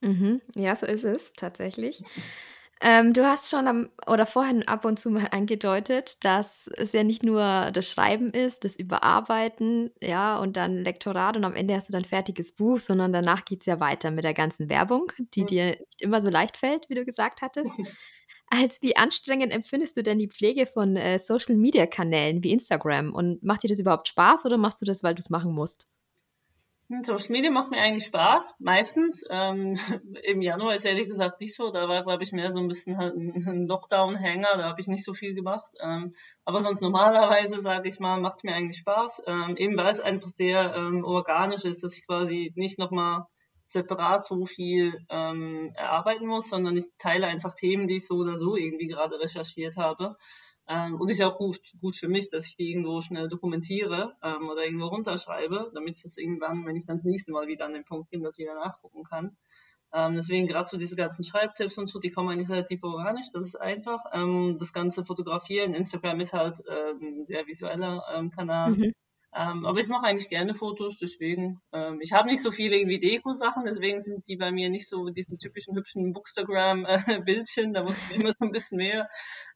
Mhm. 0.00 0.40
Ja, 0.56 0.74
so 0.74 0.86
ist 0.86 1.04
es 1.04 1.32
tatsächlich. 1.34 2.02
Ähm, 2.84 3.12
du 3.12 3.24
hast 3.24 3.48
schon 3.48 3.68
am, 3.68 3.90
oder 4.08 4.26
vorhin 4.26 4.66
ab 4.66 4.84
und 4.84 4.98
zu 4.98 5.10
mal 5.10 5.28
angedeutet, 5.30 6.24
dass 6.24 6.66
es 6.76 6.90
ja 6.90 7.04
nicht 7.04 7.22
nur 7.22 7.70
das 7.72 7.88
Schreiben 7.88 8.30
ist, 8.30 8.64
das 8.64 8.76
Überarbeiten, 8.76 9.90
ja, 10.02 10.36
und 10.38 10.56
dann 10.56 10.78
Lektorat 10.78 11.36
und 11.36 11.44
am 11.44 11.54
Ende 11.54 11.76
hast 11.76 11.88
du 11.88 11.92
dann 11.92 12.04
fertiges 12.04 12.50
Buch, 12.50 12.78
sondern 12.78 13.12
danach 13.12 13.44
geht 13.44 13.60
es 13.60 13.66
ja 13.66 13.78
weiter 13.78 14.10
mit 14.10 14.24
der 14.24 14.34
ganzen 14.34 14.68
Werbung, 14.68 15.12
die 15.34 15.42
mhm. 15.42 15.46
dir 15.46 15.66
nicht 15.66 16.00
immer 16.00 16.20
so 16.20 16.28
leicht 16.28 16.56
fällt, 16.56 16.88
wie 16.88 16.96
du 16.96 17.04
gesagt 17.04 17.40
hattest. 17.40 17.72
Als 18.48 18.82
wie 18.82 18.96
anstrengend 18.96 19.54
empfindest 19.54 19.96
du 19.96 20.02
denn 20.02 20.18
die 20.18 20.28
Pflege 20.28 20.66
von 20.66 20.96
äh, 20.96 21.18
Social 21.18 21.56
Media 21.56 21.86
Kanälen 21.86 22.42
wie 22.42 22.50
Instagram? 22.50 23.14
Und 23.14 23.42
macht 23.42 23.62
dir 23.62 23.68
das 23.68 23.80
überhaupt 23.80 24.08
Spaß 24.08 24.44
oder 24.44 24.58
machst 24.58 24.82
du 24.82 24.84
das, 24.84 25.02
weil 25.02 25.14
du 25.14 25.20
es 25.20 25.30
machen 25.30 25.54
musst? 25.54 25.86
Social 27.02 27.30
Media 27.30 27.50
macht 27.50 27.70
mir 27.70 27.78
eigentlich 27.78 28.04
Spaß, 28.04 28.54
meistens. 28.58 29.24
Ähm, 29.30 29.74
Im 30.24 30.42
Januar 30.42 30.74
ist 30.74 30.84
ehrlich 30.84 31.08
gesagt 31.08 31.40
nicht 31.40 31.54
so. 31.54 31.70
Da 31.70 31.88
war, 31.88 32.02
glaube 32.02 32.22
ich, 32.22 32.32
mehr 32.32 32.52
so 32.52 32.60
ein 32.60 32.68
bisschen 32.68 32.98
halt 32.98 33.14
ein 33.14 33.66
Lockdown-Hänger. 33.66 34.56
Da 34.56 34.64
habe 34.64 34.80
ich 34.80 34.88
nicht 34.88 35.04
so 35.04 35.14
viel 35.14 35.34
gemacht. 35.34 35.70
Ähm, 35.80 36.14
aber 36.44 36.60
sonst 36.60 36.82
normalerweise, 36.82 37.60
sage 37.60 37.88
ich 37.88 37.98
mal, 37.98 38.20
macht 38.20 38.36
es 38.36 38.44
mir 38.44 38.54
eigentlich 38.54 38.78
Spaß. 38.78 39.22
Ähm, 39.26 39.56
eben 39.56 39.76
weil 39.76 39.92
es 39.92 40.00
einfach 40.00 40.28
sehr 40.28 40.74
ähm, 40.74 41.04
organisch 41.04 41.64
ist, 41.64 41.82
dass 41.82 41.96
ich 41.96 42.06
quasi 42.06 42.52
nicht 42.56 42.78
nochmal 42.78 43.26
separat 43.66 44.26
so 44.26 44.44
viel 44.44 45.04
ähm, 45.08 45.72
erarbeiten 45.74 46.26
muss, 46.26 46.50
sondern 46.50 46.76
ich 46.76 46.86
teile 46.98 47.26
einfach 47.26 47.54
Themen, 47.54 47.88
die 47.88 47.96
ich 47.96 48.06
so 48.06 48.16
oder 48.16 48.36
so 48.36 48.56
irgendwie 48.56 48.86
gerade 48.86 49.18
recherchiert 49.18 49.76
habe. 49.76 50.16
Ähm, 50.68 51.00
und 51.00 51.10
ist 51.10 51.18
ja 51.18 51.28
auch 51.28 51.38
gut, 51.38 51.60
gut 51.80 51.96
für 51.96 52.08
mich, 52.08 52.28
dass 52.28 52.46
ich 52.46 52.56
die 52.56 52.70
irgendwo 52.70 53.00
schnell 53.00 53.28
dokumentiere 53.28 54.16
ähm, 54.22 54.48
oder 54.48 54.64
irgendwo 54.64 54.86
runterschreibe, 54.86 55.72
damit 55.74 55.96
ich 55.96 56.02
das 56.02 56.16
irgendwann, 56.16 56.64
wenn 56.66 56.76
ich 56.76 56.86
dann 56.86 56.98
das 56.98 57.04
nächste 57.04 57.32
Mal 57.32 57.48
wieder 57.48 57.66
an 57.66 57.72
den 57.72 57.84
Punkt 57.84 58.10
bin, 58.10 58.22
das 58.22 58.38
wieder 58.38 58.54
nachgucken 58.54 59.02
kann. 59.02 59.32
Ähm, 59.94 60.14
deswegen 60.14 60.46
gerade 60.46 60.68
so 60.68 60.78
diese 60.78 60.96
ganzen 60.96 61.24
Schreibtipps 61.24 61.76
und 61.76 61.86
so, 61.86 61.98
die 61.98 62.10
kommen 62.10 62.30
eigentlich 62.30 62.48
relativ 62.48 62.82
organisch, 62.82 63.26
das 63.32 63.42
ist 63.42 63.56
einfach. 63.56 64.00
Ähm, 64.12 64.56
das 64.58 64.72
ganze 64.72 65.04
Fotografieren, 65.04 65.74
Instagram 65.74 66.20
ist 66.20 66.32
halt 66.32 66.60
äh, 66.66 66.92
ein 66.92 67.26
sehr 67.26 67.46
visueller 67.46 68.02
ähm, 68.14 68.30
Kanal. 68.30 68.70
Mhm. 68.70 68.92
Ähm, 69.34 69.64
aber 69.64 69.80
ich 69.80 69.88
mache 69.88 70.06
eigentlich 70.06 70.28
gerne 70.28 70.54
Fotos, 70.54 70.98
deswegen. 70.98 71.60
Ähm, 71.72 72.00
ich 72.02 72.12
habe 72.12 72.28
nicht 72.28 72.42
so 72.42 72.50
viele 72.50 72.76
irgendwie 72.76 73.00
Deko-Sachen, 73.00 73.64
deswegen 73.64 74.00
sind 74.00 74.28
die 74.28 74.36
bei 74.36 74.52
mir 74.52 74.68
nicht 74.68 74.88
so 74.88 75.08
diesen 75.08 75.38
typischen 75.38 75.74
hübschen 75.74 76.12
Bookstagram-Bildchen. 76.12 77.72
Da 77.72 77.82
muss 77.82 77.96
ich 77.96 78.16
immer 78.16 78.30
so 78.30 78.44
ein 78.44 78.52
bisschen 78.52 78.76
mehr 78.76 79.08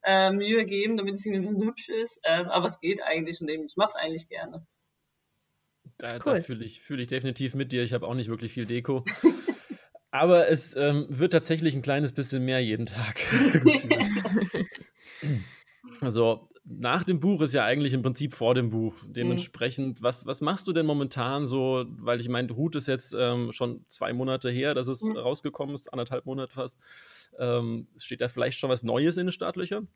äh, 0.03 0.31
Mühe 0.31 0.65
geben, 0.65 0.97
damit 0.97 1.15
es 1.15 1.27
irgendwie 1.27 1.49
ein 1.49 1.55
bisschen 1.55 1.69
hübsch 1.69 1.89
ist. 1.91 2.19
Ähm, 2.25 2.49
aber 2.49 2.67
es 2.67 2.81
geht 2.81 3.03
eigentlich 3.03 3.41
und 3.41 3.49
eben, 3.49 3.67
ich 3.67 3.77
mache 3.77 3.91
es 3.91 3.97
eigentlich 3.97 4.29
gerne. 4.29 4.67
Da, 5.99 6.15
cool. 6.15 6.21
da 6.25 6.41
fühle 6.41 6.65
ich, 6.65 6.81
fühl 6.81 7.01
ich 7.01 7.09
definitiv 7.09 7.55
mit 7.55 7.71
dir. 7.71 7.85
Ich 7.85 7.93
habe 7.93 8.07
auch 8.07 8.15
nicht 8.15 8.29
wirklich 8.29 8.53
viel 8.53 8.67
Deko. 8.67 9.05
Aber 10.11 10.49
es 10.49 10.75
ähm, 10.77 11.07
wird 11.11 11.35
tatsächlich 11.35 11.75
ein 11.75 11.83
kleines 11.83 12.12
bisschen 12.12 12.43
mehr 12.43 12.61
jeden 12.61 12.87
Tag. 12.87 13.21
also 16.01 16.49
nach 16.68 17.05
dem 17.05 17.20
Buch 17.20 17.40
ist 17.42 17.55
ja 17.55 17.64
eigentlich 17.64 17.92
im 17.92 18.02
Prinzip 18.02 18.35
vor 18.35 18.55
dem 18.55 18.70
Buch. 18.70 18.94
Mhm. 19.02 19.12
Dementsprechend, 19.12 20.00
mhm. 20.00 20.05
was, 20.05 20.26
was 20.26 20.40
machst 20.40 20.66
du 20.66 20.72
denn 20.72 20.87
momentan 20.87 21.46
so? 21.46 21.85
Weil 21.88 22.20
ich 22.20 22.29
meine, 22.29 22.57
Hut 22.57 22.74
ist 22.74 22.88
jetzt 22.88 23.14
ähm, 23.18 23.52
schon 23.52 23.85
zwei 23.88 24.12
Monate 24.12 24.50
her, 24.50 24.74
dass 24.74 24.88
es 24.88 25.02
mhm. 25.02 25.16
rausgekommen 25.16 25.74
ist, 25.74 25.92
anderthalb 25.92 26.26
Monate 26.26 26.52
fast. 26.52 26.81
Ähm, 27.38 27.87
steht 27.96 28.20
da 28.20 28.29
vielleicht 28.29 28.59
schon 28.59 28.70
was 28.70 28.83
Neues 28.83 29.16
in 29.16 29.26
den 29.26 29.33
Startlöchern? 29.33 29.88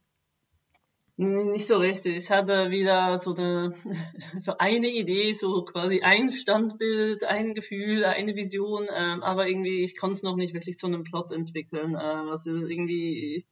Nicht 1.16 1.66
so 1.66 1.76
richtig. 1.76 2.16
Ich 2.16 2.30
hatte 2.30 2.70
wieder 2.70 3.18
so 3.18 3.35
eine, 3.35 3.74
so 4.38 4.56
eine 4.56 4.88
Idee, 4.88 5.33
so 5.33 5.64
quasi 5.64 6.00
ein 6.00 6.33
Standbild, 6.33 7.24
ein 7.24 7.54
Gefühl, 7.54 8.04
eine 8.04 8.37
Vision, 8.37 8.87
ähm, 8.96 9.22
aber 9.22 9.46
irgendwie, 9.48 9.83
ich 9.83 9.98
konnte 9.98 10.14
es 10.14 10.22
noch 10.22 10.37
nicht 10.37 10.54
wirklich 10.54 10.78
zu 10.78 10.87
einem 10.87 11.02
Plot 11.02 11.33
entwickeln. 11.33 11.90
Ähm, 12.00 12.28
also 12.28 12.52
irgendwie 12.54 13.44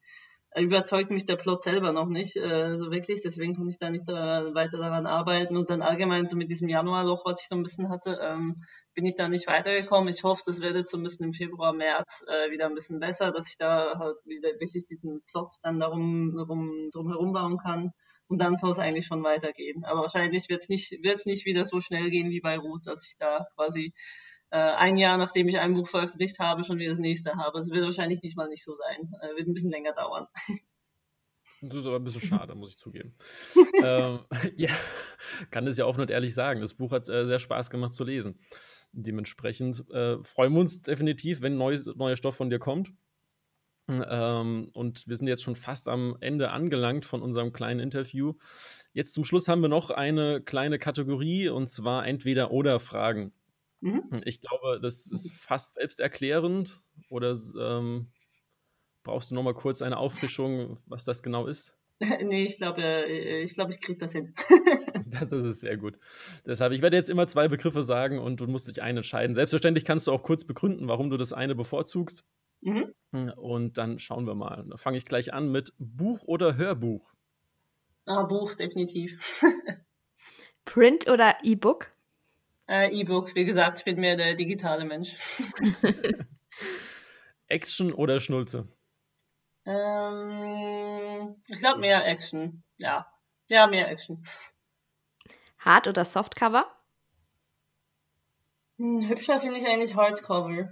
überzeugt 0.57 1.11
mich 1.11 1.25
der 1.25 1.37
Plot 1.37 1.63
selber 1.63 1.93
noch 1.93 2.09
nicht 2.09 2.37
äh, 2.37 2.77
so 2.77 2.91
wirklich, 2.91 3.21
deswegen 3.23 3.55
konnte 3.55 3.71
ich 3.71 3.79
da 3.79 3.91
nicht 3.91 4.09
da 4.09 4.55
weiter 4.55 4.79
daran 4.79 5.07
arbeiten 5.07 5.57
und 5.57 5.71
dann 5.71 5.83
allgemein 5.83 6.27
so 6.27 6.37
mit 6.37 6.49
diesem 6.49 6.69
Januarloch, 6.69 7.25
was 7.25 7.43
ich 7.43 7.49
so 7.49 7.55
ein 7.55 7.63
bisschen 7.63 7.91
hatte, 7.91 8.19
ähm, 8.23 8.63
bin 8.95 9.05
ich 9.05 9.15
da 9.15 9.29
nicht 9.29 9.47
weitergekommen. 9.47 10.09
Ich 10.09 10.25
hoffe, 10.25 10.43
das 10.47 10.61
wird 10.61 10.75
jetzt 10.75 10.91
so 10.91 10.97
ein 10.97 11.03
bisschen 11.03 11.27
im 11.27 11.33
Februar, 11.33 11.73
März 11.73 12.25
äh, 12.27 12.51
wieder 12.51 12.67
ein 12.67 12.75
bisschen 12.75 12.99
besser, 12.99 13.31
dass 13.31 13.49
ich 13.49 13.59
da 13.59 13.99
halt 13.99 14.17
wieder 14.25 14.49
wirklich 14.59 14.87
diesen 14.87 15.23
Plot 15.31 15.55
dann 15.63 15.79
darum 15.79 16.35
drum, 16.37 16.91
drum 16.93 17.09
herum 17.09 17.33
bauen 17.33 17.59
kann 17.59 17.93
und 18.29 18.39
dann 18.39 18.57
soll 18.57 18.71
es 18.71 18.79
eigentlich 18.79 19.07
schon 19.07 19.23
weitergehen. 19.23 19.85
Aber 19.85 20.01
wahrscheinlich 20.01 20.49
wird 20.49 20.63
es 20.63 20.69
nicht, 20.69 20.91
wird's 21.03 21.27
nicht 21.27 21.45
wieder 21.47 21.65
so 21.65 21.81
schnell 21.81 22.11
gehen 22.11 22.31
wie 22.31 22.41
bei 22.41 22.59
Ruth, 22.59 22.87
dass 22.87 23.07
ich 23.07 23.17
da 23.19 23.47
quasi 23.55 23.87
äh, 23.87 23.93
ein 24.57 24.97
Jahr, 24.97 25.19
nachdem 25.19 25.49
ich 25.49 25.59
ein 25.59 25.75
Buch 25.75 25.89
veröffentlicht 25.89 26.39
habe, 26.39 26.65
schon 26.65 26.79
wieder 26.79 26.91
das 26.91 26.99
nächste 26.99 27.37
habe. 27.37 27.59
Das 27.59 27.71
wird 27.71 27.85
wahrscheinlich 27.85 28.21
diesmal 28.21 28.49
nicht 28.49 28.65
so 28.65 28.75
sein. 28.77 29.13
Äh, 29.21 29.37
wird 29.37 29.49
ein 29.49 29.55
bisschen 29.55 29.71
länger 29.71 29.93
dauern. 29.93 30.27
Das 31.61 31.79
ist 31.79 31.87
aber 31.87 31.97
ein 31.97 32.05
bisschen 32.05 32.21
schade, 32.21 32.55
muss 32.55 32.71
ich 32.71 32.79
zugeben. 32.79 33.15
ähm, 33.83 34.21
ja, 34.57 34.71
kann 35.51 35.67
es 35.67 35.77
ja 35.77 35.87
offen 35.87 36.03
und 36.03 36.11
ehrlich 36.11 36.35
sagen. 36.35 36.61
Das 36.61 36.75
Buch 36.75 36.93
hat 36.93 37.09
äh, 37.09 37.27
sehr 37.27 37.41
Spaß 37.41 37.71
gemacht 37.71 37.93
zu 37.93 38.05
lesen. 38.05 38.39
Dementsprechend 38.93 39.85
äh, 39.91 40.23
freuen 40.23 40.53
wir 40.53 40.61
uns 40.61 40.83
definitiv, 40.83 41.43
wenn 41.43 41.57
neues, 41.57 41.87
neuer 41.87 42.17
Stoff 42.17 42.37
von 42.37 42.51
dir 42.51 42.59
kommt. 42.59 42.93
Ähm, 43.91 44.71
und 44.75 45.09
wir 45.09 45.17
sind 45.17 45.29
jetzt 45.29 45.43
schon 45.43 45.57
fast 45.57 45.89
am 45.89 46.17
Ende 46.21 46.51
angelangt 46.51 47.07
von 47.07 47.23
unserem 47.23 47.53
kleinen 47.53 47.81
Interview. 47.81 48.35
Jetzt 48.93 49.15
zum 49.15 49.25
Schluss 49.25 49.49
haben 49.49 49.63
wir 49.63 49.69
noch 49.69 49.91
eine 49.91 50.43
kleine 50.43 50.79
Kategorie 50.79 51.49
und 51.49 51.69
zwar 51.69 52.07
entweder 52.07 52.51
oder 52.51 52.81
Fragen. 52.81 53.33
Mhm. 53.81 54.05
Hm, 54.11 54.21
ich 54.25 54.41
glaube, 54.41 54.81
das 54.81 55.11
ist 55.11 55.33
fast 55.33 55.75
selbsterklärend. 55.75 56.85
Oder 57.11 57.37
ähm, 57.59 58.13
brauchst 59.03 59.31
du 59.31 59.35
noch 59.35 59.43
mal 59.43 59.55
kurz 59.55 59.83
eine 59.83 59.97
Auffrischung, 59.97 60.79
was 60.87 61.05
das 61.05 61.23
genau 61.23 61.47
ist? 61.47 61.75
nee, 62.23 62.45
ich 62.45 62.57
glaube, 62.57 62.83
äh, 62.83 63.43
ich, 63.43 63.55
glaube, 63.55 63.73
ich 63.73 63.81
kriege 63.81 63.99
das 63.99 64.13
hin. 64.13 64.35
das, 65.07 65.29
das 65.29 65.43
ist 65.45 65.61
sehr 65.61 65.77
gut. 65.77 65.99
Deshalb, 66.47 66.73
ich 66.73 66.83
werde 66.83 66.97
jetzt 66.97 67.11
immer 67.11 67.27
zwei 67.27 67.49
Begriffe 67.49 67.83
sagen 67.83 68.19
und 68.19 68.41
du 68.41 68.47
musst 68.47 68.69
dich 68.69 68.83
einen 68.83 68.99
entscheiden. 68.99 69.35
Selbstverständlich 69.35 69.85
kannst 69.85 70.07
du 70.07 70.13
auch 70.13 70.23
kurz 70.23 70.45
begründen, 70.45 70.89
warum 70.89 71.11
du 71.11 71.17
das 71.17 71.33
eine 71.33 71.55
bevorzugst. 71.55 72.25
Mhm. 72.61 72.93
Hm, 73.13 73.33
und 73.37 73.79
dann 73.79 73.99
schauen 73.99 74.27
wir 74.27 74.35
mal. 74.35 74.65
Da 74.69 74.77
fange 74.77 74.97
ich 74.97 75.05
gleich 75.05 75.33
an 75.33 75.51
mit 75.51 75.73
Buch 75.79 76.23
oder 76.25 76.57
Hörbuch. 76.57 77.13
Ah, 78.07 78.25
Buch, 78.25 78.55
definitiv. 78.55 79.43
Print 80.65 81.09
oder 81.09 81.37
E-Book? 81.43 81.93
Äh, 82.69 82.91
E-Book, 83.01 83.35
wie 83.35 83.47
gesagt, 83.47 83.79
ich 83.79 83.85
bin 83.85 83.99
mehr 83.99 84.17
der 84.17 84.35
digitale 84.35 84.85
Mensch. 84.85 85.17
Action 87.49 87.95
oder 87.95 88.21
Schnulze? 88.21 88.69
Ähm, 89.65 91.37
ich 91.47 91.59
glaube 91.59 91.81
mehr 91.81 92.07
Action. 92.07 92.63
Ja. 92.77 93.07
Ja, 93.49 93.67
mehr 93.67 93.89
Action. 93.89 94.23
Hard- 95.59 95.89
oder 95.89 96.05
Softcover? 96.05 96.67
Hm, 98.77 99.09
hübscher 99.09 99.41
finde 99.41 99.59
ich 99.59 99.67
eigentlich 99.67 99.95
Hardcover. 99.95 100.71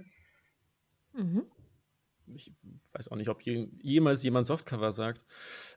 Mhm. 1.13 1.49
Ich 2.27 2.53
weiß 2.93 3.07
auch 3.09 3.15
nicht, 3.15 3.29
ob 3.29 3.41
je, 3.41 3.69
jemals 3.81 4.21
jemand 4.21 4.45
Softcover 4.45 4.91
sagt. 4.91 5.21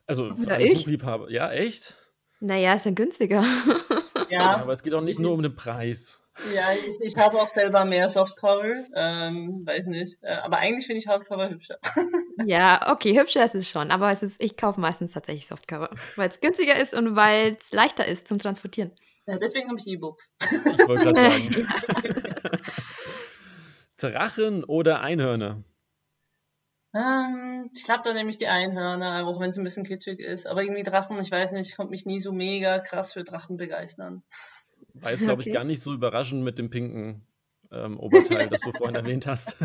Also 0.05 0.35
für 0.35 0.51
ja, 0.51 0.59
ich. 0.59 0.79
Buchliebhaber. 0.79 1.31
Ja, 1.31 1.51
echt? 1.51 1.95
Naja, 2.39 2.75
ist 2.75 2.85
ja 2.85 2.91
günstiger. 2.91 3.43
Ja. 4.29 4.57
aber 4.57 4.71
es 4.71 4.83
geht 4.83 4.93
auch 4.93 5.01
nicht 5.01 5.19
nur 5.19 5.33
um 5.33 5.41
den 5.41 5.55
Preis. 5.55 6.21
Ja, 6.55 6.73
ich, 6.73 6.95
ich 7.01 7.15
habe 7.17 7.39
auch 7.39 7.53
selber 7.53 7.85
mehr 7.85 8.07
Softcover, 8.07 8.85
ähm, 8.95 9.65
weiß 9.65 9.87
nicht. 9.87 10.17
Äh, 10.21 10.35
aber 10.35 10.57
eigentlich 10.57 10.87
finde 10.87 10.99
ich 10.99 11.07
Hardcover 11.07 11.49
hübscher. 11.49 11.77
Ja, 12.45 12.91
okay, 12.91 13.19
hübscher 13.19 13.45
ist 13.45 13.53
es 13.53 13.69
schon, 13.69 13.91
aber 13.91 14.11
es 14.11 14.23
ist, 14.23 14.41
ich 14.41 14.57
kaufe 14.57 14.79
meistens 14.79 15.11
tatsächlich 15.11 15.45
Softcover, 15.45 15.91
weil 16.15 16.27
es 16.27 16.39
günstiger 16.39 16.75
ist 16.75 16.95
und 16.95 17.15
weil 17.15 17.55
es 17.59 17.71
leichter 17.71 18.07
ist 18.07 18.27
zum 18.27 18.39
Transportieren. 18.39 18.91
Ja, 19.27 19.37
deswegen 19.37 19.67
habe 19.69 19.77
ich 19.77 19.85
E-Books. 19.85 20.31
Ich 20.41 20.87
wollte 20.87 21.11
gerade 21.11 21.19
sagen. 21.19 21.67
Drachen 23.97 24.63
oder 24.63 25.01
Einhörner? 25.01 25.63
Ähm, 26.93 27.69
ich 27.73 27.83
glaube, 27.83 28.01
da 28.03 28.13
nehme 28.13 28.29
ich 28.29 28.37
die 28.37 28.47
Einhörner, 28.47 29.25
auch 29.25 29.39
wenn 29.39 29.49
es 29.49 29.57
ein 29.57 29.63
bisschen 29.63 29.85
kitschig 29.85 30.19
ist. 30.19 30.45
Aber 30.45 30.63
irgendwie 30.63 30.83
Drachen, 30.83 31.19
ich 31.19 31.31
weiß 31.31 31.51
nicht, 31.53 31.69
ich 31.69 31.77
konnte 31.77 31.91
mich 31.91 32.05
nie 32.05 32.19
so 32.19 32.31
mega 32.31 32.79
krass 32.79 33.13
für 33.13 33.23
Drachen 33.23 33.57
begeistern. 33.57 34.23
War 34.93 35.11
jetzt, 35.11 35.23
glaube 35.23 35.39
okay. 35.39 35.49
ich, 35.49 35.55
gar 35.55 35.63
nicht 35.63 35.81
so 35.81 35.93
überraschend 35.93 36.43
mit 36.43 36.59
dem 36.59 36.69
pinken 36.69 37.25
ähm, 37.71 37.99
Oberteil, 37.99 38.49
das 38.49 38.61
du 38.61 38.71
vorhin 38.73 38.95
erwähnt 38.95 39.25
hast. 39.25 39.55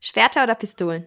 Schwerter 0.00 0.42
oder 0.42 0.56
Pistolen? 0.56 1.06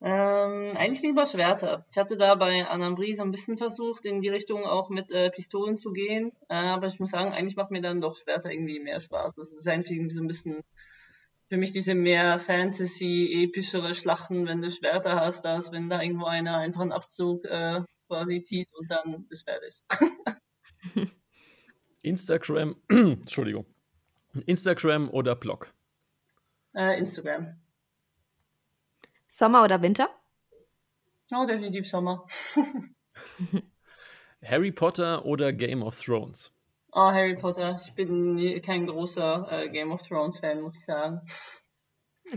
Ähm, 0.00 0.72
eigentlich 0.76 1.02
lieber 1.02 1.24
Schwerter. 1.24 1.86
Ich 1.90 1.96
hatte 1.96 2.16
da 2.16 2.34
bei 2.34 2.66
Anambri 2.66 3.14
so 3.14 3.22
ein 3.22 3.30
bisschen 3.30 3.56
versucht, 3.56 4.04
in 4.04 4.20
die 4.20 4.28
Richtung 4.28 4.64
auch 4.64 4.90
mit 4.90 5.10
äh, 5.10 5.30
Pistolen 5.30 5.76
zu 5.76 5.92
gehen. 5.92 6.32
Äh, 6.48 6.54
aber 6.54 6.86
ich 6.86 7.00
muss 7.00 7.10
sagen, 7.10 7.32
eigentlich 7.32 7.56
macht 7.56 7.70
mir 7.70 7.80
dann 7.80 8.00
doch 8.00 8.16
Schwerter 8.16 8.50
irgendwie 8.50 8.78
mehr 8.78 9.00
Spaß. 9.00 9.34
Das 9.34 9.52
ist 9.52 9.68
einfach 9.68 9.90
irgendwie 9.90 10.14
so 10.14 10.22
ein 10.22 10.26
bisschen 10.26 10.64
für 11.48 11.56
mich 11.56 11.72
diese 11.72 11.94
mehr 11.94 12.38
Fantasy, 12.38 13.44
epischere 13.44 13.94
Schlachten, 13.94 14.46
wenn 14.46 14.62
du 14.62 14.70
Schwerter 14.70 15.20
hast, 15.20 15.46
als 15.46 15.72
wenn 15.72 15.88
da 15.88 16.02
irgendwo 16.02 16.26
einer 16.26 16.58
einfach 16.58 16.80
einen 16.80 16.92
Abzug 16.92 17.44
äh, 17.44 17.82
quasi 18.08 18.42
zieht 18.42 18.72
und 18.74 18.90
dann 18.90 19.26
ist 19.30 19.48
fertig. 19.48 19.84
Instagram, 22.02 22.76
Entschuldigung. 22.88 23.66
Instagram 24.46 25.08
oder 25.10 25.34
Blog? 25.36 25.72
Äh, 26.74 26.98
Instagram. 26.98 27.56
Sommer 29.28 29.64
oder 29.64 29.80
Winter? 29.82 30.10
Oh, 31.32 31.46
definitiv 31.46 31.88
Sommer. 31.88 32.26
Harry 34.44 34.72
Potter 34.72 35.24
oder 35.24 35.52
Game 35.52 35.82
of 35.82 35.98
Thrones? 36.00 36.52
Oh, 36.98 37.12
Harry 37.12 37.36
Potter. 37.36 37.78
Ich 37.84 37.92
bin 37.92 38.62
kein 38.62 38.86
großer 38.86 39.48
äh, 39.50 39.68
Game 39.68 39.92
of 39.92 40.00
Thrones-Fan, 40.00 40.62
muss 40.62 40.78
ich 40.78 40.84
sagen. 40.86 41.20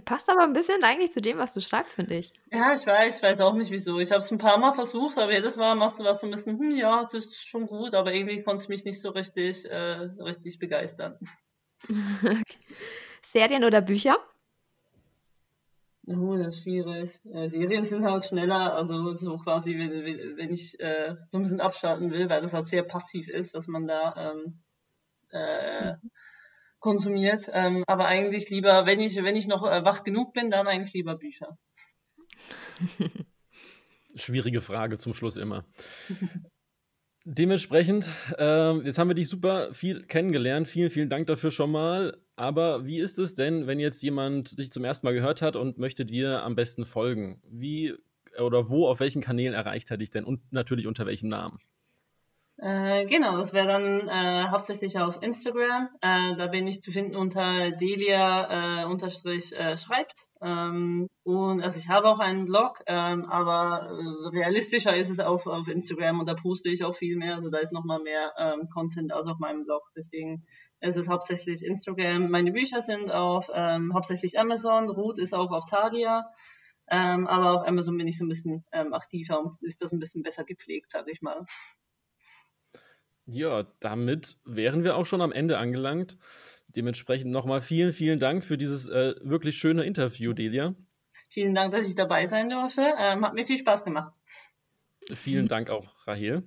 Passt 0.04 0.30
aber 0.30 0.44
ein 0.44 0.52
bisschen 0.52 0.84
eigentlich 0.84 1.14
zu 1.14 1.22
dem, 1.22 1.38
was 1.38 1.54
du 1.54 1.62
schreibst, 1.62 1.96
finde 1.96 2.16
ich. 2.16 2.34
Ja, 2.52 2.74
ich 2.74 2.86
weiß, 2.86 3.16
ich 3.16 3.24
weiß 3.24 3.40
auch 3.40 3.54
nicht 3.54 3.72
wieso. 3.72 4.00
Ich 4.00 4.12
habe 4.12 4.22
es 4.22 4.30
ein 4.30 4.38
paar 4.38 4.58
Mal 4.58 4.74
versucht, 4.74 5.18
aber 5.18 5.32
jedes 5.32 5.56
Mal 5.56 5.76
machst 5.76 6.00
du 6.00 6.04
was 6.04 6.20
so 6.20 6.28
ein 6.28 6.32
bisschen, 6.32 6.60
hm, 6.60 6.76
ja, 6.76 7.02
es 7.02 7.14
ist 7.14 7.48
schon 7.48 7.68
gut, 7.68 7.96
aber 7.96 8.14
irgendwie 8.14 8.44
konnte 8.44 8.62
es 8.62 8.68
mich 8.68 8.84
nicht 8.84 9.00
so 9.00 9.12
richtig, 9.12 9.64
äh, 9.64 10.10
richtig 10.20 10.60
begeistern. 10.60 11.18
Serien 13.22 13.64
oder 13.64 13.80
Bücher? 13.80 14.18
Oh, 16.12 16.36
das 16.36 16.56
ist 16.56 16.64
schwierig. 16.64 17.20
Äh, 17.26 17.50
Serien 17.50 17.86
sind 17.86 18.04
halt 18.04 18.26
schneller, 18.26 18.74
also 18.74 19.14
so 19.14 19.38
quasi, 19.38 19.78
wenn, 19.78 19.92
wenn 20.38 20.52
ich 20.52 20.80
äh, 20.80 21.16
so 21.28 21.38
ein 21.38 21.44
bisschen 21.44 21.62
abschalten 21.62 22.10
will, 22.10 22.30
weil 22.30 22.42
das 22.42 22.54
halt 22.54 22.66
sehr 22.66 22.82
passiv 22.82 23.28
ist, 23.28 23.54
was 23.54 23.68
man 23.68 23.86
da 23.86 24.34
ähm, 24.34 24.60
äh, 25.30 25.94
konsumiert. 26.80 27.48
Ähm, 27.54 27.84
aber 27.86 28.08
eigentlich 28.08 28.50
lieber, 28.50 28.88
wenn 28.88 29.00
ich, 29.00 29.18
wenn 29.18 29.36
ich 29.36 29.48
noch 29.48 29.70
äh, 29.70 29.86
wach 29.86 30.04
genug 30.04 30.34
bin, 30.34 30.50
dann 30.50 30.68
eigentlich 30.68 30.96
lieber 30.96 31.16
Bücher. 31.16 31.60
Schwierige 34.16 34.62
Frage 34.62 34.98
zum 34.98 35.14
Schluss 35.14 35.38
immer. 35.38 35.64
Dementsprechend, 37.24 38.10
äh, 38.40 38.78
jetzt 38.80 38.98
haben 38.98 39.10
wir 39.10 39.16
dich 39.16 39.30
super 39.30 39.76
viel 39.76 40.08
kennengelernt. 40.08 40.68
Vielen, 40.68 40.90
vielen 40.90 41.10
Dank 41.10 41.28
dafür 41.28 41.52
schon 41.52 41.70
mal. 41.70 42.18
Aber 42.40 42.86
wie 42.86 43.00
ist 43.00 43.20
es 43.20 43.36
denn, 43.36 43.68
wenn 43.68 43.82
jetzt 43.82 44.02
jemand 44.02 44.58
dich 44.58 44.72
zum 44.72 44.86
ersten 44.86 45.06
Mal 45.06 45.14
gehört 45.14 45.42
hat 45.42 45.58
und 45.58 45.78
möchte 45.78 46.06
dir 46.06 46.42
am 46.42 46.56
besten 46.56 46.86
folgen? 46.86 47.42
Wie 47.50 47.96
oder 48.40 48.70
wo, 48.70 48.88
auf 48.88 49.02
welchen 49.02 49.22
Kanälen 49.22 49.54
erreicht 49.54 49.92
er 49.92 49.98
dich 49.98 50.10
denn 50.10 50.24
und 50.24 50.40
natürlich 50.54 50.88
unter 50.88 51.06
welchem 51.06 51.28
Namen? 51.28 51.60
Äh, 52.62 53.06
genau, 53.06 53.38
das 53.38 53.54
wäre 53.54 53.68
dann 53.68 54.10
äh, 54.10 54.50
hauptsächlich 54.50 55.00
auf 55.00 55.24
Instagram. 55.24 55.88
Äh, 56.02 56.36
da 56.36 56.48
bin 56.48 56.68
ich 56.68 56.82
zu 56.82 56.92
finden 56.92 57.16
unter 57.16 57.72
Delia 57.72 58.82
äh, 58.82 58.86
unterstrich 58.86 59.54
äh, 59.54 59.78
schreibt. 59.78 60.28
Ähm, 60.42 61.08
und 61.24 61.62
also 61.62 61.80
ich 61.80 61.88
habe 61.88 62.10
auch 62.10 62.20
einen 62.20 62.46
Blog, 62.46 62.82
ähm, 62.86 63.24
aber 63.30 63.88
äh, 63.90 64.38
realistischer 64.38 64.94
ist 64.94 65.10
es 65.10 65.22
auf, 65.22 65.48
auf 65.48 65.70
Instagram 65.70 66.20
und 66.20 66.28
da 66.28 66.34
poste 66.34 66.70
ich 66.70 66.84
auch 66.84 66.94
viel 66.96 67.16
mehr. 67.16 67.36
Also 67.36 67.50
da 67.50 67.60
ist 67.60 67.72
nochmal 67.72 68.02
mehr 68.02 68.34
ähm, 68.38 68.68
Content 68.74 69.14
als 69.14 69.28
auf 69.28 69.40
meinem 69.40 69.64
Blog. 69.64 69.84
Deswegen 69.96 70.46
ist 70.82 70.98
es 70.98 71.08
hauptsächlich 71.08 71.64
Instagram. 71.64 72.30
Meine 72.30 72.52
Bücher 72.52 72.82
sind 72.82 73.10
auf 73.10 73.50
ähm, 73.54 73.94
hauptsächlich 73.94 74.38
Amazon. 74.38 74.90
Ruth 74.90 75.18
ist 75.18 75.34
auch 75.34 75.52
auf 75.52 75.64
Tagia. 75.70 76.26
Ähm, 76.92 77.26
aber 77.28 77.62
auf 77.62 77.68
Amazon 77.68 77.98
bin 77.98 78.08
ich 78.08 78.18
so 78.18 78.26
ein 78.26 78.30
bisschen 78.30 78.66
ähm, 78.74 78.94
aktiver 78.94 79.40
und 79.40 79.54
ist 79.62 79.82
das 79.82 79.94
ein 79.94 80.00
bisschen 80.00 80.24
besser 80.24 80.44
gepflegt, 80.44 80.92
sage 80.92 81.12
ich 81.12 81.22
mal. 81.22 81.46
Ja, 83.32 83.68
damit 83.80 84.38
wären 84.46 84.84
wir 84.84 84.96
auch 84.96 85.06
schon 85.06 85.22
am 85.22 85.32
Ende 85.32 85.58
angelangt. 85.58 86.18
Dementsprechend 86.68 87.32
nochmal 87.32 87.62
vielen, 87.62 87.94
vielen 87.94 88.20
Dank 88.20 88.44
für 88.44 88.58
dieses 88.58 88.90
äh, 88.90 89.16
wirklich 89.22 89.58
schöne 89.58 89.84
Interview, 89.84 90.34
Delia. 90.34 90.76
Vielen 91.30 91.54
Dank, 91.54 91.72
dass 91.72 91.88
ich 91.88 91.96
dabei 91.96 92.26
sein 92.26 92.50
durfte. 92.50 92.94
Ähm, 92.98 93.26
hat 93.26 93.34
mir 93.34 93.46
viel 93.46 93.58
Spaß 93.58 93.84
gemacht. 93.84 94.14
Vielen 95.14 95.48
Dank 95.48 95.70
auch, 95.70 96.08
Rahel. 96.08 96.44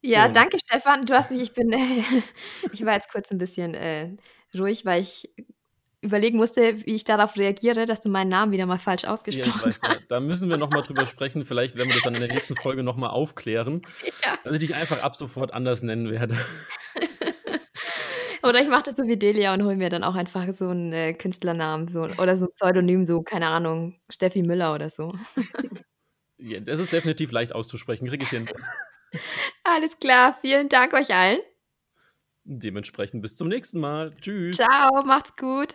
Ja, 0.00 0.26
Und 0.26 0.36
danke, 0.36 0.58
Stefan. 0.58 1.06
Du 1.06 1.14
hast 1.14 1.30
mich, 1.30 1.40
ich 1.40 1.52
bin, 1.52 1.72
ich 2.72 2.84
war 2.84 2.94
jetzt 2.94 3.10
kurz 3.10 3.30
ein 3.30 3.38
bisschen 3.38 3.74
äh, 3.74 4.16
ruhig, 4.56 4.84
weil 4.84 5.02
ich 5.02 5.32
überlegen 6.02 6.36
musste, 6.36 6.84
wie 6.84 6.96
ich 6.96 7.04
darauf 7.04 7.36
reagiere, 7.36 7.86
dass 7.86 8.00
du 8.00 8.08
meinen 8.10 8.28
Namen 8.28 8.52
wieder 8.52 8.66
mal 8.66 8.78
falsch 8.78 9.04
ausgesprochen 9.04 9.60
ja, 9.60 9.66
weiß, 9.66 9.80
hast. 9.82 10.00
Da 10.08 10.20
müssen 10.20 10.50
wir 10.50 10.56
nochmal 10.56 10.82
drüber 10.82 11.06
sprechen. 11.06 11.44
Vielleicht 11.44 11.76
werden 11.76 11.88
wir 11.88 11.94
das 11.94 12.02
dann 12.02 12.14
in 12.14 12.20
der 12.20 12.32
nächsten 12.32 12.56
Folge 12.56 12.82
nochmal 12.82 13.10
aufklären, 13.10 13.82
ja. 14.24 14.34
dass 14.44 14.52
ich 14.54 14.58
dich 14.58 14.74
einfach 14.74 15.02
ab 15.02 15.16
sofort 15.16 15.54
anders 15.54 15.82
nennen 15.82 16.10
werde. 16.10 16.36
Oder 18.42 18.60
ich 18.60 18.68
mache 18.68 18.82
das 18.82 18.96
so 18.96 19.06
wie 19.06 19.16
Delia 19.16 19.54
und 19.54 19.62
hole 19.62 19.76
mir 19.76 19.88
dann 19.88 20.02
auch 20.02 20.16
einfach 20.16 20.46
so 20.56 20.68
einen 20.68 20.92
äh, 20.92 21.14
Künstlernamen 21.14 21.86
so, 21.86 22.08
oder 22.18 22.36
so 22.36 22.46
ein 22.46 22.52
Pseudonym, 22.54 23.06
so, 23.06 23.22
keine 23.22 23.46
Ahnung, 23.46 24.00
Steffi 24.10 24.42
Müller 24.42 24.74
oder 24.74 24.90
so. 24.90 25.14
Ja, 26.44 26.58
das 26.58 26.80
ist 26.80 26.92
definitiv 26.92 27.30
leicht 27.30 27.54
auszusprechen, 27.54 28.08
kriege 28.08 28.24
ich 28.24 28.30
hin. 28.30 28.48
Alles 29.62 30.00
klar, 30.00 30.36
vielen 30.40 30.68
Dank 30.68 30.92
euch 30.92 31.14
allen. 31.14 31.38
Dementsprechend 32.42 33.22
bis 33.22 33.36
zum 33.36 33.46
nächsten 33.46 33.78
Mal. 33.78 34.12
Tschüss. 34.20 34.56
Ciao, 34.56 35.04
macht's 35.04 35.36
gut. 35.36 35.74